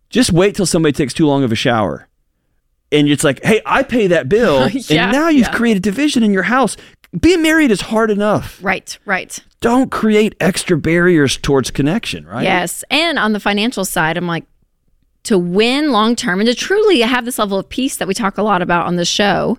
just 0.09 0.31
wait 0.31 0.55
till 0.55 0.65
somebody 0.65 0.93
takes 0.93 1.13
too 1.13 1.27
long 1.27 1.43
of 1.43 1.51
a 1.51 1.55
shower. 1.55 2.07
And 2.93 3.09
it's 3.09 3.23
like, 3.23 3.43
hey, 3.43 3.61
I 3.65 3.83
pay 3.83 4.07
that 4.07 4.29
bill. 4.29 4.69
Yeah, 4.73 5.03
and 5.05 5.11
now 5.11 5.29
you've 5.29 5.47
yeah. 5.47 5.53
created 5.53 5.83
division 5.83 6.23
in 6.23 6.33
your 6.33 6.43
house. 6.43 6.77
Being 7.19 7.41
married 7.41 7.71
is 7.71 7.81
hard 7.81 8.11
enough. 8.11 8.59
Right. 8.61 8.97
Right. 9.05 9.39
Don't 9.59 9.91
create 9.91 10.35
extra 10.39 10.77
barriers 10.77 11.37
towards 11.37 11.71
connection, 11.71 12.25
right? 12.25 12.43
Yes. 12.43 12.83
And 12.89 13.17
on 13.17 13.33
the 13.33 13.39
financial 13.39 13.85
side, 13.85 14.17
I'm 14.17 14.27
like, 14.27 14.45
to 15.23 15.37
win 15.37 15.91
long 15.91 16.15
term 16.15 16.39
and 16.39 16.47
to 16.47 16.55
truly 16.55 16.99
have 17.01 17.25
this 17.25 17.39
level 17.39 17.57
of 17.57 17.69
peace 17.69 17.97
that 17.97 18.07
we 18.07 18.13
talk 18.13 18.37
a 18.37 18.43
lot 18.43 18.61
about 18.61 18.87
on 18.87 18.97
the 18.97 19.05
show, 19.05 19.57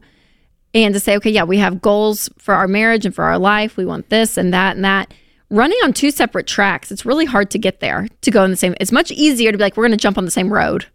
and 0.75 0.93
to 0.93 1.01
say, 1.01 1.17
okay, 1.17 1.31
yeah, 1.31 1.45
we 1.45 1.59
have 1.59 1.81
goals 1.81 2.29
for 2.37 2.55
our 2.55 2.69
marriage 2.69 3.07
and 3.07 3.15
for 3.15 3.25
our 3.25 3.39
life. 3.39 3.77
We 3.77 3.87
want 3.87 4.11
this 4.11 4.37
and 4.37 4.53
that 4.53 4.77
and 4.77 4.85
that. 4.85 5.15
Running 5.49 5.79
on 5.85 5.93
two 5.93 6.11
separate 6.11 6.47
tracks, 6.47 6.91
it's 6.91 7.07
really 7.07 7.25
hard 7.25 7.51
to 7.53 7.59
get 7.59 7.81
there 7.81 8.09
to 8.23 8.31
go 8.31 8.45
in 8.45 8.51
the 8.51 8.57
same. 8.57 8.75
It's 8.81 8.91
much 8.91 9.13
easier 9.13 9.53
to 9.53 9.59
be 9.59 9.63
like, 9.63 9.77
we're 9.77 9.87
going 9.87 9.97
to 9.97 10.03
jump 10.03 10.19
on 10.19 10.25
the 10.25 10.31
same 10.31 10.53
road 10.53 10.87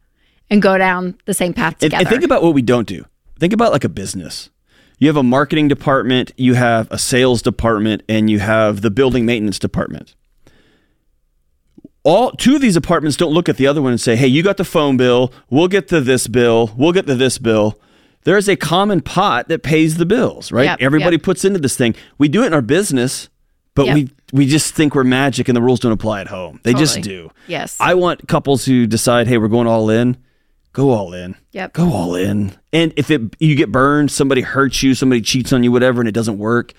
and 0.50 0.62
go 0.62 0.78
down 0.78 1.16
the 1.26 1.34
same 1.34 1.54
path 1.54 1.78
together. 1.80 2.02
and 2.02 2.10
think 2.10 2.24
about 2.24 2.42
what 2.44 2.54
we 2.54 2.62
don't 2.62 2.88
do. 2.88 3.06
Think 3.40 3.54
about 3.54 3.72
like 3.72 3.84
a 3.84 3.90
business. 3.90 4.50
You 4.98 5.08
have 5.08 5.16
a 5.18 5.24
marketing 5.24 5.68
department, 5.70 6.32
you 6.36 6.56
have 6.56 6.88
a 6.92 6.98
sales 7.00 7.42
department, 7.42 8.04
and 8.10 8.30
you 8.30 8.40
have 8.40 8.82
the 8.82 8.92
building 8.92 9.26
maintenance 9.26 9.58
department. 9.58 10.14
All 12.04 12.32
two 12.32 12.56
of 12.56 12.62
these 12.62 12.74
departments 12.74 13.18
don't 13.18 13.34
look 13.34 13.50
at 13.50 13.58
the 13.58 13.68
other 13.68 13.82
one 13.82 13.92
and 13.92 14.02
say, 14.02 14.16
"Hey, 14.16 14.28
you 14.28 14.42
got 14.42 14.58
the 14.58 14.64
phone 14.66 14.98
bill. 14.98 15.32
We'll 15.50 15.68
get 15.68 15.88
to 15.90 16.02
this 16.02 16.28
bill. 16.28 16.72
We'll 16.78 16.94
get 16.94 17.08
to 17.08 17.16
this 17.16 17.38
bill." 17.38 17.80
There 18.24 18.38
is 18.38 18.50
a 18.50 18.56
common 18.56 19.02
pot 19.02 19.48
that 19.48 19.64
pays 19.64 19.96
the 19.98 20.06
bills, 20.06 20.52
right? 20.52 20.66
Yep, 20.66 20.78
Everybody 20.82 21.16
yep. 21.16 21.24
puts 21.24 21.46
into 21.46 21.60
this 21.60 21.76
thing. 21.76 21.96
We 22.18 22.28
do 22.28 22.44
it 22.44 22.48
in 22.48 22.54
our 22.54 22.62
business, 22.62 23.30
but 23.76 23.86
Yep. 23.88 23.96
we 23.96 24.10
we 24.32 24.46
just 24.48 24.74
think 24.76 24.96
we're 24.96 25.04
magic 25.04 25.48
and 25.50 25.56
the 25.56 25.62
rules 25.62 25.80
don't 25.80 25.92
apply 25.92 26.22
at 26.22 26.28
home. 26.28 26.60
They 26.64 26.74
just 26.74 27.02
do. 27.02 27.32
Yes. 27.48 27.76
I 27.80 27.96
want 27.96 28.28
couples 28.28 28.66
who 28.66 28.86
decide, 28.88 29.28
"Hey, 29.28 29.38
we're 29.38 29.48
going 29.48 29.68
all 29.68 29.90
in." 29.90 30.18
Go 30.74 30.92
all 30.92 31.14
in. 31.14 31.36
Yep. 31.52 31.74
Go 31.74 31.92
all 31.92 32.16
in. 32.16 32.56
And 32.72 32.94
if 32.96 33.10
it 33.10 33.22
you 33.40 33.56
get 33.56 33.72
burned, 33.72 34.12
somebody 34.12 34.42
hurts 34.42 34.84
you, 34.84 34.94
somebody 34.94 35.22
cheats 35.22 35.52
on 35.52 35.64
you, 35.64 35.72
whatever, 35.72 36.02
and 36.02 36.08
it 36.08 36.14
doesn't 36.14 36.38
work, 36.38 36.74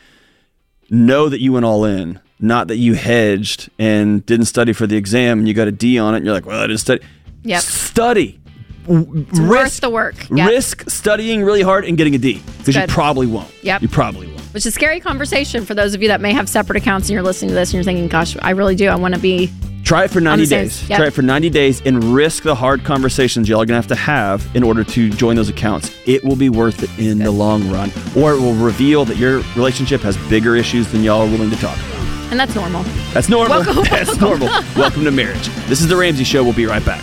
know 0.89 1.29
that 1.29 1.41
you 1.41 1.53
went 1.53 1.65
all 1.65 1.85
in, 1.85 2.21
not 2.39 2.69
that 2.69 2.77
you 2.77 2.95
hedged 2.95 3.69
and 3.79 4.25
didn't 4.27 4.47
study 4.47 4.73
for 4.73 4.87
the 4.87 4.97
exam 4.97 5.41
and 5.41 5.49
you 5.49 5.55
got 5.55 5.69
a 5.69 5.73
D 5.73 5.99
on 5.99 6.15
it 6.15 6.19
and 6.19 6.27
you're 6.27 6.35
like, 6.35 6.47
well, 6.47 6.61
I 6.61 6.67
didn't 6.67 6.81
study. 6.81 7.05
Yep. 7.43 7.63
Study. 7.63 8.41
It's 8.89 9.41
worth 9.41 9.81
the 9.81 9.91
work. 9.91 10.29
Yep. 10.31 10.49
Risk 10.49 10.89
studying 10.91 11.43
really 11.43 11.63
hard 11.63 11.85
and 11.85 11.97
getting 11.97 12.15
a 12.15 12.19
D 12.19 12.43
because 12.59 12.77
you 12.77 12.87
probably 12.87 13.27
won't. 13.27 13.53
Yep. 13.63 13.83
You 13.83 13.89
probably 13.89 14.29
won't. 14.29 14.40
Which 14.53 14.63
is 14.63 14.67
a 14.67 14.71
scary 14.73 14.99
conversation 15.01 15.65
for 15.65 15.75
those 15.75 15.95
of 15.95 16.03
you 16.03 16.09
that 16.09 16.21
may 16.21 16.33
have 16.33 16.49
separate 16.49 16.77
accounts 16.77 17.09
and 17.09 17.15
you're 17.15 17.23
listening 17.23 17.51
to 17.51 17.55
this 17.55 17.69
and 17.71 17.75
you're 17.75 17.85
thinking, 17.85 18.09
gosh, 18.09 18.37
I 18.43 18.51
really 18.51 18.75
do. 18.75 18.89
I 18.89 18.97
want 18.97 19.15
to 19.15 19.21
be 19.21 19.51
Try 19.85 20.05
it 20.05 20.11
for 20.11 20.21
90 20.21 20.47
days. 20.47 20.89
yep. 20.89 20.99
Try 20.99 21.07
it 21.07 21.13
for 21.13 21.23
90 21.23 21.51
days 21.51 21.81
and 21.85 22.03
risk 22.05 22.43
the 22.43 22.55
hard 22.55 22.85
conversations 22.85 23.49
y'all 23.49 23.61
are 23.63 23.67
going 23.67 23.81
to 23.81 23.89
have 23.89 23.89
to 23.89 23.95
have 23.95 24.47
in 24.57 24.63
order 24.63 24.85
to 24.85 25.11
join 25.11 25.37
those 25.37 25.49
accounts. 25.49 25.91
It 26.07 26.23
will 26.25 26.37
be 26.37 26.49
worth 26.49 26.83
it 26.83 26.91
in 26.99 27.19
the 27.19 27.31
long 27.31 27.69
run. 27.71 27.91
Or 28.17 28.33
it 28.33 28.41
will 28.41 28.55
reveal 28.55 29.05
that 29.07 29.17
your 29.17 29.39
relationship 29.57 30.01
has 30.03 30.17
bigger 30.29 30.55
issues 30.57 30.91
than 30.93 31.03
y'all 31.03 31.23
are 31.23 31.31
willing 31.31 31.51
to 31.51 31.57
talk 31.57 31.77
about. 31.77 32.31
and 32.31 32.39
that's 32.39 32.55
normal. 32.55 32.83
That's 33.15 33.29
normal. 33.29 33.61
Welcome- 33.65 33.85
That's 33.91 34.21
normal. 34.21 34.49
Welcome 34.77 35.05
to 35.05 35.11
marriage. 35.11 35.49
This 35.69 35.81
is 35.81 35.89
The 35.89 35.97
Ramsey 35.97 36.25
Show. 36.25 36.43
We'll 36.45 36.53
be 36.53 36.67
right 36.67 36.85
back. 36.85 37.03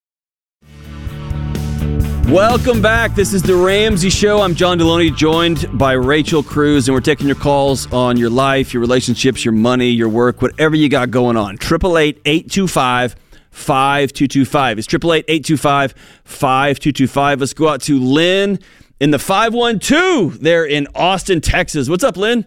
Welcome 2.27 2.81
back. 2.81 3.13
This 3.15 3.33
is 3.33 3.41
The 3.41 3.55
Ramsey 3.55 4.09
Show. 4.09 4.41
I'm 4.41 4.55
John 4.55 4.79
Delony, 4.79 5.13
joined 5.15 5.77
by 5.77 5.93
Rachel 5.93 6.41
Cruze, 6.41 6.87
and 6.87 6.95
we're 6.95 7.01
taking 7.01 7.27
your 7.27 7.35
calls 7.35 7.91
on 7.91 8.15
your 8.15 8.29
life, 8.29 8.73
your 8.73 8.79
relationships, 8.79 9.43
your 9.43 9.53
money, 9.53 9.89
your 9.89 10.07
work, 10.07 10.41
whatever 10.41 10.75
you 10.75 10.87
got 10.87 11.11
going 11.11 11.35
on. 11.35 11.55
888 11.55 12.21
825 12.25 13.15
5225. 13.51 14.79
It's 14.79 14.87
888 14.87 15.25
825 15.27 15.93
5225. 16.23 17.39
Let's 17.41 17.53
go 17.53 17.67
out 17.67 17.81
to 17.81 17.99
Lynn 17.99 18.59
in 19.01 19.11
the 19.11 19.19
512 19.19 20.41
there 20.41 20.65
in 20.65 20.87
Austin, 20.95 21.41
Texas. 21.41 21.89
What's 21.89 22.03
up, 22.03 22.15
Lynn? 22.15 22.45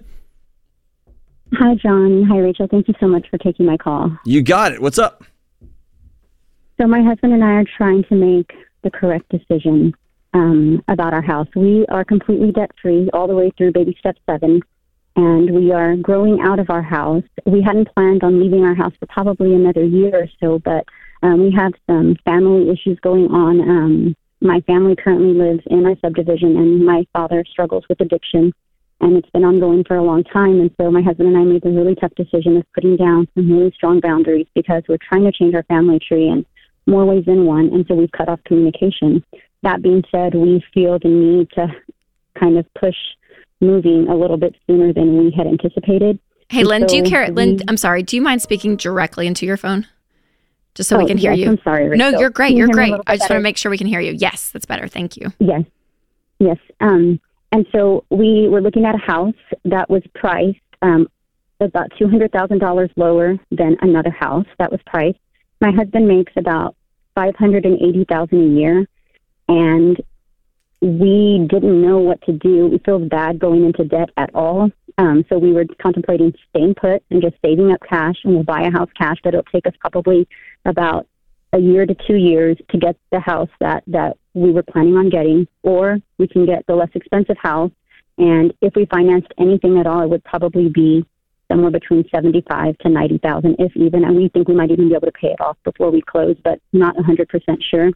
Hi, 1.53 1.75
John. 1.75 2.25
Hi, 2.25 2.39
Rachel. 2.39 2.69
Thank 2.71 2.89
you 2.89 2.95
so 2.99 3.07
much 3.07 3.29
for 3.29 3.39
taking 3.39 3.67
my 3.67 3.77
call. 3.77 4.17
You 4.25 4.43
got 4.43 4.73
it. 4.73 4.81
What's 4.81 4.99
up? 4.99 5.25
So, 6.81 6.87
my 6.87 7.03
husband 7.03 7.33
and 7.33 7.45
I 7.45 7.53
are 7.53 7.65
trying 7.77 8.05
to 8.05 8.15
make 8.15 8.53
the 8.85 8.90
correct 8.90 9.29
decision 9.31 9.94
um, 10.33 10.83
about 10.88 11.12
our 11.12 11.23
house. 11.23 11.49
We 11.57 11.87
are 11.88 12.05
completely 12.05 12.53
debt 12.53 12.70
free 12.81 13.09
all 13.12 13.27
the 13.27 13.35
way 13.35 13.51
through 13.57 13.73
baby 13.73 13.97
step 13.99 14.16
seven, 14.29 14.62
and 15.16 15.51
we 15.51 15.73
are 15.73 15.97
growing 15.97 16.40
out 16.40 16.59
of 16.59 16.70
our 16.70 16.83
house. 16.83 17.25
We 17.47 17.62
hadn't 17.62 17.92
planned 17.94 18.23
on 18.23 18.40
leaving 18.40 18.64
our 18.64 18.75
house 18.75 18.92
for 19.01 19.07
probably 19.07 19.55
another 19.55 19.85
year 19.85 20.14
or 20.14 20.29
so, 20.40 20.59
but 20.59 20.85
um, 21.23 21.40
we 21.40 21.53
have 21.53 21.73
some 21.88 22.16
family 22.25 22.70
issues 22.70 22.99
going 23.01 23.27
on. 23.31 23.61
Um, 23.61 24.16
my 24.40 24.61
family 24.62 24.94
currently 24.94 25.33
lives 25.33 25.62
in 25.66 25.87
our 25.87 25.97
subdivision, 26.01 26.57
and 26.57 26.85
my 26.85 27.07
father 27.12 27.44
struggles 27.51 27.85
with 27.88 28.01
addiction 28.01 28.53
and 29.01 29.16
it's 29.16 29.29
been 29.31 29.44
ongoing 29.44 29.85
for 29.85 29.97
a 29.97 30.03
long 30.03 30.25
time. 30.25 30.61
And 30.61 30.70
so 30.81 30.90
my 30.90 31.03
husband 31.03 31.29
and 31.29 31.37
I 31.37 31.44
made 31.44 31.62
the 31.62 31.70
really 31.70 31.94
tough 31.94 32.14
decision 32.14 32.57
of 32.57 32.64
putting 32.73 32.97
down 32.97 33.29
some 33.35 33.51
really 33.51 33.73
strong 33.73 34.01
boundaries 34.01 34.47
because 34.55 34.83
we're 34.88 34.99
trying 35.07 35.25
to 35.25 35.33
change 35.33 35.55
our 35.55 35.62
family 35.64 35.99
tree 35.99 36.29
in 36.29 36.47
more 36.87 37.05
ways 37.05 37.25
than 37.27 37.47
one. 37.47 37.70
And 37.73 37.85
so 37.87 37.94
we've 37.94 38.12
cut 38.12 38.29
off 38.29 38.40
communication. 38.44 39.25
That 39.62 39.83
being 39.83 40.03
said, 40.11 40.35
we 40.35 40.64
feel 40.73 40.99
the 40.99 41.09
need 41.09 41.51
to 41.53 41.68
kind 42.38 42.59
of 42.59 42.66
push 42.75 42.97
moving 43.61 44.09
a 44.09 44.14
little 44.14 44.37
bit 44.37 44.55
sooner 44.66 44.92
than 44.92 45.18
we 45.18 45.33
had 45.37 45.47
anticipated. 45.47 46.18
Hey, 46.49 46.64
Lynn, 46.64 46.83
so 46.83 46.88
do 46.88 46.97
you 46.97 47.03
care? 47.05 47.25
We, 47.27 47.33
Lynn, 47.33 47.61
I'm 47.68 47.77
sorry. 47.77 48.03
Do 48.03 48.16
you 48.16 48.23
mind 48.23 48.42
speaking 48.42 48.77
directly 48.77 49.27
into 49.27 49.47
your 49.47 49.57
phone? 49.57 49.87
Just 50.75 50.88
so 50.88 50.97
oh, 50.97 50.99
we 50.99 51.07
can 51.07 51.16
hear 51.16 51.33
yes, 51.33 51.38
you. 51.38 51.51
I'm 51.51 51.59
sorry. 51.62 51.88
Rachel. 51.88 52.11
No, 52.11 52.18
you're 52.18 52.31
great. 52.31 52.57
You're 52.57 52.68
great. 52.68 52.92
I 53.07 53.16
just 53.16 53.29
better? 53.29 53.35
want 53.35 53.40
to 53.40 53.40
make 53.40 53.57
sure 53.57 53.70
we 53.70 53.79
can 53.79 53.87
hear 53.87 54.01
you. 54.01 54.12
Yes, 54.12 54.51
that's 54.51 54.66
better. 54.66 54.88
Thank 54.88 55.16
you. 55.16 55.33
Yes. 55.38 55.62
Yes. 56.40 56.59
Um, 56.81 57.20
and 57.53 57.64
so 57.70 58.05
we 58.11 58.49
were 58.49 58.61
looking 58.61 58.85
at 58.85 58.94
a 58.94 58.99
house 58.99 59.35
that 59.64 59.88
was 59.88 60.03
priced 60.14 60.59
um, 60.83 61.07
about 61.61 61.87
two 61.97 62.09
hundred 62.09 62.33
thousand 62.33 62.59
dollars 62.59 62.90
lower 62.97 63.37
than 63.53 63.77
another 63.81 64.11
house 64.11 64.47
that 64.59 64.70
was 64.70 64.81
priced. 64.85 65.18
My 65.64 65.70
husband 65.70 66.07
makes 66.07 66.35
about 66.37 66.77
five 67.14 67.35
hundred 67.37 67.64
and 67.64 67.81
eighty 67.81 68.05
thousand 68.05 68.38
a 68.38 68.61
year, 68.61 68.87
and 69.48 69.96
we 70.83 71.46
didn't 71.48 71.81
know 71.81 72.00
what 72.00 72.20
to 72.27 72.33
do. 72.33 72.66
We 72.66 72.77
felt 72.85 73.09
bad 73.09 73.38
going 73.38 73.64
into 73.64 73.87
debt 73.87 74.11
at 74.18 74.29
all. 74.35 74.70
Um, 74.98 75.24
so 75.31 75.38
we 75.38 75.55
were 75.55 75.64
contemplating 75.81 76.35
staying 76.50 76.74
put 76.74 77.03
and 77.09 77.22
just 77.22 77.37
saving 77.42 77.72
up 77.72 77.81
cash, 77.88 78.16
and 78.24 78.35
we'll 78.35 78.44
buy 78.44 78.61
a 78.61 78.70
house 78.70 78.90
cash. 78.94 79.16
But 79.24 79.33
it'll 79.33 79.44
take 79.44 79.66
us 79.66 79.72
probably 79.81 80.29
about 80.66 81.07
a 81.55 81.59
year 81.59 81.87
to 81.87 81.94
two 81.94 82.16
years 82.16 82.59
to 82.68 82.77
get 82.77 82.98
the 83.11 83.20
house 83.20 83.48
that 83.61 83.85
that 83.87 84.18
we 84.35 84.50
were 84.53 84.64
planning 84.64 84.98
on 84.98 85.09
getting, 85.09 85.48
or 85.62 85.96
we 86.18 86.29
can 86.29 86.44
get 86.44 86.66
the 86.66 86.74
less 86.74 86.90
expensive 86.94 87.38
house. 87.38 87.72
And 88.18 88.53
if 88.61 88.74
we 88.77 88.85
financed 88.85 89.33
anything 89.38 89.79
at 89.79 89.87
all, 89.87 90.03
it 90.03 90.11
would 90.11 90.24
probably 90.24 90.68
be 90.68 91.07
somewhere 91.55 91.71
between 91.71 92.05
seventy-five 92.12 92.77
to 92.79 92.88
ninety 92.88 93.19
thousand, 93.19 93.57
if 93.61 93.77
even. 93.77 94.05
And 94.05 94.17
we 94.17 94.29
think 94.29 94.49
we 94.49 94.55
might 94.55 94.73
even 94.73 94.88
be 94.88 94.95
able 94.95 95.07
to 95.07 95.12
pay 95.12 95.29
it 95.29 95.40
off 95.40 95.57
before 95.64 95.90
we 95.90 96.03
close, 96.03 96.37
but 96.43 96.59
not 96.73 96.99
a 96.99 97.03
hundred 97.03 97.29
percent 97.29 97.62
sure. 97.71 97.90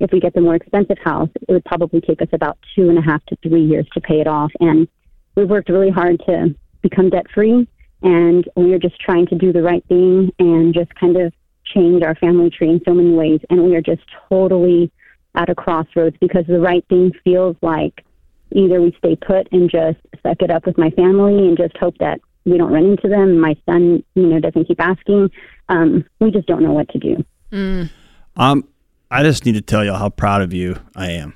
If 0.00 0.10
we 0.12 0.18
get 0.18 0.34
the 0.34 0.40
more 0.40 0.54
expensive 0.54 0.98
house, 1.04 1.28
it 1.46 1.52
would 1.52 1.64
probably 1.64 2.00
take 2.00 2.22
us 2.22 2.28
about 2.32 2.58
two 2.74 2.88
and 2.88 2.98
a 2.98 3.02
half 3.02 3.24
to 3.26 3.36
three 3.42 3.64
years 3.64 3.86
to 3.92 4.00
pay 4.00 4.20
it 4.20 4.26
off. 4.26 4.50
And 4.60 4.88
we've 5.36 5.48
worked 5.48 5.68
really 5.68 5.90
hard 5.90 6.20
to 6.26 6.54
become 6.80 7.10
debt 7.10 7.26
free, 7.32 7.68
and 8.02 8.48
we 8.56 8.72
are 8.72 8.78
just 8.78 8.98
trying 8.98 9.26
to 9.26 9.36
do 9.36 9.52
the 9.52 9.62
right 9.62 9.84
thing 9.88 10.32
and 10.38 10.74
just 10.74 10.92
kind 10.94 11.16
of 11.18 11.32
change 11.74 12.02
our 12.02 12.14
family 12.16 12.50
tree 12.50 12.70
in 12.70 12.80
so 12.84 12.94
many 12.94 13.12
ways. 13.12 13.40
And 13.50 13.62
we 13.62 13.76
are 13.76 13.82
just 13.82 14.02
totally 14.28 14.90
at 15.34 15.50
a 15.50 15.54
crossroads 15.54 16.16
because 16.20 16.46
the 16.46 16.58
right 16.58 16.84
thing 16.88 17.12
feels 17.22 17.56
like 17.62 18.04
either 18.50 18.82
we 18.82 18.94
stay 18.98 19.16
put 19.16 19.48
and 19.52 19.70
just 19.70 19.98
suck 20.22 20.38
it 20.40 20.50
up 20.50 20.66
with 20.66 20.76
my 20.76 20.90
family 20.90 21.38
and 21.46 21.56
just 21.56 21.76
hope 21.76 21.96
that 21.98 22.20
we 22.44 22.58
don't 22.58 22.72
run 22.72 22.84
into 22.84 23.08
them. 23.08 23.38
My 23.38 23.56
son, 23.66 24.02
you 24.14 24.26
know, 24.26 24.40
doesn't 24.40 24.66
keep 24.66 24.80
asking. 24.80 25.30
Um, 25.68 26.04
we 26.20 26.30
just 26.30 26.46
don't 26.46 26.62
know 26.62 26.72
what 26.72 26.88
to 26.90 26.98
do. 26.98 27.24
Mm. 27.52 27.90
Um, 28.36 28.68
I 29.10 29.22
just 29.22 29.44
need 29.44 29.54
to 29.54 29.60
tell 29.60 29.84
y'all 29.84 29.98
how 29.98 30.08
proud 30.08 30.42
of 30.42 30.52
you 30.52 30.78
I 30.96 31.10
am 31.10 31.34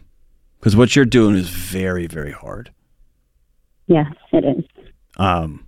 because 0.59 0.75
what 0.77 0.97
you're 0.97 1.05
doing 1.05 1.37
is 1.37 1.49
very, 1.49 2.07
very 2.07 2.33
hard. 2.33 2.73
Yes, 3.87 4.13
it 4.33 4.45
is. 4.45 4.65
Um, 5.17 5.65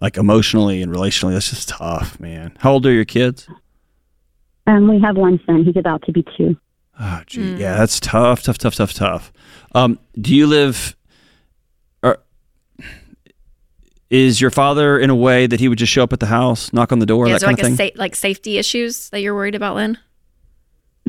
like 0.00 0.16
emotionally 0.16 0.80
and 0.82 0.92
relationally, 0.92 1.32
that's 1.32 1.50
just 1.50 1.68
tough, 1.68 2.18
man. 2.18 2.56
How 2.60 2.72
old 2.72 2.86
are 2.86 2.92
your 2.92 3.04
kids? 3.04 3.48
Um, 4.66 4.88
we 4.88 5.00
have 5.00 5.16
one 5.16 5.40
son. 5.46 5.64
He's 5.64 5.76
about 5.76 6.02
to 6.02 6.12
be 6.12 6.24
two. 6.36 6.56
Oh, 7.00 7.22
gee, 7.26 7.40
mm. 7.40 7.58
yeah, 7.58 7.76
that's 7.76 8.00
tough, 8.00 8.42
tough, 8.42 8.58
tough, 8.58 8.74
tough, 8.74 8.92
tough. 8.92 9.32
Um, 9.74 9.98
do 10.20 10.34
you 10.34 10.46
live? 10.46 10.96
Or 12.02 12.18
is 14.10 14.40
your 14.40 14.50
father 14.50 14.98
in 14.98 15.10
a 15.10 15.14
way 15.14 15.46
that 15.46 15.60
he 15.60 15.68
would 15.68 15.78
just 15.78 15.92
show 15.92 16.02
up 16.02 16.12
at 16.12 16.20
the 16.20 16.26
house, 16.26 16.72
knock 16.72 16.92
on 16.92 16.98
the 16.98 17.06
door, 17.06 17.26
yeah, 17.26 17.34
that 17.34 17.42
kind 17.42 17.58
like 17.58 17.66
of 17.66 17.76
thing? 17.76 17.90
Sa- 17.94 17.98
like 18.00 18.16
safety 18.16 18.58
issues 18.58 19.10
that 19.10 19.20
you're 19.20 19.34
worried 19.34 19.54
about, 19.54 19.76
Lynn? 19.76 19.98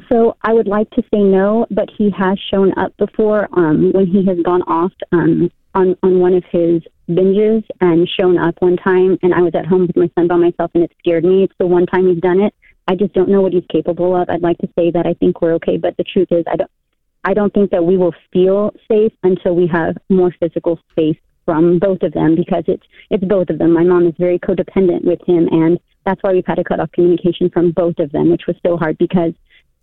So 0.08 0.38
I 0.42 0.54
would 0.54 0.68
like 0.68 0.90
to 0.92 1.02
say 1.14 1.20
no, 1.20 1.68
but 1.70 1.90
he 1.96 2.10
has 2.12 2.40
shown 2.40 2.78
up 2.78 2.96
before 2.98 3.48
um, 3.54 3.92
when 3.92 4.08
he 4.08 4.26
has 4.26 4.38
gone 4.44 4.62
off 4.64 4.94
um, 5.12 5.52
on 5.76 5.96
on 6.04 6.20
one 6.20 6.34
of 6.34 6.44
his 6.46 6.82
binges 7.10 7.64
and 7.82 8.08
shown 8.08 8.38
up 8.38 8.56
one 8.60 8.78
time, 8.78 9.18
and 9.22 9.34
I 9.34 9.42
was 9.42 9.54
at 9.56 9.66
home 9.66 9.88
with 9.88 9.96
my 9.96 10.10
son 10.16 10.28
by 10.28 10.38
myself, 10.38 10.72
and 10.74 10.84
it 10.84 10.92
scared 11.00 11.24
me. 11.24 11.44
It's 11.44 11.54
the 11.58 11.68
one 11.68 11.86
time 11.86 12.08
he's 12.08 12.22
done 12.22 12.40
it, 12.40 12.54
I 12.90 12.96
just 12.96 13.14
don't 13.14 13.30
know 13.30 13.42
what 13.42 13.54
he's 13.54 13.66
capable 13.72 14.16
of. 14.16 14.30
I'd 14.32 14.42
like 14.42 14.58
to 14.58 14.70
say 14.76 14.90
that 14.90 15.06
I 15.06 15.14
think 15.14 15.44
we're 15.44 15.54
okay, 15.54 15.78
but 15.78 15.96
the 15.98 16.04
truth 16.04 16.30
is, 16.32 16.44
I 16.52 16.56
don't. 16.56 16.72
I 17.24 17.34
don't 17.34 17.54
think 17.54 17.70
that 17.72 17.84
we 17.84 17.98
will 17.98 18.16
feel 18.32 18.72
safe 18.90 19.12
until 19.24 19.54
we 19.54 19.68
have 19.68 19.98
more 20.10 20.34
physical 20.40 20.80
space 20.90 21.18
from 21.50 21.80
both 21.80 22.04
of 22.04 22.14
them 22.14 22.36
because 22.36 22.64
it's 22.68 22.84
it's 23.10 23.24
both 23.24 23.50
of 23.50 23.58
them. 23.58 23.74
My 23.74 23.84
mom 23.84 24.06
is 24.06 24.14
very 24.20 24.38
codependent 24.38 25.04
with 25.04 25.20
him, 25.26 25.48
and 25.52 25.80
that's 26.06 26.22
why 26.22 26.32
we've 26.32 26.46
had 26.46 26.58
to 26.58 26.64
cut 26.64 26.80
off 26.80 26.92
communication 26.92 27.50
from 27.50 27.72
both 27.72 27.98
of 27.98 28.12
them, 28.12 28.30
which 28.30 28.44
was 28.46 28.56
so 28.64 28.78
hard 28.78 29.00
because 29.00 29.34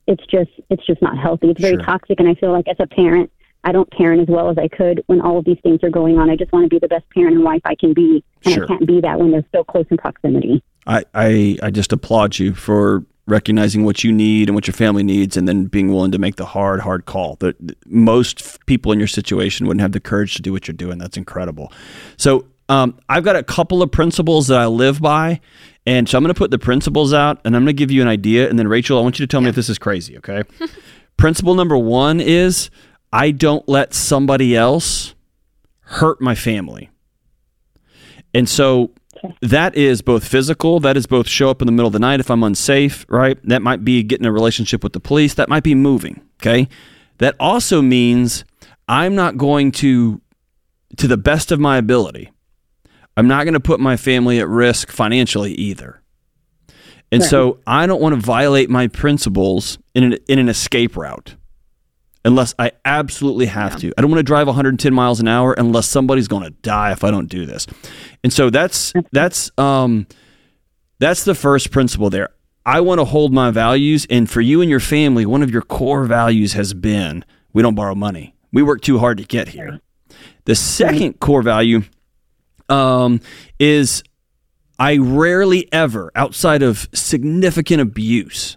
it's 0.06 0.24
just 0.26 0.50
it's 0.70 0.86
just 0.86 1.02
not 1.02 1.18
healthy. 1.18 1.50
It's 1.50 1.60
very 1.60 1.74
sure. 1.74 1.82
toxic, 1.82 2.20
and 2.20 2.28
I 2.28 2.36
feel 2.36 2.52
like 2.52 2.68
as 2.68 2.76
a 2.78 2.86
parent, 2.86 3.32
I 3.64 3.72
don't 3.72 3.90
parent 3.90 4.22
as 4.22 4.28
well 4.28 4.48
as 4.48 4.58
I 4.58 4.68
could 4.68 5.02
when 5.08 5.20
all 5.20 5.38
of 5.38 5.44
these 5.44 5.58
things 5.64 5.80
are 5.82 5.90
going 5.90 6.18
on. 6.18 6.30
I 6.30 6.36
just 6.36 6.52
want 6.52 6.66
to 6.66 6.68
be 6.68 6.78
the 6.78 6.86
best 6.86 7.04
parent 7.10 7.34
and 7.34 7.42
wife 7.44 7.62
I 7.64 7.74
can 7.74 7.92
be, 7.92 8.22
and 8.44 8.54
sure. 8.54 8.62
I 8.62 8.68
can't 8.68 8.86
be 8.86 9.00
that 9.00 9.18
when 9.18 9.32
they're 9.32 9.44
so 9.50 9.64
close 9.64 9.86
in 9.90 9.96
proximity. 9.96 10.62
I, 10.86 11.04
I, 11.14 11.58
I 11.64 11.70
just 11.72 11.92
applaud 11.92 12.38
you 12.38 12.54
for 12.54 13.04
recognizing 13.26 13.84
what 13.84 14.04
you 14.04 14.12
need 14.12 14.48
and 14.48 14.54
what 14.54 14.66
your 14.66 14.74
family 14.74 15.02
needs 15.02 15.36
and 15.36 15.48
then 15.48 15.64
being 15.64 15.92
willing 15.92 16.12
to 16.12 16.18
make 16.18 16.36
the 16.36 16.46
hard 16.46 16.80
hard 16.80 17.06
call. 17.06 17.36
That 17.36 17.56
most 17.86 18.64
people 18.66 18.92
in 18.92 18.98
your 18.98 19.08
situation 19.08 19.66
wouldn't 19.66 19.80
have 19.80 19.92
the 19.92 20.00
courage 20.00 20.34
to 20.36 20.42
do 20.42 20.52
what 20.52 20.68
you're 20.68 20.76
doing. 20.76 20.98
That's 20.98 21.16
incredible. 21.16 21.72
So 22.16 22.46
um, 22.68 22.98
i've 23.08 23.22
got 23.22 23.36
a 23.36 23.44
couple 23.44 23.80
of 23.80 23.92
principles 23.92 24.48
that 24.48 24.58
i 24.58 24.66
live 24.66 25.00
by 25.00 25.40
and 25.86 26.08
so 26.08 26.18
i'm 26.18 26.24
going 26.24 26.34
to 26.34 26.36
put 26.36 26.50
the 26.50 26.58
principles 26.58 27.14
out 27.14 27.40
and 27.44 27.54
i'm 27.54 27.62
going 27.62 27.76
to 27.76 27.78
give 27.78 27.92
you 27.92 28.02
an 28.02 28.08
idea 28.08 28.50
and 28.50 28.58
then 28.58 28.66
rachel 28.66 28.98
i 28.98 29.02
want 29.02 29.20
you 29.20 29.24
to 29.24 29.30
tell 29.30 29.40
me 29.40 29.48
if 29.48 29.54
this 29.54 29.68
is 29.68 29.78
crazy 29.78 30.18
okay? 30.18 30.42
Principle 31.16 31.54
number 31.54 31.78
one 31.78 32.20
is 32.20 32.70
i 33.12 33.30
don't 33.30 33.68
let 33.68 33.94
somebody 33.94 34.56
else 34.56 35.14
hurt 35.86 36.20
my 36.20 36.34
family. 36.34 36.90
And 38.34 38.48
so 38.48 38.90
that 39.40 39.74
is 39.76 40.02
both 40.02 40.26
physical. 40.26 40.80
That 40.80 40.96
is 40.96 41.06
both 41.06 41.28
show 41.28 41.50
up 41.50 41.62
in 41.62 41.66
the 41.66 41.72
middle 41.72 41.86
of 41.86 41.92
the 41.92 41.98
night 41.98 42.20
if 42.20 42.30
I'm 42.30 42.42
unsafe, 42.42 43.06
right? 43.08 43.38
That 43.44 43.62
might 43.62 43.84
be 43.84 44.02
getting 44.02 44.26
a 44.26 44.32
relationship 44.32 44.82
with 44.82 44.92
the 44.92 45.00
police. 45.00 45.34
That 45.34 45.48
might 45.48 45.62
be 45.62 45.74
moving, 45.74 46.22
okay? 46.40 46.68
That 47.18 47.34
also 47.40 47.82
means 47.82 48.44
I'm 48.88 49.14
not 49.14 49.36
going 49.36 49.72
to, 49.72 50.20
to 50.96 51.08
the 51.08 51.16
best 51.16 51.50
of 51.50 51.60
my 51.60 51.78
ability, 51.78 52.30
I'm 53.16 53.28
not 53.28 53.44
going 53.44 53.54
to 53.54 53.60
put 53.60 53.80
my 53.80 53.96
family 53.96 54.38
at 54.40 54.48
risk 54.48 54.90
financially 54.90 55.52
either. 55.54 56.02
And 57.10 57.22
right. 57.22 57.30
so 57.30 57.60
I 57.66 57.86
don't 57.86 58.00
want 58.00 58.14
to 58.14 58.20
violate 58.20 58.68
my 58.68 58.88
principles 58.88 59.78
in 59.94 60.04
an, 60.04 60.18
in 60.28 60.38
an 60.38 60.48
escape 60.48 60.96
route 60.96 61.36
unless 62.26 62.54
I 62.58 62.72
absolutely 62.84 63.46
have 63.46 63.74
yeah. 63.74 63.78
to. 63.78 63.92
I 63.96 64.00
don't 64.02 64.10
want 64.10 64.18
to 64.18 64.24
drive 64.24 64.48
110 64.48 64.92
miles 64.92 65.20
an 65.20 65.28
hour 65.28 65.52
unless 65.52 65.86
somebody's 65.86 66.26
going 66.26 66.42
to 66.42 66.50
die 66.50 66.90
if 66.90 67.04
I 67.04 67.12
don't 67.12 67.28
do 67.28 67.46
this. 67.46 67.66
And 68.26 68.32
so 68.32 68.50
that's 68.50 68.92
that's 69.12 69.52
um 69.56 70.08
that's 70.98 71.22
the 71.22 71.32
first 71.32 71.70
principle 71.70 72.10
there. 72.10 72.30
I 72.64 72.80
want 72.80 72.98
to 72.98 73.04
hold 73.04 73.32
my 73.32 73.52
values 73.52 74.04
and 74.10 74.28
for 74.28 74.40
you 74.40 74.60
and 74.60 74.68
your 74.68 74.80
family, 74.80 75.24
one 75.24 75.44
of 75.44 75.52
your 75.52 75.62
core 75.62 76.06
values 76.06 76.54
has 76.54 76.74
been 76.74 77.24
we 77.52 77.62
don't 77.62 77.76
borrow 77.76 77.94
money. 77.94 78.34
We 78.52 78.64
work 78.64 78.80
too 78.80 78.98
hard 78.98 79.18
to 79.18 79.24
get 79.24 79.46
here. 79.46 79.80
The 80.44 80.56
second 80.56 81.20
core 81.20 81.42
value 81.42 81.82
um, 82.68 83.20
is 83.60 84.02
I 84.76 84.96
rarely 84.96 85.72
ever, 85.72 86.10
outside 86.16 86.64
of 86.64 86.88
significant 86.92 87.80
abuse, 87.80 88.56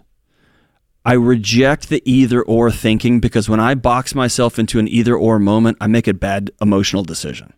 I 1.04 1.12
reject 1.12 1.90
the 1.90 2.02
either 2.04 2.42
or 2.42 2.72
thinking 2.72 3.20
because 3.20 3.48
when 3.48 3.60
I 3.60 3.76
box 3.76 4.16
myself 4.16 4.58
into 4.58 4.80
an 4.80 4.88
either 4.88 5.14
or 5.14 5.38
moment, 5.38 5.78
I 5.80 5.86
make 5.86 6.08
a 6.08 6.12
bad 6.12 6.50
emotional 6.60 7.04
decision. 7.04 7.52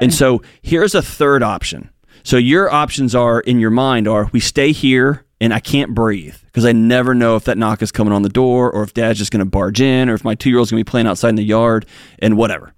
And 0.00 0.12
so 0.12 0.42
here's 0.62 0.94
a 0.94 1.02
third 1.02 1.42
option. 1.42 1.90
So 2.22 2.36
your 2.36 2.72
options 2.72 3.14
are 3.14 3.40
in 3.40 3.60
your 3.60 3.70
mind 3.70 4.08
are 4.08 4.30
we 4.32 4.40
stay 4.40 4.72
here 4.72 5.24
and 5.40 5.52
I 5.52 5.60
can't 5.60 5.94
breathe 5.94 6.36
because 6.46 6.64
I 6.64 6.72
never 6.72 7.14
know 7.14 7.36
if 7.36 7.44
that 7.44 7.58
knock 7.58 7.82
is 7.82 7.92
coming 7.92 8.14
on 8.14 8.22
the 8.22 8.30
door 8.30 8.72
or 8.72 8.82
if 8.82 8.94
dad's 8.94 9.18
just 9.18 9.30
going 9.30 9.44
to 9.44 9.50
barge 9.50 9.80
in 9.80 10.08
or 10.08 10.14
if 10.14 10.24
my 10.24 10.34
two 10.34 10.48
year 10.48 10.58
old's 10.58 10.70
going 10.70 10.80
to 10.80 10.84
be 10.84 10.90
playing 10.90 11.06
outside 11.06 11.30
in 11.30 11.34
the 11.34 11.44
yard 11.44 11.86
and 12.18 12.36
whatever. 12.36 12.72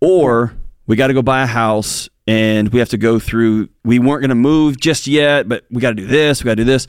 Or 0.00 0.54
we 0.86 0.96
got 0.96 1.08
to 1.08 1.14
go 1.14 1.22
buy 1.22 1.42
a 1.42 1.46
house 1.46 2.08
and 2.26 2.70
we 2.70 2.78
have 2.78 2.88
to 2.90 2.96
go 2.96 3.18
through. 3.18 3.68
We 3.84 3.98
weren't 3.98 4.22
going 4.22 4.30
to 4.30 4.34
move 4.34 4.80
just 4.80 5.06
yet, 5.06 5.48
but 5.48 5.64
we 5.70 5.80
got 5.80 5.90
to 5.90 5.96
do 5.96 6.06
this. 6.06 6.42
We 6.42 6.48
got 6.48 6.52
to 6.52 6.56
do 6.56 6.64
this. 6.64 6.86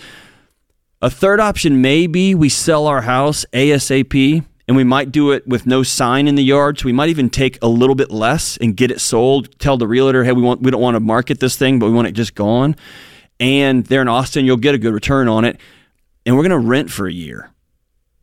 A 1.02 1.10
third 1.10 1.40
option 1.40 1.82
may 1.82 2.08
be 2.08 2.34
we 2.34 2.48
sell 2.48 2.88
our 2.88 3.02
house 3.02 3.44
ASAP 3.52 4.46
and 4.72 4.78
we 4.78 4.86
might 4.86 5.12
do 5.12 5.32
it 5.32 5.46
with 5.46 5.66
no 5.66 5.84
sign 5.84 6.30
in 6.30 6.36
the 6.36 6.44
yard. 6.46 6.80
So 6.80 6.86
we 6.86 6.94
might 6.94 7.10
even 7.10 7.30
take 7.30 7.62
a 7.62 7.68
little 7.68 7.94
bit 7.94 8.10
less 8.10 8.56
and 8.56 8.74
get 8.74 8.90
it 8.90 9.02
sold. 9.02 9.60
Tell 9.60 9.76
the 9.76 9.86
realtor, 9.86 10.24
hey, 10.24 10.32
we 10.32 10.42
want 10.42 10.62
we 10.62 10.72
don't 10.72 10.80
want 10.80 10.96
to 10.96 11.02
market 11.02 11.42
this 11.42 11.58
thing, 11.58 11.78
but 11.78 11.88
we 11.88 11.92
want 11.92 12.08
it 12.08 12.14
just 12.14 12.36
gone. 12.36 12.78
And 13.38 13.86
there 13.88 14.02
in 14.02 14.08
Austin, 14.08 14.46
you'll 14.46 14.56
get 14.56 14.74
a 14.74 14.78
good 14.78 14.94
return 14.94 15.28
on 15.28 15.44
it. 15.44 15.60
And 16.26 16.38
we're 16.38 16.48
going 16.48 16.62
to 16.62 16.66
rent 16.70 16.90
for 16.90 17.06
a 17.06 17.12
year 17.12 17.52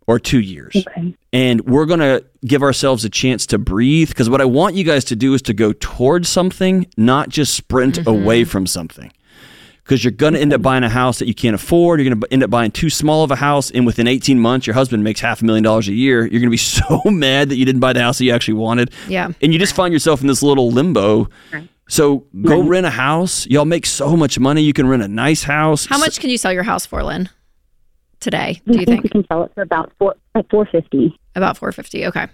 or 0.06 0.18
two 0.18 0.40
years. 0.40 0.74
Okay. 0.74 1.14
And 1.34 1.60
we're 1.66 1.84
going 1.84 2.00
to 2.00 2.24
give 2.46 2.62
ourselves 2.62 3.04
a 3.04 3.10
chance 3.10 3.44
to 3.48 3.58
breathe 3.58 4.08
because 4.08 4.30
what 4.30 4.40
I 4.40 4.46
want 4.46 4.74
you 4.74 4.84
guys 4.84 5.04
to 5.04 5.16
do 5.16 5.34
is 5.34 5.42
to 5.42 5.52
go 5.52 5.74
towards 5.74 6.30
something, 6.30 6.86
not 6.96 7.28
just 7.28 7.52
sprint 7.52 7.96
mm-hmm. 7.96 8.08
away 8.08 8.44
from 8.44 8.66
something. 8.66 9.12
Because 9.88 10.04
you're 10.04 10.10
going 10.12 10.34
to 10.34 10.38
end 10.38 10.52
up 10.52 10.60
buying 10.60 10.84
a 10.84 10.88
house 10.90 11.18
that 11.18 11.28
you 11.28 11.34
can't 11.34 11.54
afford. 11.54 11.98
You're 11.98 12.10
going 12.10 12.20
to 12.20 12.30
end 12.30 12.42
up 12.42 12.50
buying 12.50 12.70
too 12.70 12.90
small 12.90 13.24
of 13.24 13.30
a 13.30 13.36
house. 13.36 13.70
And 13.70 13.86
within 13.86 14.06
18 14.06 14.38
months, 14.38 14.66
your 14.66 14.74
husband 14.74 15.02
makes 15.02 15.18
half 15.18 15.40
a 15.40 15.46
million 15.46 15.64
dollars 15.64 15.88
a 15.88 15.94
year. 15.94 16.20
You're 16.26 16.40
going 16.40 16.42
to 16.42 16.50
be 16.50 16.56
so 16.58 17.00
mad 17.06 17.48
that 17.48 17.56
you 17.56 17.64
didn't 17.64 17.80
buy 17.80 17.94
the 17.94 18.02
house 18.02 18.18
that 18.18 18.24
you 18.24 18.32
actually 18.32 18.54
wanted. 18.54 18.92
Yeah. 19.08 19.30
And 19.40 19.50
you 19.50 19.58
just 19.58 19.74
find 19.74 19.94
yourself 19.94 20.20
in 20.20 20.26
this 20.26 20.42
little 20.42 20.70
limbo. 20.70 21.30
Right. 21.50 21.66
So 21.88 22.26
go 22.42 22.60
rent 22.60 22.84
a 22.84 22.90
house. 22.90 23.46
Y'all 23.46 23.64
make 23.64 23.86
so 23.86 24.14
much 24.14 24.38
money. 24.38 24.60
You 24.60 24.74
can 24.74 24.86
rent 24.86 25.02
a 25.02 25.08
nice 25.08 25.44
house. 25.44 25.86
How 25.86 25.96
much 25.96 26.20
can 26.20 26.28
you 26.28 26.36
sell 26.36 26.52
your 26.52 26.64
house 26.64 26.84
for, 26.84 27.02
Lynn? 27.02 27.30
Today, 28.20 28.60
We 28.66 28.74
do 28.74 28.80
you 28.80 28.84
think 28.84 29.04
we 29.04 29.08
think? 29.08 29.12
can 29.12 29.26
sell 29.28 29.44
it 29.44 29.52
for 29.54 29.62
about 29.62 29.90
four, 29.98 30.16
like 30.34 30.50
four 30.50 30.66
fifty. 30.66 31.18
About 31.34 31.56
450. 31.56 32.06
Okay. 32.08 32.26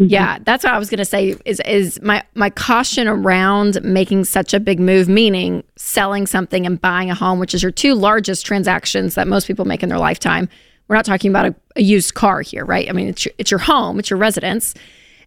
Mm-hmm. 0.00 0.10
Yeah, 0.10 0.38
that's 0.44 0.64
what 0.64 0.72
I 0.72 0.78
was 0.78 0.90
going 0.90 0.98
to 0.98 1.04
say 1.04 1.36
is 1.44 1.60
is 1.60 2.02
my 2.02 2.24
my 2.34 2.50
caution 2.50 3.06
around 3.06 3.80
making 3.84 4.24
such 4.24 4.52
a 4.52 4.58
big 4.58 4.80
move 4.80 5.08
meaning 5.08 5.62
selling 5.76 6.26
something 6.26 6.66
and 6.66 6.80
buying 6.80 7.10
a 7.10 7.14
home 7.14 7.38
which 7.38 7.54
is 7.54 7.62
your 7.62 7.70
two 7.70 7.94
largest 7.94 8.44
transactions 8.44 9.14
that 9.14 9.28
most 9.28 9.46
people 9.46 9.64
make 9.64 9.84
in 9.84 9.88
their 9.88 9.98
lifetime. 9.98 10.48
We're 10.88 10.96
not 10.96 11.04
talking 11.04 11.30
about 11.30 11.46
a, 11.46 11.54
a 11.76 11.82
used 11.82 12.14
car 12.14 12.40
here, 12.40 12.64
right? 12.64 12.88
I 12.88 12.92
mean, 12.92 13.08
it's 13.08 13.24
your, 13.24 13.34
it's 13.38 13.50
your 13.50 13.60
home, 13.60 13.98
it's 13.98 14.10
your 14.10 14.18
residence. 14.18 14.74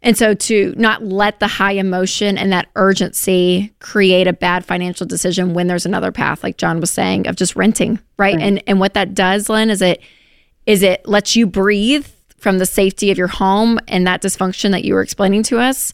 And 0.04 0.18
so 0.18 0.34
to 0.34 0.74
not 0.78 1.02
let 1.04 1.40
the 1.40 1.48
high 1.48 1.72
emotion 1.72 2.38
and 2.38 2.52
that 2.52 2.68
urgency 2.76 3.74
create 3.80 4.28
a 4.28 4.34
bad 4.34 4.66
financial 4.66 5.08
decision 5.08 5.54
when 5.54 5.68
there's 5.68 5.86
another 5.86 6.12
path 6.12 6.44
like 6.44 6.58
John 6.58 6.80
was 6.80 6.92
saying 6.92 7.28
of 7.28 7.36
just 7.36 7.56
renting, 7.56 8.00
right? 8.18 8.40
And 8.40 8.62
and 8.68 8.80
what 8.80 8.94
that 8.96 9.16
does, 9.16 9.50
Lynn, 9.50 9.70
is 9.70 9.82
it 9.82 10.02
is 10.66 10.84
it 10.84 11.08
lets 11.08 11.36
you 11.36 11.48
breathe 11.48 12.06
from 12.38 12.60
the 12.60 12.66
safety 12.66 13.12
of 13.12 13.18
your 13.18 13.28
home 13.28 13.80
and 13.88 14.06
that 14.06 14.22
dysfunction 14.22 14.72
that 14.72 14.86
you 14.86 14.94
were 14.94 15.02
explaining 15.02 15.44
to 15.44 15.60
us 15.60 15.94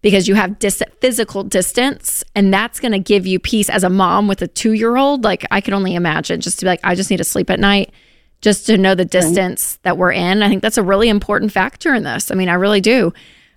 because 0.00 0.28
you 0.28 0.34
have 0.34 0.58
dis- 0.58 0.82
physical 1.00 1.42
distance 1.42 2.24
and 2.34 2.52
that's 2.52 2.80
going 2.80 2.92
to 2.92 2.98
give 2.98 3.26
you 3.26 3.38
peace 3.38 3.70
as 3.70 3.84
a 3.84 3.90
mom 3.90 4.28
with 4.28 4.42
a 4.42 4.48
2-year-old 4.48 5.24
like 5.24 5.46
I 5.50 5.60
can 5.60 5.74
only 5.74 5.94
imagine 5.94 6.40
just 6.40 6.58
to 6.58 6.64
be 6.64 6.68
like 6.68 6.80
I 6.84 6.94
just 6.94 7.10
need 7.10 7.18
to 7.18 7.24
sleep 7.24 7.50
at 7.50 7.60
night 7.60 7.92
just 8.40 8.66
to 8.66 8.76
know 8.76 8.94
the 8.94 9.06
distance 9.06 9.78
that 9.84 9.96
we're 9.96 10.12
in. 10.12 10.42
I 10.42 10.48
think 10.48 10.60
that's 10.60 10.76
a 10.76 10.82
really 10.82 11.08
important 11.08 11.52
factor 11.52 11.94
in 11.94 12.02
this. 12.02 12.30
I 12.30 12.34
mean 12.34 12.48
I 12.48 12.54
really 12.54 12.82
do. 12.82 13.12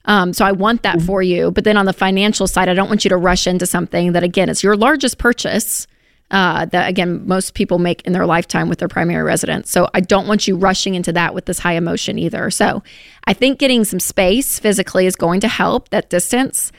Um, 0.05 0.31
so 0.31 0.45
I 0.45 0.53
want 0.53 0.83
that 0.83 1.01
for 1.01 1.21
you. 1.21 1.51
But 1.51 1.65
then 1.65 1.75
on 1.75 1.85
the 1.85 1.91
financial 1.91 2.47
side 2.47 2.69
I 2.69 2.73
don't 2.73 2.87
want 2.87 3.03
you 3.03 3.09
to 3.09 3.17
rush 3.17 3.47
into 3.47 3.65
something 3.65 4.13
that 4.13 4.23
again 4.23 4.49
is 4.49 4.63
your 4.63 4.77
largest 4.77 5.17
purchase 5.17 5.87
uh, 6.31 6.65
that 6.65 6.89
again 6.89 7.25
most 7.27 7.53
people 7.53 7.79
make 7.79 8.01
in 8.01 8.13
their 8.13 8.25
lifetime 8.25 8.69
with 8.69 8.79
their 8.79 8.87
primary 8.87 9.23
residence. 9.23 9.71
So 9.71 9.87
I 9.93 10.01
don't 10.01 10.27
want 10.27 10.47
you 10.47 10.57
rushing 10.57 10.95
into 10.95 11.13
that 11.13 11.33
with 11.33 11.45
this 11.45 11.59
high 11.59 11.73
emotion 11.73 12.19
either. 12.19 12.49
So 12.51 12.83
I 13.25 13.33
think 13.33 13.59
getting 13.59 13.85
some 13.85 13.99
space 13.99 14.59
physically 14.59 15.05
is 15.05 15.15
going 15.15 15.39
to 15.41 15.47
help 15.47 15.89
that 15.89 16.09
distance. 16.09 16.71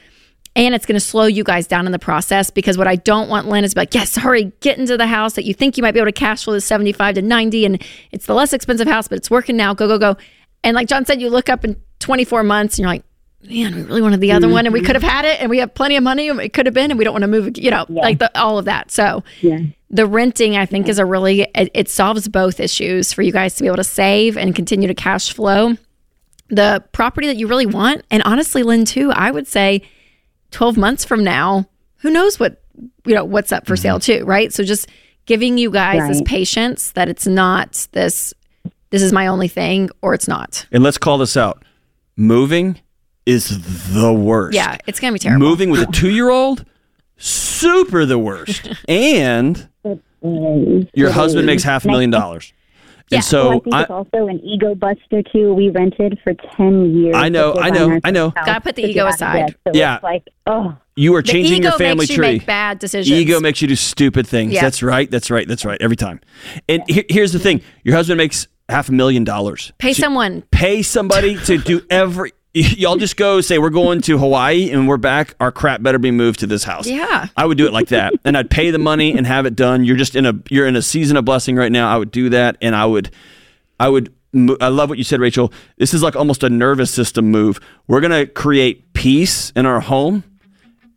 And 0.56 0.74
it's 0.74 0.86
going 0.86 0.98
to 0.98 1.04
slow 1.04 1.26
you 1.26 1.44
guys 1.44 1.68
down 1.68 1.86
in 1.86 1.92
the 1.92 2.00
process 2.00 2.50
because 2.50 2.76
what 2.76 2.88
I 2.88 2.96
don't 2.96 3.28
want, 3.28 3.46
Lynn, 3.46 3.62
is 3.62 3.76
like, 3.76 3.94
yes, 3.94 4.16
hurry, 4.16 4.50
get 4.60 4.76
into 4.76 4.96
the 4.96 5.06
house 5.06 5.34
that 5.34 5.44
you 5.44 5.54
think 5.54 5.76
you 5.76 5.82
might 5.82 5.92
be 5.92 6.00
able 6.00 6.08
to 6.08 6.12
cash 6.12 6.44
flow 6.44 6.54
the 6.54 6.60
75 6.60 7.14
to 7.14 7.22
90. 7.22 7.64
And 7.64 7.82
it's 8.10 8.26
the 8.26 8.34
less 8.34 8.52
expensive 8.52 8.88
house, 8.88 9.06
but 9.06 9.18
it's 9.18 9.30
working 9.30 9.56
now. 9.56 9.72
Go, 9.72 9.86
go, 9.86 9.98
go. 9.98 10.16
And 10.64 10.74
like 10.74 10.88
John 10.88 11.04
said, 11.04 11.20
you 11.20 11.30
look 11.30 11.48
up 11.48 11.64
in 11.64 11.76
24 12.00 12.42
months 12.42 12.74
and 12.74 12.80
you're 12.82 12.90
like, 12.90 13.04
man, 13.42 13.74
we 13.74 13.82
really 13.82 14.02
wanted 14.02 14.20
the 14.20 14.32
other 14.32 14.48
one 14.48 14.66
and 14.66 14.72
we 14.72 14.80
mm-hmm. 14.80 14.86
could 14.86 14.96
have 14.96 15.02
had 15.02 15.24
it 15.24 15.40
and 15.40 15.48
we 15.48 15.58
have 15.58 15.74
plenty 15.74 15.96
of 15.96 16.02
money 16.02 16.28
and 16.28 16.40
it 16.40 16.52
could 16.52 16.66
have 16.66 16.74
been 16.74 16.90
and 16.90 16.98
we 16.98 17.04
don't 17.04 17.14
want 17.14 17.22
to 17.22 17.28
move, 17.28 17.56
you 17.56 17.70
know, 17.70 17.86
like 17.88 18.18
the, 18.18 18.38
all 18.38 18.58
of 18.58 18.64
that. 18.64 18.90
So 18.90 19.22
Yeah. 19.40 19.60
the 19.90 20.06
renting, 20.06 20.56
I 20.56 20.66
think, 20.66 20.88
is 20.88 20.98
a 20.98 21.06
really, 21.06 21.42
it, 21.54 21.70
it 21.72 21.88
solves 21.88 22.26
both 22.28 22.60
issues 22.60 23.12
for 23.12 23.22
you 23.22 23.32
guys 23.32 23.54
to 23.56 23.62
be 23.62 23.68
able 23.68 23.76
to 23.76 23.84
save 23.84 24.36
and 24.36 24.54
continue 24.54 24.88
to 24.88 24.94
cash 24.94 25.32
flow 25.32 25.76
the 26.48 26.82
property 26.92 27.26
that 27.26 27.36
you 27.36 27.46
really 27.46 27.66
want. 27.66 28.04
And 28.10 28.22
honestly, 28.24 28.62
Lynn, 28.62 28.84
too, 28.84 29.12
I 29.12 29.30
would 29.30 29.46
say 29.46 29.82
12 30.50 30.76
months 30.76 31.04
from 31.04 31.22
now, 31.22 31.68
who 31.96 32.10
knows 32.10 32.40
what, 32.40 32.62
you 33.04 33.14
know, 33.14 33.24
what's 33.24 33.52
up 33.52 33.66
for 33.66 33.74
mm-hmm. 33.74 33.82
sale 33.82 34.00
too, 34.00 34.24
right? 34.24 34.52
So 34.52 34.64
just 34.64 34.88
giving 35.26 35.58
you 35.58 35.70
guys 35.70 36.08
this 36.08 36.22
patience 36.24 36.92
that 36.92 37.08
it's 37.08 37.26
not 37.26 37.86
this, 37.92 38.32
this 38.90 39.02
is 39.02 39.12
my 39.12 39.26
only 39.26 39.48
thing 39.48 39.90
or 40.00 40.14
it's 40.14 40.26
not. 40.26 40.66
And 40.72 40.82
let's 40.82 40.98
call 40.98 41.18
this 41.18 41.36
out. 41.36 41.64
Moving 42.16 42.80
is 43.28 43.92
the 43.92 44.12
worst. 44.12 44.54
Yeah, 44.56 44.76
it's 44.86 44.98
going 45.00 45.12
to 45.12 45.14
be 45.14 45.18
terrible. 45.20 45.46
Moving 45.46 45.70
with 45.70 45.82
a 45.82 45.86
two 45.92 46.10
year 46.10 46.30
old, 46.30 46.64
super 47.16 48.04
the 48.06 48.18
worst. 48.18 48.68
and 48.88 49.68
your 50.94 51.10
husband 51.10 51.46
makes 51.46 51.62
half 51.62 51.84
a 51.84 51.88
million 51.88 52.10
dollars. 52.10 52.52
Yeah. 53.10 53.18
And 53.18 53.24
So 53.24 53.40
I 53.40 53.52
so 53.54 53.60
think 53.60 53.74
I, 53.74 53.82
it's 53.82 53.90
also 53.90 54.26
an 54.28 54.40
ego 54.44 54.74
buster 54.74 55.22
too. 55.22 55.54
We 55.54 55.70
rented 55.70 56.18
for 56.22 56.34
ten 56.56 56.94
years. 56.94 57.14
I 57.16 57.28
know, 57.30 57.54
I 57.54 57.70
know, 57.70 57.98
I 58.04 58.10
know. 58.10 58.30
house 58.36 58.46
Gotta 58.46 58.60
put 58.60 58.76
the 58.76 58.82
ego 58.82 58.92
get 58.94 59.00
out 59.04 59.08
of 59.08 59.14
aside. 59.14 59.46
debt. 59.46 59.56
So 59.66 59.78
Yeah. 59.78 59.94
it's 59.94 60.02
like, 60.04 60.28
oh, 60.46 60.76
you 60.94 61.14
are 61.14 61.22
changing 61.22 61.58
ego 61.58 61.68
your 61.70 61.78
family 61.78 62.02
makes 62.02 62.10
you 62.10 62.16
tree. 62.16 62.26
make 62.32 62.46
bad 62.46 62.78
decisions. 62.78 63.18
Ego 63.18 63.40
makes 63.40 63.62
you 63.62 63.68
do 63.68 63.76
stupid 63.76 64.26
things. 64.26 64.52
Yeah. 64.52 64.60
That's 64.60 64.82
right. 64.82 65.10
That's 65.10 65.30
right. 65.30 65.48
That's 65.48 65.64
right. 65.64 65.80
Every 65.80 65.96
time. 65.96 66.20
And 66.68 66.82
he- 66.88 67.06
here's 67.08 67.32
the 67.32 67.38
thing: 67.38 67.62
your 67.82 67.94
husband 67.96 68.18
makes 68.18 68.46
half 68.68 68.90
a 68.90 68.92
million 68.92 69.24
dollars. 69.24 69.72
Pay 69.78 69.94
So 69.94 70.02
someone. 70.02 70.42
Pay 70.50 70.82
somebody 70.82 71.36
to 71.44 71.56
do 71.58 71.80
every. 71.88 72.32
Y'all 72.54 72.96
just 72.96 73.16
go 73.18 73.42
say 73.42 73.58
we're 73.58 73.68
going 73.68 74.00
to 74.02 74.16
Hawaii 74.16 74.70
and 74.70 74.88
we're 74.88 74.96
back. 74.96 75.34
Our 75.38 75.52
crap 75.52 75.82
better 75.82 75.98
be 75.98 76.10
moved 76.10 76.40
to 76.40 76.46
this 76.46 76.64
house. 76.64 76.86
Yeah. 76.86 77.26
I 77.36 77.44
would 77.44 77.58
do 77.58 77.66
it 77.66 77.74
like 77.74 77.88
that, 77.88 78.14
and 78.24 78.38
I'd 78.38 78.50
pay 78.50 78.70
the 78.70 78.78
money 78.78 79.16
and 79.16 79.26
have 79.26 79.44
it 79.44 79.54
done. 79.54 79.84
You're 79.84 79.96
just 79.96 80.16
in 80.16 80.24
a 80.24 80.32
you're 80.48 80.66
in 80.66 80.74
a 80.74 80.80
season 80.80 81.18
of 81.18 81.26
blessing 81.26 81.56
right 81.56 81.70
now. 81.70 81.92
I 81.92 81.98
would 81.98 82.10
do 82.10 82.30
that, 82.30 82.56
and 82.62 82.74
I 82.74 82.86
would, 82.86 83.10
I 83.78 83.88
would. 83.88 84.14
I 84.60 84.68
love 84.68 84.88
what 84.88 84.98
you 84.98 85.04
said, 85.04 85.20
Rachel. 85.20 85.52
This 85.76 85.92
is 85.92 86.02
like 86.02 86.16
almost 86.16 86.42
a 86.42 86.48
nervous 86.48 86.90
system 86.90 87.30
move. 87.30 87.60
We're 87.86 88.00
gonna 88.00 88.26
create 88.26 88.94
peace 88.94 89.50
in 89.54 89.66
our 89.66 89.80
home, 89.80 90.24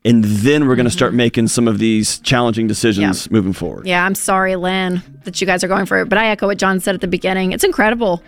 and 0.06 0.24
then 0.24 0.70
we're 0.70 0.78
gonna 0.78 0.90
mm-hmm. 0.90 0.98
start 0.98 1.14
making 1.14 1.48
some 1.48 1.68
of 1.68 1.80
these 1.80 2.20
challenging 2.20 2.68
decisions 2.68 3.30
moving 3.30 3.54
forward. 3.54 3.86
Yeah, 3.86 4.06
I'm 4.06 4.16
sorry, 4.16 4.56
Lynn, 4.56 5.02
that 5.26 5.42
you 5.42 5.48
guys 5.48 5.66
are 5.66 5.68
going 5.68 5.86
for 5.86 6.00
it. 6.00 6.08
But 6.08 6.18
I 6.18 6.28
echo 6.28 6.48
what 6.48 6.60
John 6.60 6.80
said 6.80 6.96
at 6.96 7.02
the 7.02 7.08
beginning. 7.08 7.52
It's 7.52 7.66
incredible. 7.66 8.24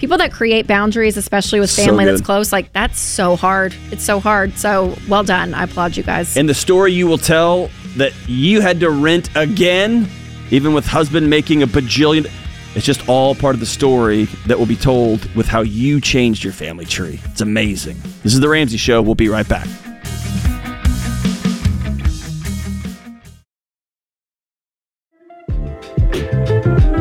People 0.00 0.16
that 0.16 0.32
create 0.32 0.66
boundaries, 0.66 1.18
especially 1.18 1.60
with 1.60 1.68
So 1.68 1.84
family 1.84 2.06
that's 2.06 2.22
close, 2.22 2.54
like 2.54 2.72
that's 2.72 2.98
so 2.98 3.36
hard. 3.36 3.74
It's 3.90 4.02
so 4.02 4.18
hard. 4.18 4.56
So 4.56 4.96
well 5.10 5.22
done. 5.22 5.52
I 5.52 5.64
applaud 5.64 5.94
you 5.94 6.02
guys. 6.02 6.38
And 6.38 6.48
the 6.48 6.54
story 6.54 6.94
you 6.94 7.06
will 7.06 7.18
tell 7.18 7.68
that 7.98 8.14
you 8.26 8.62
had 8.62 8.80
to 8.80 8.88
rent 8.88 9.28
again, 9.36 10.08
even 10.50 10.72
with 10.72 10.86
husband 10.86 11.28
making 11.28 11.62
a 11.62 11.66
bajillion. 11.66 12.32
It's 12.74 12.86
just 12.86 13.06
all 13.10 13.34
part 13.34 13.54
of 13.54 13.60
the 13.60 13.66
story 13.66 14.24
that 14.46 14.58
will 14.58 14.64
be 14.64 14.76
told 14.76 15.22
with 15.34 15.46
how 15.46 15.60
you 15.60 16.00
changed 16.00 16.44
your 16.44 16.54
family 16.54 16.86
tree. 16.86 17.20
It's 17.26 17.42
amazing. 17.42 17.98
This 18.22 18.32
is 18.32 18.40
The 18.40 18.48
Ramsey 18.48 18.78
Show. 18.78 19.02
We'll 19.02 19.14
be 19.14 19.28
right 19.28 19.46
back. 19.46 19.68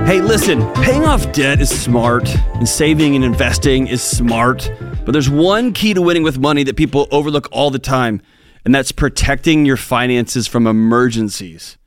Hey, 0.10 0.22
listen, 0.22 0.68
paying 0.74 1.04
off 1.04 1.32
debt 1.34 1.62
is 1.62 1.70
smart, 1.70 2.28
and 2.56 2.68
saving 2.68 3.14
and 3.14 3.24
investing 3.24 3.86
is 3.86 4.02
smart. 4.02 4.72
But 5.06 5.12
there's 5.12 5.30
one 5.30 5.72
key 5.72 5.94
to 5.94 6.02
winning 6.02 6.24
with 6.24 6.40
money 6.40 6.64
that 6.64 6.76
people 6.76 7.08
overlook 7.12 7.48
all 7.52 7.70
the 7.70 7.78
time, 7.78 8.24
and 8.66 8.74
that's 8.74 8.92
protecting 8.92 9.68
your 9.68 9.78
finances 9.78 10.48
from 10.48 10.66
emergencies. 10.66 11.78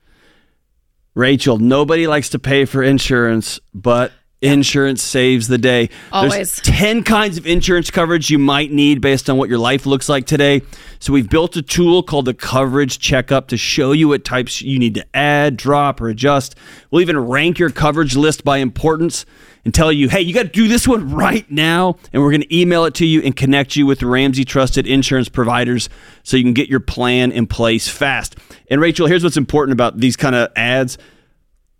Rachel, 1.13 1.57
nobody 1.57 2.07
likes 2.07 2.29
to 2.29 2.39
pay 2.39 2.63
for 2.63 2.81
insurance, 2.81 3.59
but 3.73 4.13
insurance 4.43 5.01
saves 5.01 5.47
the 5.47 5.57
day. 5.57 5.89
Always. 6.11 6.31
There's 6.33 6.61
10 6.61 7.03
kinds 7.03 7.37
of 7.37 7.47
insurance 7.47 7.89
coverage 7.89 8.29
you 8.29 8.37
might 8.37 8.71
need 8.71 9.01
based 9.01 9.29
on 9.29 9.37
what 9.37 9.49
your 9.49 9.57
life 9.57 9.85
looks 9.85 10.09
like 10.09 10.25
today. 10.25 10.61
So 10.99 11.13
we've 11.13 11.29
built 11.29 11.55
a 11.55 11.61
tool 11.61 12.03
called 12.03 12.25
the 12.25 12.33
Coverage 12.33 12.99
Checkup 12.99 13.47
to 13.47 13.57
show 13.57 13.91
you 13.91 14.09
what 14.09 14.23
types 14.23 14.61
you 14.61 14.77
need 14.79 14.95
to 14.95 15.05
add, 15.15 15.57
drop, 15.57 16.01
or 16.01 16.09
adjust. 16.09 16.55
We'll 16.91 17.01
even 17.01 17.17
rank 17.17 17.59
your 17.59 17.69
coverage 17.69 18.15
list 18.15 18.43
by 18.43 18.57
importance 18.57 19.25
and 19.65 19.73
tell 19.73 19.91
you, 19.91 20.09
hey, 20.09 20.21
you 20.21 20.33
got 20.33 20.43
to 20.43 20.49
do 20.49 20.67
this 20.67 20.87
one 20.87 21.11
right 21.11 21.49
now. 21.49 21.97
And 22.11 22.21
we're 22.21 22.31
going 22.31 22.41
to 22.41 22.55
email 22.55 22.85
it 22.85 22.95
to 22.95 23.05
you 23.05 23.21
and 23.21 23.35
connect 23.35 23.75
you 23.75 23.85
with 23.85 24.03
Ramsey 24.03 24.43
trusted 24.43 24.85
insurance 24.85 25.29
providers 25.29 25.89
so 26.23 26.37
you 26.37 26.43
can 26.43 26.53
get 26.53 26.67
your 26.67 26.81
plan 26.81 27.31
in 27.31 27.47
place 27.47 27.87
fast. 27.87 28.35
And 28.69 28.81
Rachel, 28.81 29.07
here's 29.07 29.23
what's 29.23 29.37
important 29.37 29.73
about 29.73 29.99
these 29.99 30.17
kind 30.17 30.35
of 30.35 30.51
ads 30.55 30.97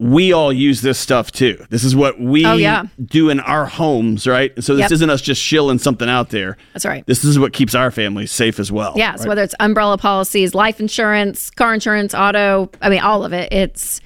we 0.03 0.33
all 0.33 0.51
use 0.51 0.81
this 0.81 0.99
stuff 0.99 1.31
too. 1.31 1.63
This 1.69 1.83
is 1.85 1.95
what 1.95 2.19
we 2.19 2.45
Oh, 2.45 2.55
yeah. 2.55 2.83
do 3.05 3.29
in 3.29 3.39
our 3.39 3.65
homes, 3.65 4.27
right? 4.27 4.51
So 4.61 4.75
this 4.75 4.81
Yep. 4.83 4.91
isn't 4.91 5.09
us 5.09 5.21
just 5.21 5.41
shilling 5.41 5.79
something 5.79 6.09
out 6.09 6.29
there. 6.29 6.57
That's 6.73 6.85
right. 6.85 7.05
This 7.07 7.23
is 7.23 7.39
what 7.39 7.53
keeps 7.53 7.73
our 7.73 7.89
families 7.89 8.31
safe 8.31 8.59
as 8.59 8.71
well. 8.71 8.93
Yeah, 8.97 9.15
so 9.15 9.21
right? 9.21 9.29
whether 9.29 9.43
it's 9.43 9.55
umbrella 9.61 9.97
policies, 9.97 10.53
life 10.53 10.79
insurance, 10.81 11.49
car 11.49 11.73
insurance, 11.73 12.13
auto, 12.13 12.69
I 12.81 12.89
mean 12.89 12.99
all 12.99 13.23
of 13.23 13.31
it. 13.33 13.53
It's 13.53 14.01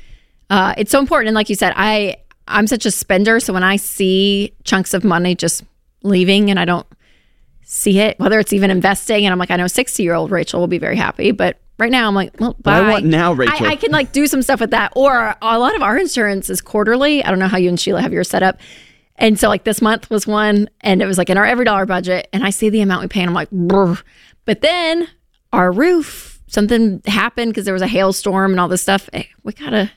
uh 0.50 0.74
it's 0.78 0.92
so 0.92 1.00
important 1.00 1.30
and 1.30 1.36
like 1.36 1.50
you 1.50 1.56
said, 1.56 1.74
I 1.76 2.18
I'm 2.48 2.68
such 2.68 2.86
a 2.86 2.92
spender, 2.92 3.40
so 3.40 3.52
when 3.52 3.64
I 3.64 3.76
see 3.78 4.54
chunks 4.64 4.94
of 4.94 5.04
money 5.04 5.36
just 5.36 5.64
leaving 6.04 6.50
and 6.50 6.60
I 6.60 6.66
don't 6.66 6.86
see 7.64 8.00
it, 8.00 8.20
whether 8.20 8.40
it's 8.40 8.54
even 8.54 8.70
investing 8.72 9.26
and 9.26 9.34
I'm 9.34 9.40
like 9.40 9.52
I 9.52 9.56
know 9.58 9.66
60-year-old 9.66 10.32
Rachel 10.32 10.60
will 10.60 10.68
be 10.68 10.78
very 10.78 10.96
happy, 10.96 11.32
but 11.32 11.58
right 11.78 11.92
now 11.92 12.08
I'm 12.08 12.16
like, 12.16 12.40
well, 12.40 12.56
But 12.62 12.74
I 12.74 12.90
want 12.90 13.06
now, 13.06 13.34
Rachel. 13.34 13.66
I, 13.66 13.72
I 13.72 13.76
can 13.76 13.92
like 13.92 14.12
do 14.12 14.28
some 14.28 14.42
stuff 14.42 14.60
with 14.60 14.72
that. 14.72 14.94
Or 14.96 15.36
a 15.42 15.60
lot 15.60 15.76
of 15.76 15.82
our 15.82 15.98
insurance 15.98 16.50
is 16.50 16.62
quarterly. 16.62 17.24
I 17.24 17.30
don't 17.30 17.40
know 17.40 17.48
how 17.48 17.58
you 17.58 17.70
and 17.70 17.80
Sheila 17.80 18.02
have 18.02 18.14
your 18.14 18.24
set 18.24 18.44
up. 18.44 18.60
And 19.16 19.40
so 19.40 19.48
like 19.48 19.64
this 19.64 19.82
month 19.82 20.10
was 20.10 20.28
one 20.28 20.70
and 20.82 21.02
it 21.02 21.06
was 21.08 21.18
like 21.18 21.30
in 21.30 21.38
our 21.38 21.46
EveryDollar 21.46 21.88
budget. 21.88 22.28
And 22.34 22.44
I 22.44 22.52
see 22.52 22.70
the 22.70 22.82
amount 22.82 23.02
we 23.02 23.08
pay 23.08 23.22
and 23.22 23.30
I'm 23.30 23.34
like, 23.34 23.50
Brr. 23.52 23.96
but 24.46 24.62
then 24.62 25.08
our 25.52 25.72
roof, 25.72 26.40
something 26.48 27.02
happened 27.06 27.52
because 27.52 27.66
there 27.66 27.74
was 27.74 27.82
a 27.82 27.88
hailstorm 27.88 28.52
and 28.52 28.60
all 28.60 28.68
this 28.68 28.82
stuff. 28.82 29.10
Hey, 29.12 29.30
we 29.44 29.54
gotta 29.54 29.92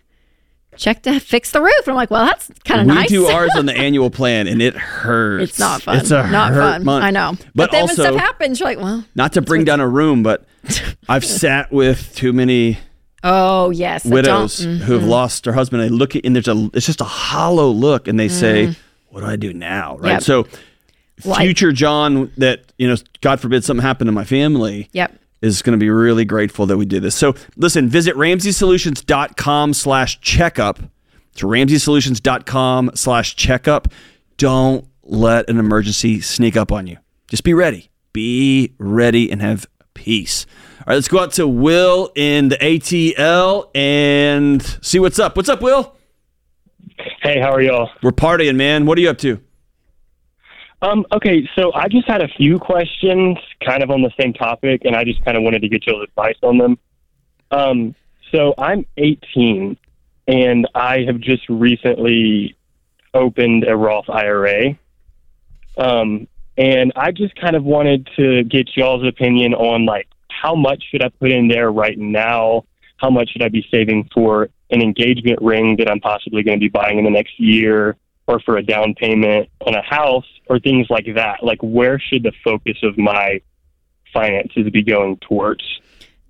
check 0.80 1.02
to 1.02 1.20
fix 1.20 1.50
the 1.52 1.60
roof. 1.60 1.78
And 1.80 1.90
I'm 1.90 1.96
like, 1.96 2.10
well, 2.10 2.24
that's 2.26 2.50
kind 2.64 2.80
of 2.80 2.86
nice. 2.86 2.96
we 2.96 3.00
nice. 3.02 3.08
do 3.10 3.26
ours 3.36 3.50
on 3.56 3.66
the 3.66 3.76
annual 3.76 4.10
plan, 4.10 4.46
and 4.48 4.60
it 4.60 4.74
hurts. 4.76 5.50
it's 5.50 5.58
not 5.58 5.82
fun. 5.82 5.98
It's 5.98 6.10
a 6.10 6.28
not 6.30 6.52
hurt 6.52 6.60
fun. 6.60 6.84
month. 6.84 7.04
I 7.04 7.10
know. 7.10 7.32
But, 7.38 7.46
But, 7.54 7.70
then 7.72 7.82
also, 7.82 8.02
when 8.02 8.12
stuff 8.12 8.20
happens, 8.20 8.58
you're 8.60 8.68
like, 8.68 8.78
well, 8.78 9.04
not 9.14 9.34
to 9.34 9.42
bring 9.42 9.64
down 9.64 9.80
a 9.80 9.88
room, 9.88 10.22
but 10.22 10.44
I've 11.08 11.24
sat 11.24 11.70
with 11.70 12.14
too 12.16 12.32
many 12.32 12.78
oh 13.22 13.70
yes, 13.70 14.04
widows 14.04 14.58
don't- 14.58 14.78
who 14.78 14.94
have 14.94 15.04
lost 15.04 15.44
their 15.44 15.52
husband. 15.52 15.82
They 15.82 15.88
look 15.90 16.16
at 16.16 16.24
and 16.24 16.34
there's 16.34 16.48
a 16.48 16.70
it's 16.74 16.86
just 16.86 17.00
a 17.00 17.04
hollow 17.04 17.68
look, 17.70 18.08
and 18.08 18.18
they 18.18 18.28
Mm. 18.28 18.30
say, 18.30 18.76
"What 19.10 19.20
do 19.20 19.26
I 19.26 19.36
do 19.36 19.52
now?" 19.52 19.96
Right. 19.98 20.12
Yep. 20.12 20.22
So, 20.22 20.46
Well, 21.24 21.34
I- 21.34 21.44
future 21.44 21.70
John, 21.72 22.32
that 22.38 22.62
you 22.78 22.88
know, 22.88 22.96
God 23.20 23.40
forbid 23.40 23.62
something 23.64 23.82
happened 23.82 24.08
to 24.08 24.12
my 24.12 24.24
family. 24.24 24.88
Yep. 24.92 25.12
Is 25.42 25.62
going 25.62 25.72
to 25.72 25.82
be 25.82 25.90
really 25.90 26.24
grateful 26.24 26.66
that 26.66 26.76
we 26.76 26.84
did 26.84 27.02
this. 27.02 27.14
So 27.14 27.34
listen, 27.56 27.88
visit 27.88 28.14
ramseysolutions.com 28.16 29.74
slash 29.74 30.20
checkup. 30.20 30.80
It's 31.32 31.42
ramseysolutions.com 31.42 32.92
slash 32.94 33.36
checkup. 33.36 33.88
Don't 34.36 34.86
let 35.02 35.48
an 35.48 35.58
emergency 35.58 36.20
sneak 36.20 36.56
up 36.56 36.72
on 36.72 36.86
you. 36.86 36.98
Just 37.28 37.44
be 37.44 37.54
ready. 37.54 37.90
Be 38.12 38.74
ready 38.78 39.30
and 39.30 39.40
have 39.40 39.66
peace. 39.94 40.46
All 40.80 40.84
right, 40.88 40.94
let's 40.94 41.08
go 41.08 41.20
out 41.20 41.32
to 41.34 41.46
Will 41.46 42.10
in 42.14 42.48
the 42.48 42.56
ATL 42.56 43.70
and 43.74 44.62
see 44.82 44.98
what's 44.98 45.18
up. 45.18 45.36
What's 45.36 45.48
up, 45.48 45.60
Will? 45.60 45.94
Hey, 47.22 47.38
how 47.40 47.52
are 47.52 47.60
y'all? 47.60 47.90
We're 48.02 48.10
partying, 48.12 48.56
man. 48.56 48.86
What 48.86 48.98
are 48.98 49.00
you 49.00 49.10
up 49.10 49.18
to? 49.18 49.40
Um, 50.82 51.04
okay, 51.12 51.48
so 51.56 51.72
I 51.74 51.88
just 51.88 52.08
had 52.08 52.22
a 52.22 52.28
few 52.28 52.58
questions 52.58 53.36
kind 53.64 53.82
of 53.82 53.90
on 53.90 54.00
the 54.02 54.10
same 54.18 54.32
topic, 54.32 54.82
and 54.84 54.96
I 54.96 55.04
just 55.04 55.22
kind 55.24 55.36
of 55.36 55.42
wanted 55.42 55.60
to 55.62 55.68
get 55.68 55.86
y'all's 55.86 56.04
advice 56.04 56.36
on 56.42 56.58
them. 56.58 56.78
Um, 57.50 57.94
so 58.32 58.54
I'm 58.56 58.86
18, 58.96 59.76
and 60.26 60.68
I 60.74 61.00
have 61.06 61.20
just 61.20 61.48
recently 61.48 62.56
opened 63.12 63.64
a 63.64 63.76
Roth 63.76 64.08
IRA. 64.08 64.78
Um, 65.76 66.28
and 66.56 66.92
I 66.96 67.10
just 67.10 67.34
kind 67.36 67.56
of 67.56 67.64
wanted 67.64 68.08
to 68.16 68.44
get 68.44 68.76
y'all's 68.76 69.06
opinion 69.06 69.54
on 69.54 69.86
like 69.86 70.08
how 70.28 70.54
much 70.54 70.82
should 70.90 71.02
I 71.02 71.08
put 71.08 71.30
in 71.30 71.48
there 71.48 71.70
right 71.70 71.98
now? 71.98 72.64
How 72.96 73.10
much 73.10 73.30
should 73.30 73.42
I 73.42 73.48
be 73.48 73.66
saving 73.70 74.08
for 74.14 74.48
an 74.70 74.80
engagement 74.80 75.40
ring 75.42 75.76
that 75.78 75.90
I'm 75.90 76.00
possibly 76.00 76.42
going 76.42 76.58
to 76.58 76.64
be 76.64 76.68
buying 76.68 76.98
in 76.98 77.04
the 77.04 77.10
next 77.10 77.38
year? 77.38 77.96
Or 78.30 78.38
for 78.40 78.56
a 78.56 78.62
down 78.62 78.94
payment 78.94 79.48
on 79.66 79.74
a 79.74 79.82
house 79.82 80.26
or 80.46 80.60
things 80.60 80.86
like 80.88 81.06
that. 81.16 81.42
Like, 81.42 81.58
where 81.62 81.98
should 81.98 82.22
the 82.22 82.32
focus 82.44 82.76
of 82.84 82.96
my 82.96 83.40
finances 84.12 84.70
be 84.70 84.82
going 84.82 85.16
towards? 85.16 85.64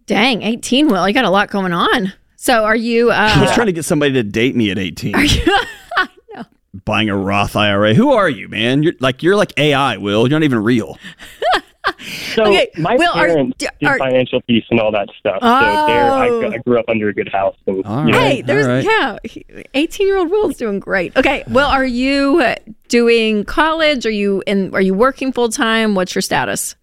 Dang, 0.07 0.43
18, 0.43 0.89
Will, 0.89 1.07
you 1.07 1.13
got 1.13 1.27
a 1.27 1.31
lot 1.31 1.51
going 1.51 1.73
on. 1.73 2.15
So 2.37 2.65
are 2.65 2.75
you, 2.75 3.11
I 3.11 3.33
uh, 3.33 3.43
was 3.43 3.53
trying 3.53 3.67
to 3.67 3.73
get 3.73 3.85
somebody 3.85 4.15
to 4.15 4.23
date 4.23 4.57
me 4.57 4.71
at 4.71 4.79
18. 4.79 5.15
are 5.15 5.23
you, 5.23 5.43
I 5.97 6.09
know. 6.35 6.45
Buying 6.87 7.11
a 7.11 7.17
Roth 7.17 7.55
IRA. 7.55 7.93
Who 7.93 8.13
are 8.13 8.31
you, 8.31 8.49
man? 8.49 8.83
You're 8.83 8.95
like 8.99 9.23
you're 9.23 9.37
like 9.37 9.53
AI, 9.59 9.99
Will. 9.99 10.27
You're 10.27 10.41
not 10.41 10.45
even 10.45 10.63
real. 10.63 10.99
So, 12.35 12.45
Okay, 12.45 12.69
my 12.79 12.97
Will, 12.97 13.11
are- 13.13 13.27
parents 13.27 13.57
d- 13.59 13.67
did 13.81 13.87
are- 13.89 13.99
financial 13.99 14.41
peace 14.43 14.65
and 14.71 14.79
all 14.81 14.93
that 14.93 15.09
stuff. 15.19 15.39
So, 15.41 15.47
there, 15.49 16.11
I, 16.13 16.29
Oh. 16.29 16.51
I 16.53 16.59
grew 16.59 16.79
up 16.79 16.85
under 16.89 17.09
a 17.09 17.15
good 17.15 17.29
house. 17.29 17.57
And, 17.67 17.85
All 17.85 18.07
you 18.07 18.13
know, 18.13 18.19
right. 18.19 18.37
Hey, 18.37 18.43
there's 18.43 18.67
all 18.67 18.73
right. 18.73 19.25
yeah, 19.37 19.63
eighteen 19.75 20.07
year 20.07 20.17
old 20.19 20.31
Will's 20.31 20.57
doing 20.57 20.79
great. 20.81 21.17
Okay, 21.17 21.43
well, 21.49 21.69
are 21.71 21.85
you 21.85 22.41
uh, 22.41 22.55
doing 22.89 23.45
college? 23.45 24.07
Are 24.07 24.11
you 24.11 24.43
in? 24.47 24.75
Are 24.75 24.81
you 24.81 24.95
working 24.95 25.33
full 25.33 25.49
time? 25.49 25.95
What's 25.95 26.15
your 26.15 26.23
status? 26.23 26.77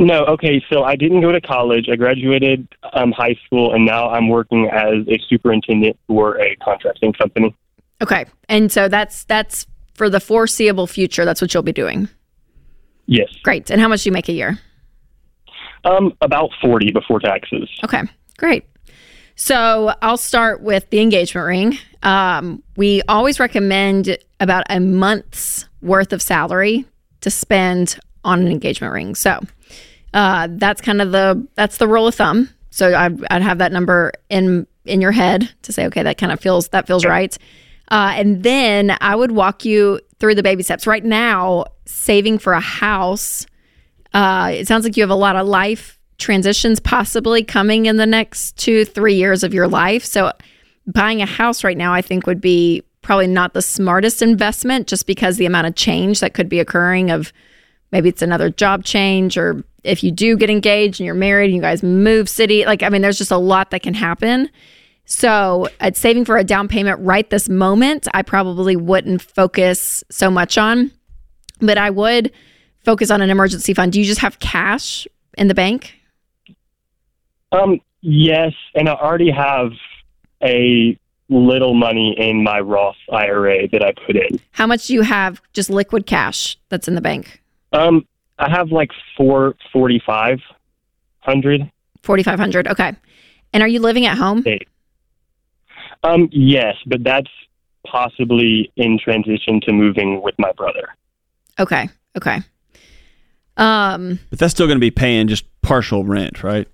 No, 0.00 0.24
okay. 0.26 0.62
So 0.70 0.84
I 0.84 0.94
didn't 0.96 1.20
go 1.22 1.32
to 1.32 1.40
college. 1.40 1.88
I 1.90 1.96
graduated 1.96 2.68
um, 2.92 3.10
high 3.12 3.36
school, 3.46 3.72
and 3.74 3.84
now 3.84 4.10
I'm 4.10 4.28
working 4.28 4.68
as 4.72 5.06
a 5.08 5.18
superintendent 5.28 5.98
for 6.06 6.40
a 6.40 6.54
contracting 6.56 7.12
company. 7.12 7.54
Okay, 8.00 8.26
and 8.48 8.70
so 8.70 8.88
that's 8.88 9.24
that's 9.24 9.66
for 9.94 10.08
the 10.08 10.20
foreseeable 10.20 10.86
future. 10.86 11.24
That's 11.24 11.40
what 11.40 11.52
you'll 11.52 11.64
be 11.64 11.72
doing. 11.72 12.08
Yes, 13.10 13.28
Great. 13.42 13.70
And 13.70 13.80
how 13.80 13.88
much 13.88 14.02
do 14.04 14.08
you 14.10 14.12
make 14.12 14.28
a 14.28 14.32
year? 14.32 14.58
um, 15.84 16.12
about 16.20 16.50
forty 16.60 16.92
before 16.92 17.20
taxes. 17.20 17.68
Okay, 17.84 18.02
great. 18.36 18.64
So 19.36 19.94
I'll 20.02 20.16
start 20.16 20.60
with 20.62 20.90
the 20.90 21.00
engagement 21.00 21.46
ring. 21.46 21.78
Um, 22.02 22.62
we 22.76 23.02
always 23.08 23.38
recommend 23.40 24.18
about 24.40 24.64
a 24.68 24.80
month's 24.80 25.66
worth 25.80 26.12
of 26.12 26.20
salary 26.20 26.84
to 27.20 27.30
spend 27.30 27.98
on 28.24 28.40
an 28.40 28.48
engagement 28.48 28.92
ring. 28.92 29.14
So 29.14 29.40
uh, 30.12 30.48
that's 30.50 30.80
kind 30.80 31.00
of 31.00 31.12
the 31.12 31.46
that's 31.54 31.78
the 31.78 31.86
rule 31.88 32.06
of 32.08 32.14
thumb. 32.16 32.50
So 32.70 32.94
I'd, 32.94 33.24
I'd 33.30 33.42
have 33.42 33.58
that 33.58 33.72
number 33.72 34.12
in 34.28 34.66
in 34.84 35.00
your 35.00 35.12
head 35.12 35.48
to 35.62 35.72
say, 35.72 35.86
okay, 35.86 36.02
that 36.02 36.18
kind 36.18 36.32
of 36.32 36.40
feels 36.40 36.68
that 36.68 36.86
feels 36.86 37.04
right. 37.04 37.36
Uh, 37.90 38.12
and 38.16 38.42
then 38.42 38.96
I 39.00 39.14
would 39.16 39.30
walk 39.30 39.64
you 39.64 40.00
through 40.18 40.34
the 40.34 40.42
baby 40.42 40.62
steps. 40.62 40.86
Right 40.86 41.04
now, 41.04 41.64
saving 41.88 42.38
for 42.38 42.52
a 42.52 42.60
house 42.60 43.46
uh, 44.14 44.50
it 44.54 44.66
sounds 44.66 44.84
like 44.84 44.96
you 44.96 45.02
have 45.02 45.10
a 45.10 45.14
lot 45.14 45.36
of 45.36 45.46
life 45.46 45.98
transitions 46.18 46.80
possibly 46.80 47.44
coming 47.44 47.86
in 47.86 47.96
the 47.96 48.06
next 48.06 48.56
two, 48.56 48.84
three 48.84 49.14
years 49.14 49.44
of 49.44 49.54
your 49.54 49.68
life. 49.68 50.04
So, 50.04 50.32
buying 50.86 51.22
a 51.22 51.26
house 51.26 51.62
right 51.62 51.76
now, 51.76 51.92
I 51.92 52.02
think, 52.02 52.26
would 52.26 52.40
be 52.40 52.82
probably 53.02 53.26
not 53.26 53.54
the 53.54 53.62
smartest 53.62 54.22
investment 54.22 54.88
just 54.88 55.06
because 55.06 55.36
the 55.36 55.46
amount 55.46 55.66
of 55.66 55.74
change 55.74 56.20
that 56.20 56.34
could 56.34 56.48
be 56.48 56.60
occurring 56.60 57.10
of 57.10 57.32
maybe 57.92 58.08
it's 58.08 58.22
another 58.22 58.50
job 58.50 58.84
change 58.84 59.38
or 59.38 59.62
if 59.84 60.02
you 60.02 60.10
do 60.10 60.36
get 60.36 60.50
engaged 60.50 61.00
and 61.00 61.06
you're 61.06 61.14
married 61.14 61.46
and 61.46 61.54
you 61.54 61.62
guys 61.62 61.82
move 61.82 62.28
city 62.28 62.66
like 62.66 62.82
i 62.82 62.88
mean 62.90 63.00
there's 63.00 63.16
just 63.16 63.30
a 63.30 63.38
lot 63.38 63.70
that 63.70 63.80
can 63.80 63.94
happen 63.94 64.50
so 65.06 65.68
at 65.80 65.96
saving 65.96 66.24
for 66.24 66.36
a 66.36 66.44
down 66.44 66.68
payment 66.68 67.00
right 67.00 67.30
this 67.30 67.48
moment 67.48 68.06
i 68.12 68.20
probably 68.20 68.76
wouldn't 68.76 69.22
focus 69.22 70.04
so 70.10 70.30
much 70.30 70.58
on 70.58 70.90
but 71.60 71.78
i 71.78 71.90
would 71.90 72.30
focus 72.84 73.10
on 73.10 73.20
an 73.20 73.30
emergency 73.30 73.74
fund 73.74 73.92
do 73.92 73.98
you 73.98 74.04
just 74.04 74.20
have 74.20 74.38
cash 74.40 75.06
in 75.36 75.48
the 75.48 75.54
bank 75.54 75.94
Um, 77.52 77.80
yes, 78.02 78.52
and 78.74 78.88
I 78.88 78.92
already 78.94 79.30
have 79.30 79.70
a 80.42 80.98
little 81.30 81.74
money 81.74 82.14
in 82.18 82.42
my 82.42 82.60
Roth 82.60 82.96
IRA 83.12 83.68
that 83.68 83.82
I 83.82 83.92
put 84.06 84.16
in. 84.16 84.40
how 84.52 84.66
much 84.66 84.86
do 84.86 84.94
you 84.94 85.02
have 85.02 85.40
just 85.52 85.70
liquid 85.70 86.06
cash 86.06 86.56
that's 86.68 86.88
in 86.88 86.94
the 86.94 87.00
bank 87.00 87.42
Um, 87.72 88.06
I 88.38 88.50
have 88.50 88.70
like 88.70 88.90
four 89.16 89.54
forty 89.72 90.00
five 90.04 90.38
hundred. 91.20 91.70
4500 92.02 92.68
okay 92.68 92.92
and 93.52 93.62
are 93.62 93.68
you 93.68 93.80
living 93.80 94.06
at 94.06 94.16
home 94.16 94.44
Um, 96.04 96.28
yes, 96.32 96.76
but 96.86 97.02
that's 97.02 97.30
possibly 97.86 98.70
in 98.76 98.98
transition 98.98 99.60
to 99.62 99.72
moving 99.72 100.22
with 100.22 100.34
my 100.38 100.52
brother. 100.52 100.88
Okay 101.58 101.88
okay 102.16 102.40
um 103.56 104.18
But 104.30 104.38
that's 104.38 104.52
still 104.52 104.66
going 104.66 104.76
to 104.78 104.80
be 104.80 104.90
paying 104.90 105.28
just 105.28 105.44
partial 105.62 106.04
rent, 106.04 106.42
right? 106.42 106.68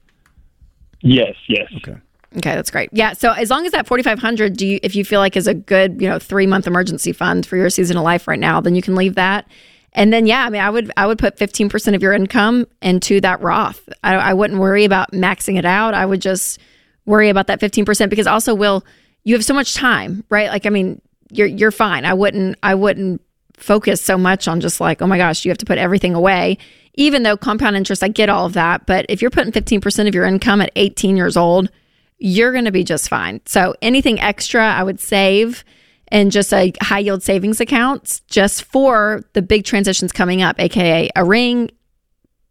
Yes, 1.01 1.35
yes. 1.49 1.71
Okay. 1.77 1.97
Okay, 2.37 2.55
that's 2.55 2.71
great. 2.71 2.91
Yeah, 2.93 3.13
so 3.13 3.31
as 3.33 3.49
long 3.51 3.65
as 3.65 3.73
that 3.73 3.87
4500 3.87 4.57
do 4.57 4.67
you 4.67 4.81
if 4.83 4.97
you 4.97 5.05
feel 5.05 5.21
like 5.21 5.37
is 5.37 5.47
a 5.47 5.55
good, 5.55 6.01
you 6.01 6.09
know, 6.09 6.19
3 6.19 6.47
month 6.47 6.67
emergency 6.67 7.13
fund 7.13 7.47
for 7.47 7.57
your 7.57 7.71
season 7.71 7.97
of 7.97 8.03
life 8.03 8.27
right 8.27 8.39
now, 8.39 8.61
then 8.61 8.75
you 8.75 8.83
can 8.83 8.95
leave 8.95 9.15
that. 9.15 9.47
And 9.93 10.13
then 10.13 10.27
yeah, 10.27 10.45
I 10.45 10.51
mean 10.51 10.61
I 10.61 10.71
would 10.71 10.91
I 10.97 11.07
would 11.07 11.19
put 11.19 11.37
15% 11.37 11.95
of 11.95 12.03
your 12.03 12.13
income 12.13 12.67
into 12.83 13.21
that 13.21 13.41
Roth. 13.41 13.89
I 14.03 14.15
I 14.17 14.35
wouldn't 14.35 14.61
worry 14.61 14.85
about 14.85 15.13
maxing 15.13 15.59
it 15.59 15.65
out. 15.65 15.95
I 15.95 16.05
would 16.05 16.21
just 16.21 16.59
worry 17.07 17.29
about 17.29 17.47
that 17.47 17.61
15% 17.61 18.11
because 18.11 18.27
also 18.27 18.55
will 18.55 18.85
you 19.23 19.35
have 19.35 19.45
so 19.45 19.55
much 19.55 19.75
time, 19.75 20.25
right? 20.29 20.49
Like 20.51 20.67
I 20.67 20.71
mean, 20.71 21.01
you're 21.31 21.47
you're 21.47 21.71
fine. 21.71 22.05
I 22.05 22.15
wouldn't 22.15 22.59
I 22.63 22.75
wouldn't 22.75 23.21
focus 23.57 24.01
so 24.01 24.19
much 24.19 24.49
on 24.49 24.61
just 24.61 24.81
like, 24.81 25.03
oh 25.03 25.07
my 25.07 25.17
gosh, 25.17 25.45
you 25.45 25.51
have 25.51 25.59
to 25.59 25.67
put 25.67 25.79
everything 25.79 26.15
away. 26.15 26.59
Even 26.95 27.23
though 27.23 27.37
compound 27.37 27.77
interest, 27.77 28.03
I 28.03 28.09
get 28.09 28.29
all 28.29 28.47
of 28.47 28.53
that, 28.53 28.87
but 28.87 29.07
if 29.09 29.21
you're 29.21 29.31
putting 29.31 29.53
15% 29.53 30.09
of 30.09 30.15
your 30.15 30.25
income 30.25 30.61
at 30.61 30.71
18 30.77 31.17
years 31.17 31.37
old, 31.37 31.71
you're 32.19 32.53
going 32.53 32.67
to 32.67 32.73
be 32.73 32.85
just 32.85 33.09
fine. 33.09 33.41
So 33.47 33.75
anything 33.83 34.21
extra, 34.21 34.65
I 34.65 34.83
would 34.83 35.01
save 35.01 35.65
in 36.13 36.31
just 36.31 36.53
a 36.53 36.73
high 36.81 37.01
yield 37.01 37.23
savings 37.23 37.61
accounts 37.61 38.21
just 38.29 38.65
for 38.65 39.23
the 39.33 39.43
big 39.43 39.65
transitions 39.65 40.13
coming 40.13 40.43
up, 40.43 40.61
aka 40.61 41.11
a 41.17 41.25
ring, 41.25 41.71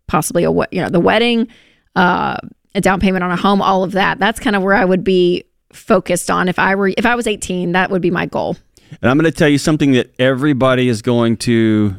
possibly 0.08 0.44
a 0.44 0.52
you 0.52 0.82
know 0.82 0.90
the 0.90 1.00
wedding, 1.00 1.48
uh, 1.96 2.38
a 2.76 2.82
down 2.82 3.00
payment 3.00 3.24
on 3.24 3.32
a 3.32 3.36
home, 3.38 3.62
all 3.62 3.84
of 3.84 3.94
that. 3.94 4.20
That's 4.20 4.40
kind 4.40 4.56
of 4.56 4.64
where 4.64 4.74
I 4.74 4.84
would 4.84 5.04
be 5.04 5.46
focused 5.72 6.30
on 6.30 6.50
if 6.50 6.60
I 6.60 6.76
were 6.76 6.92
if 6.98 7.06
I 7.06 7.16
was 7.16 7.28
18. 7.28 7.72
That 7.72 7.90
would 7.90 8.02
be 8.02 8.12
my 8.12 8.26
goal. 8.26 8.58
And 9.02 9.12
I'm 9.12 9.18
going 9.18 9.32
to 9.32 9.38
tell 9.38 9.50
you 9.50 9.58
something 9.58 9.94
that 9.94 10.14
everybody 10.20 10.90
is 10.90 11.02
going 11.02 11.38
to, 11.38 11.96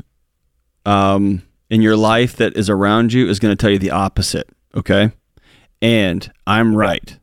um, 0.86 1.42
in 1.70 1.82
your 1.82 1.96
life 1.96 2.36
that 2.36 2.56
is 2.56 2.70
around 2.70 3.12
you, 3.12 3.28
is 3.28 3.38
going 3.38 3.56
to 3.56 3.60
tell 3.60 3.70
you 3.70 3.78
the 3.78 3.90
opposite. 3.90 4.48
Okay. 4.74 5.12
And 5.82 6.30
I'm 6.46 6.74
right. 6.74 7.18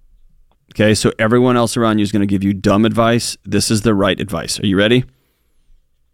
Okay. 0.73 0.93
So 0.93 1.11
everyone 1.19 1.57
else 1.57 1.77
around 1.77 1.99
you 1.99 2.03
is 2.03 2.11
going 2.11 2.21
to 2.21 2.27
give 2.27 2.43
you 2.43 2.53
dumb 2.53 2.85
advice. 2.85 3.37
This 3.43 3.71
is 3.71 3.81
the 3.81 3.93
right 3.93 4.19
advice. 4.19 4.59
Are 4.59 4.65
you 4.65 4.77
ready? 4.77 5.03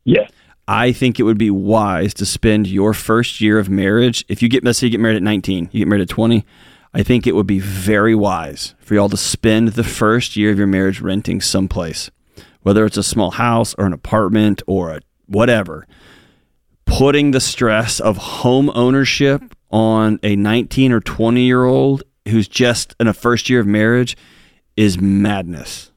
Yeah. 0.04 0.28
I 0.68 0.92
think 0.92 1.20
it 1.20 1.24
would 1.24 1.38
be 1.38 1.50
wise 1.50 2.14
to 2.16 2.26
spend 2.26 2.68
your 2.68 2.94
first 2.94 3.40
year 3.40 3.58
of 3.58 3.70
marriage. 3.70 4.26
If 4.28 4.42
you 4.42 4.50
get, 4.50 4.64
let's 4.64 4.80
say 4.80 4.88
you 4.88 4.92
get 4.92 5.00
married 5.00 5.16
at 5.16 5.24
19, 5.24 5.70
you 5.72 5.80
get 5.80 5.88
married 5.88 6.02
at 6.02 6.10
20. 6.10 6.46
I 6.94 7.04
think 7.04 7.28
it 7.28 7.36
would 7.36 7.48
be 7.48 7.60
very 7.60 8.16
wise 8.16 8.74
for 8.80 8.96
y'all 8.96 9.10
to 9.10 9.18
spend 9.18 9.70
the 9.70 9.84
first 9.84 10.36
year 10.36 10.52
of 10.52 10.58
your 10.58 10.68
marriage 10.68 11.00
renting 11.00 11.42
someplace 11.42 12.10
whether 12.68 12.86
it's 12.86 12.98
a 12.98 13.04
small 13.04 13.32
house 13.32 13.74
or 13.76 13.86
an 13.86 13.94
apartment 13.94 14.62
or 14.68 14.90
a 14.90 15.00
whatever, 15.26 15.88
putting 16.84 17.32
the 17.32 17.40
stress 17.40 18.02
of 18.02 18.18
home 18.18 18.70
ownership 18.76 19.42
on 19.72 20.20
a 20.22 20.36
19 20.36 20.92
or 20.92 21.00
20 21.00 21.40
year 21.46 21.64
old 21.64 22.04
who's 22.28 22.50
just 22.50 22.94
in 23.00 23.08
a 23.08 23.14
first 23.14 23.50
year 23.50 23.62
of 23.62 23.68
marriage 23.68 24.18
is 24.76 25.00
madness. 25.00 25.92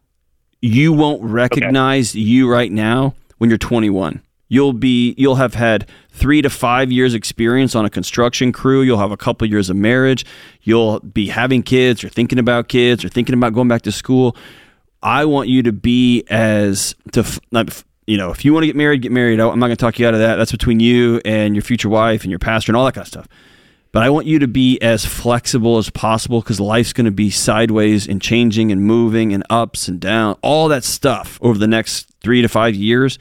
You 0.62 0.93
won't 0.93 1.21
recognize 1.25 2.12
okay. 2.12 2.21
you 2.21 2.49
right 2.49 2.71
now 2.71 3.16
when 3.39 3.51
you're 3.51 3.59
21. 3.59 4.23
You'll 4.47 4.73
be 4.73 5.16
you'll 5.18 5.35
have 5.35 5.55
had 5.55 5.89
3 6.11 6.41
to 6.43 6.51
5 6.51 6.93
years 6.93 7.14
experience 7.14 7.75
on 7.75 7.85
a 7.85 7.91
construction 7.91 8.53
crew, 8.53 8.83
you'll 8.83 8.99
have 8.99 9.11
a 9.11 9.16
couple 9.16 9.45
years 9.49 9.71
of 9.71 9.77
marriage, 9.77 10.25
you'll 10.62 11.01
be 11.01 11.27
having 11.31 11.64
kids 11.64 12.05
or 12.05 12.09
thinking 12.09 12.39
about 12.39 12.68
kids 12.68 13.05
or 13.05 13.09
thinking 13.09 13.35
about 13.35 13.55
going 13.55 13.66
back 13.66 13.83
to 13.83 13.91
school 13.91 14.37
I 15.03 15.24
want 15.24 15.48
you 15.48 15.62
to 15.64 15.72
be 15.72 16.24
as 16.28 16.94
to 17.12 17.24
you 18.07 18.16
know 18.16 18.30
if 18.30 18.44
you 18.44 18.53
want 18.53 18.64
to 18.64 18.66
get 18.66 18.76
married, 18.76 19.03
get 19.03 19.12
married. 19.12 19.40
I'm 19.40 19.59
not 19.59 19.66
going 19.66 19.76
to 19.76 19.80
talk 19.80 19.98
you 19.98 20.07
out 20.07 20.14
of 20.14 20.20
that. 20.20 20.36
That's 20.36 20.53
between 20.53 20.80
you 20.80 21.20
and 21.24 21.55
your 21.55 21.62
future 21.62 21.88
wife 21.88 22.22
and 22.22 22.30
your 22.30 22.38
pastor 22.38 22.72
and 22.72 22.76
all 22.76 22.84
that 22.84 22.94
kind 22.94 23.05
of 23.05 23.09
stuff. 23.09 23.28
But 23.92 24.05
I 24.05 24.11
want 24.11 24.26
you 24.26 24.38
to 24.38 24.46
be 24.46 24.80
as 24.80 25.05
flexible 25.05 25.76
as 25.78 25.90
possible 25.90 26.40
because 26.40 26.61
life's 26.61 26.92
going 26.92 27.07
to 27.07 27.11
be 27.11 27.28
sideways 27.28 28.07
and 28.07 28.22
changing 28.22 28.70
and 28.70 28.82
moving 28.82 29.32
and 29.32 29.42
ups 29.51 29.88
and 29.88 29.98
down, 29.98 30.36
all 30.42 30.68
that 30.68 30.84
stuff 30.84 31.40
over 31.42 31.59
the 31.59 31.66
next 31.66 32.09
three 32.20 32.40
to 32.40 32.48
five 32.48 32.76
years. 32.76 33.18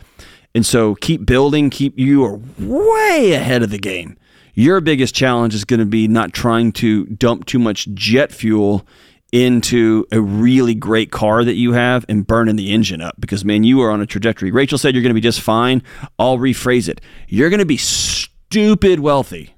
And 0.53 0.63
so 0.63 0.93
keep 0.95 1.25
building, 1.25 1.71
keep 1.71 1.97
you 1.97 2.23
are 2.23 2.39
way 2.59 3.31
ahead 3.33 3.63
of 3.63 3.71
the 3.71 3.79
game. 3.79 4.17
Your 4.53 4.79
biggest 4.79 5.15
challenge 5.15 5.55
is 5.55 5.65
going 5.65 5.79
to 5.79 5.85
be 5.87 6.07
not 6.07 6.33
trying 6.33 6.71
to 6.73 7.05
dump 7.05 7.45
too 7.45 7.59
much 7.59 7.87
jet 7.93 8.31
fuel 8.31 8.85
into 9.31 10.05
a 10.11 10.19
really 10.19 10.73
great 10.73 11.11
car 11.11 11.43
that 11.43 11.55
you 11.55 11.73
have 11.73 12.05
and 12.09 12.25
burning 12.25 12.55
the 12.55 12.71
engine 12.71 13.01
up 13.01 13.15
because 13.19 13.45
man 13.45 13.63
you 13.63 13.81
are 13.81 13.91
on 13.91 14.01
a 14.01 14.05
trajectory. 14.05 14.51
Rachel 14.51 14.77
said 14.77 14.95
you're 14.95 15.03
going 15.03 15.11
to 15.11 15.15
be 15.15 15.21
just 15.21 15.41
fine. 15.41 15.83
I'll 16.17 16.37
rephrase 16.37 16.89
it. 16.89 17.01
You're 17.27 17.49
going 17.49 17.59
to 17.59 17.65
be 17.65 17.77
stupid 17.77 18.99
wealthy 18.99 19.55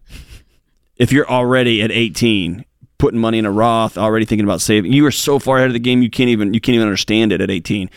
if 0.97 1.11
you're 1.11 1.29
already 1.29 1.81
at 1.81 1.91
18 1.91 2.65
putting 2.97 3.19
money 3.19 3.39
in 3.39 3.45
a 3.45 3.51
roth 3.51 3.97
already 3.97 4.25
thinking 4.25 4.45
about 4.45 4.61
saving. 4.61 4.93
You 4.93 5.07
are 5.07 5.11
so 5.11 5.39
far 5.39 5.57
ahead 5.57 5.67
of 5.67 5.73
the 5.73 5.79
game 5.79 6.03
you 6.03 6.09
can't 6.09 6.29
even 6.29 6.53
you 6.53 6.61
can't 6.61 6.75
even 6.75 6.85
understand 6.85 7.31
it 7.31 7.41
at 7.41 7.49
18 7.49 7.89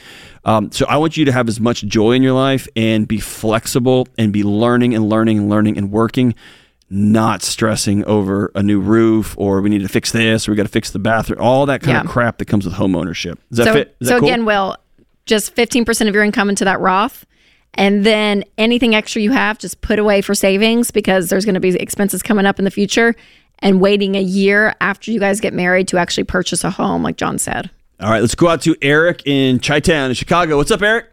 um, 0.46 0.72
so 0.72 0.86
i 0.86 0.96
want 0.96 1.16
you 1.16 1.26
to 1.26 1.32
have 1.32 1.46
as 1.46 1.60
much 1.60 1.82
joy 1.82 2.12
in 2.12 2.22
your 2.22 2.32
life 2.32 2.66
and 2.74 3.06
be 3.06 3.18
flexible 3.18 4.08
and 4.16 4.32
be 4.32 4.42
learning 4.42 4.94
and 4.94 5.08
learning 5.08 5.38
and 5.38 5.50
learning 5.50 5.76
and 5.76 5.90
working 5.90 6.34
not 6.94 7.42
stressing 7.42 8.04
over 8.04 8.52
a 8.54 8.62
new 8.62 8.80
roof 8.80 9.34
or 9.36 9.60
we 9.60 9.68
need 9.68 9.82
to 9.82 9.88
fix 9.88 10.12
this 10.12 10.46
or 10.46 10.52
we 10.52 10.56
got 10.56 10.62
to 10.62 10.68
fix 10.68 10.92
the 10.92 10.98
bathroom, 11.00 11.40
all 11.40 11.66
that 11.66 11.82
kind 11.82 11.96
yeah. 11.96 12.00
of 12.02 12.06
crap 12.06 12.38
that 12.38 12.44
comes 12.44 12.64
with 12.64 12.74
home 12.74 12.94
ownership. 12.94 13.38
Does 13.50 13.58
that 13.58 13.64
so, 13.64 13.72
fit? 13.72 13.96
Is 14.00 14.08
so 14.08 14.20
cool? 14.20 14.28
again, 14.28 14.44
Will, 14.44 14.76
just 15.26 15.56
15% 15.56 16.08
of 16.08 16.14
your 16.14 16.22
income 16.22 16.48
into 16.48 16.64
that 16.64 16.78
Roth. 16.80 17.26
And 17.74 18.06
then 18.06 18.44
anything 18.56 18.94
extra 18.94 19.20
you 19.20 19.32
have, 19.32 19.58
just 19.58 19.80
put 19.80 19.98
away 19.98 20.20
for 20.20 20.36
savings 20.36 20.92
because 20.92 21.28
there's 21.28 21.44
going 21.44 21.54
to 21.54 21.60
be 21.60 21.74
expenses 21.74 22.22
coming 22.22 22.46
up 22.46 22.60
in 22.60 22.64
the 22.64 22.70
future 22.70 23.16
and 23.58 23.80
waiting 23.80 24.14
a 24.14 24.22
year 24.22 24.76
after 24.80 25.10
you 25.10 25.18
guys 25.18 25.40
get 25.40 25.52
married 25.52 25.88
to 25.88 25.98
actually 25.98 26.24
purchase 26.24 26.62
a 26.62 26.70
home, 26.70 27.02
like 27.02 27.16
John 27.16 27.38
said. 27.38 27.70
All 27.98 28.10
right, 28.10 28.20
let's 28.20 28.36
go 28.36 28.48
out 28.48 28.62
to 28.62 28.76
Eric 28.80 29.22
in 29.26 29.58
Chi 29.58 29.80
Town 29.80 30.10
in 30.10 30.14
Chicago. 30.14 30.56
What's 30.56 30.70
up, 30.70 30.82
Eric? 30.82 31.06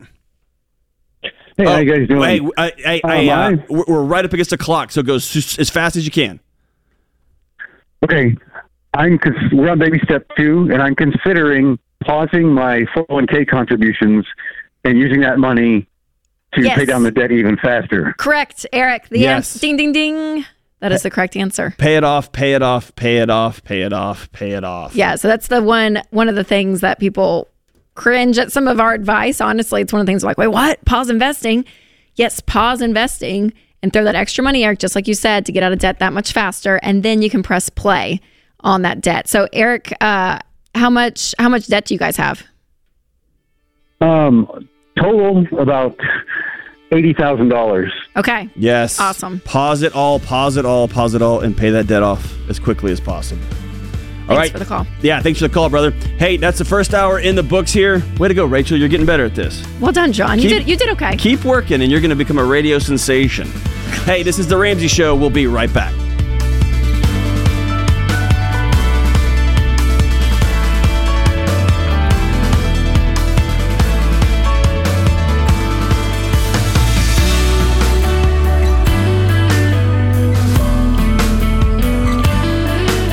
Hey, 1.61 1.67
oh, 1.67 1.71
how 1.73 1.77
you 1.77 1.95
guys 1.95 2.07
doing? 2.07 2.43
Hey, 2.43 2.49
I, 2.57 3.01
I, 3.03 3.27
I, 3.27 3.27
uh, 3.29 3.57
we're 3.69 4.01
right 4.01 4.25
up 4.25 4.33
against 4.33 4.49
the 4.49 4.57
clock, 4.57 4.91
so 4.91 5.03
go 5.03 5.15
as 5.15 5.69
fast 5.69 5.95
as 5.95 6.05
you 6.05 6.11
can. 6.11 6.39
Okay, 8.03 8.35
I'm 8.95 9.19
we're 9.51 9.69
on 9.69 9.77
baby 9.77 9.99
step 10.03 10.25
two, 10.35 10.69
and 10.73 10.81
I'm 10.81 10.95
considering 10.95 11.77
pausing 12.03 12.51
my 12.51 12.81
401k 12.95 13.47
contributions 13.47 14.25
and 14.83 14.97
using 14.97 15.21
that 15.21 15.37
money 15.37 15.87
to 16.53 16.63
yes. 16.63 16.79
pay 16.79 16.85
down 16.85 17.03
the 17.03 17.11
debt 17.11 17.31
even 17.31 17.57
faster. 17.57 18.15
Correct, 18.17 18.65
Eric. 18.73 19.09
The 19.09 19.19
yes. 19.19 19.53
ding, 19.53 19.77
ding, 19.77 19.91
ding. 19.91 20.45
That 20.79 20.91
is 20.91 21.03
the 21.03 21.11
correct 21.11 21.37
answer. 21.37 21.75
Pay 21.77 21.95
it 21.95 22.03
off, 22.03 22.31
pay 22.31 22.55
it 22.55 22.63
off, 22.63 22.95
pay 22.95 23.17
it 23.17 23.29
off, 23.29 23.63
pay 23.63 23.83
it 23.83 23.93
off, 23.93 24.31
pay 24.31 24.53
it 24.53 24.63
off. 24.63 24.95
Yeah, 24.95 25.13
so 25.13 25.27
that's 25.27 25.47
the 25.47 25.61
one 25.61 26.01
one 26.09 26.27
of 26.27 26.33
the 26.33 26.43
things 26.43 26.81
that 26.81 26.97
people 26.97 27.50
cringe 27.95 28.37
at 28.37 28.51
some 28.51 28.67
of 28.67 28.79
our 28.79 28.93
advice. 28.93 29.41
Honestly, 29.41 29.81
it's 29.81 29.93
one 29.93 29.99
of 29.99 30.05
the 30.05 30.11
things 30.11 30.23
like, 30.23 30.37
wait, 30.37 30.47
what? 30.47 30.83
Pause 30.85 31.09
investing. 31.09 31.65
Yes, 32.15 32.39
pause 32.39 32.81
investing 32.81 33.53
and 33.83 33.91
throw 33.91 34.03
that 34.03 34.15
extra 34.15 34.43
money, 34.43 34.63
Eric, 34.63 34.79
just 34.79 34.95
like 34.95 35.07
you 35.07 35.13
said, 35.13 35.45
to 35.45 35.51
get 35.51 35.63
out 35.63 35.71
of 35.71 35.79
debt 35.79 35.99
that 35.99 36.13
much 36.13 36.33
faster. 36.33 36.79
And 36.83 37.03
then 37.03 37.21
you 37.21 37.29
can 37.29 37.43
press 37.43 37.69
play 37.69 38.21
on 38.59 38.83
that 38.83 39.01
debt. 39.01 39.27
So, 39.27 39.47
Eric, 39.53 39.93
uh, 40.01 40.39
how 40.75 40.89
much 40.89 41.33
how 41.39 41.49
much 41.49 41.67
debt 41.67 41.85
do 41.85 41.93
you 41.93 41.99
guys 41.99 42.17
have? 42.17 42.43
Um, 43.99 44.47
total 44.97 45.45
about 45.59 45.97
eighty 46.91 47.13
thousand 47.13 47.49
dollars. 47.49 47.91
Okay. 48.15 48.49
Yes. 48.55 48.99
Awesome. 48.99 49.39
Pause 49.41 49.83
it 49.83 49.95
all. 49.95 50.19
Pause 50.19 50.57
it 50.57 50.65
all. 50.65 50.87
Pause 50.87 51.15
it 51.15 51.21
all, 51.21 51.39
and 51.39 51.55
pay 51.55 51.71
that 51.71 51.87
debt 51.87 52.03
off 52.03 52.33
as 52.49 52.59
quickly 52.59 52.91
as 52.91 52.99
possible. 52.99 53.43
All 54.31 54.37
thanks 54.37 54.51
for 54.51 54.59
the 54.59 54.65
call. 54.65 54.87
Yeah, 55.01 55.21
thanks 55.21 55.39
for 55.39 55.47
the 55.47 55.53
call, 55.53 55.69
brother. 55.69 55.91
Hey, 55.91 56.37
that's 56.37 56.57
the 56.57 56.65
first 56.65 56.93
hour 56.93 57.19
in 57.19 57.35
the 57.35 57.43
books 57.43 57.71
here. 57.71 58.01
Way 58.17 58.27
to 58.27 58.33
go, 58.33 58.45
Rachel. 58.45 58.77
You're 58.77 58.89
getting 58.89 59.05
better 59.05 59.25
at 59.25 59.35
this. 59.35 59.63
Well 59.79 59.91
done, 59.91 60.11
John. 60.11 60.37
Keep, 60.37 60.43
you 60.43 60.49
did 60.49 60.67
you 60.67 60.77
did 60.77 60.89
okay. 60.89 61.15
Keep 61.17 61.43
working 61.45 61.81
and 61.81 61.91
you're 61.91 62.01
going 62.01 62.09
to 62.09 62.15
become 62.15 62.37
a 62.37 62.45
radio 62.45 62.79
sensation. 62.79 63.47
hey, 64.05 64.23
this 64.23 64.39
is 64.39 64.47
the 64.47 64.57
Ramsey 64.57 64.87
show. 64.87 65.15
We'll 65.15 65.29
be 65.29 65.47
right 65.47 65.73
back. 65.73 65.93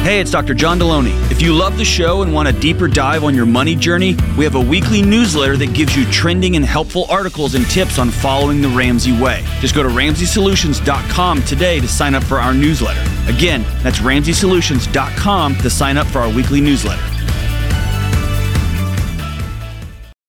Hey, 0.08 0.20
it's 0.20 0.30
Dr. 0.30 0.54
John 0.54 0.78
Delony. 0.78 1.12
If 1.30 1.42
you 1.42 1.52
love 1.52 1.76
the 1.76 1.84
show 1.84 2.22
and 2.22 2.32
want 2.32 2.48
a 2.48 2.52
deeper 2.54 2.88
dive 2.88 3.24
on 3.24 3.34
your 3.34 3.44
money 3.44 3.76
journey, 3.76 4.16
we 4.38 4.44
have 4.44 4.54
a 4.54 4.60
weekly 4.60 5.02
newsletter 5.02 5.58
that 5.58 5.74
gives 5.74 5.94
you 5.94 6.06
trending 6.06 6.56
and 6.56 6.64
helpful 6.64 7.04
articles 7.10 7.54
and 7.54 7.66
tips 7.66 7.98
on 7.98 8.10
following 8.10 8.62
the 8.62 8.68
Ramsey 8.68 9.12
way. 9.12 9.44
Just 9.60 9.74
go 9.74 9.82
to 9.82 9.88
RamseySolutions.com 9.90 11.42
today 11.42 11.78
to 11.80 11.88
sign 11.88 12.14
up 12.14 12.24
for 12.24 12.38
our 12.38 12.54
newsletter. 12.54 13.02
Again, 13.30 13.66
that's 13.82 13.98
RamseySolutions.com 13.98 15.56
to 15.56 15.68
sign 15.68 15.98
up 15.98 16.06
for 16.06 16.20
our 16.20 16.34
weekly 16.34 16.62
newsletter. 16.62 17.17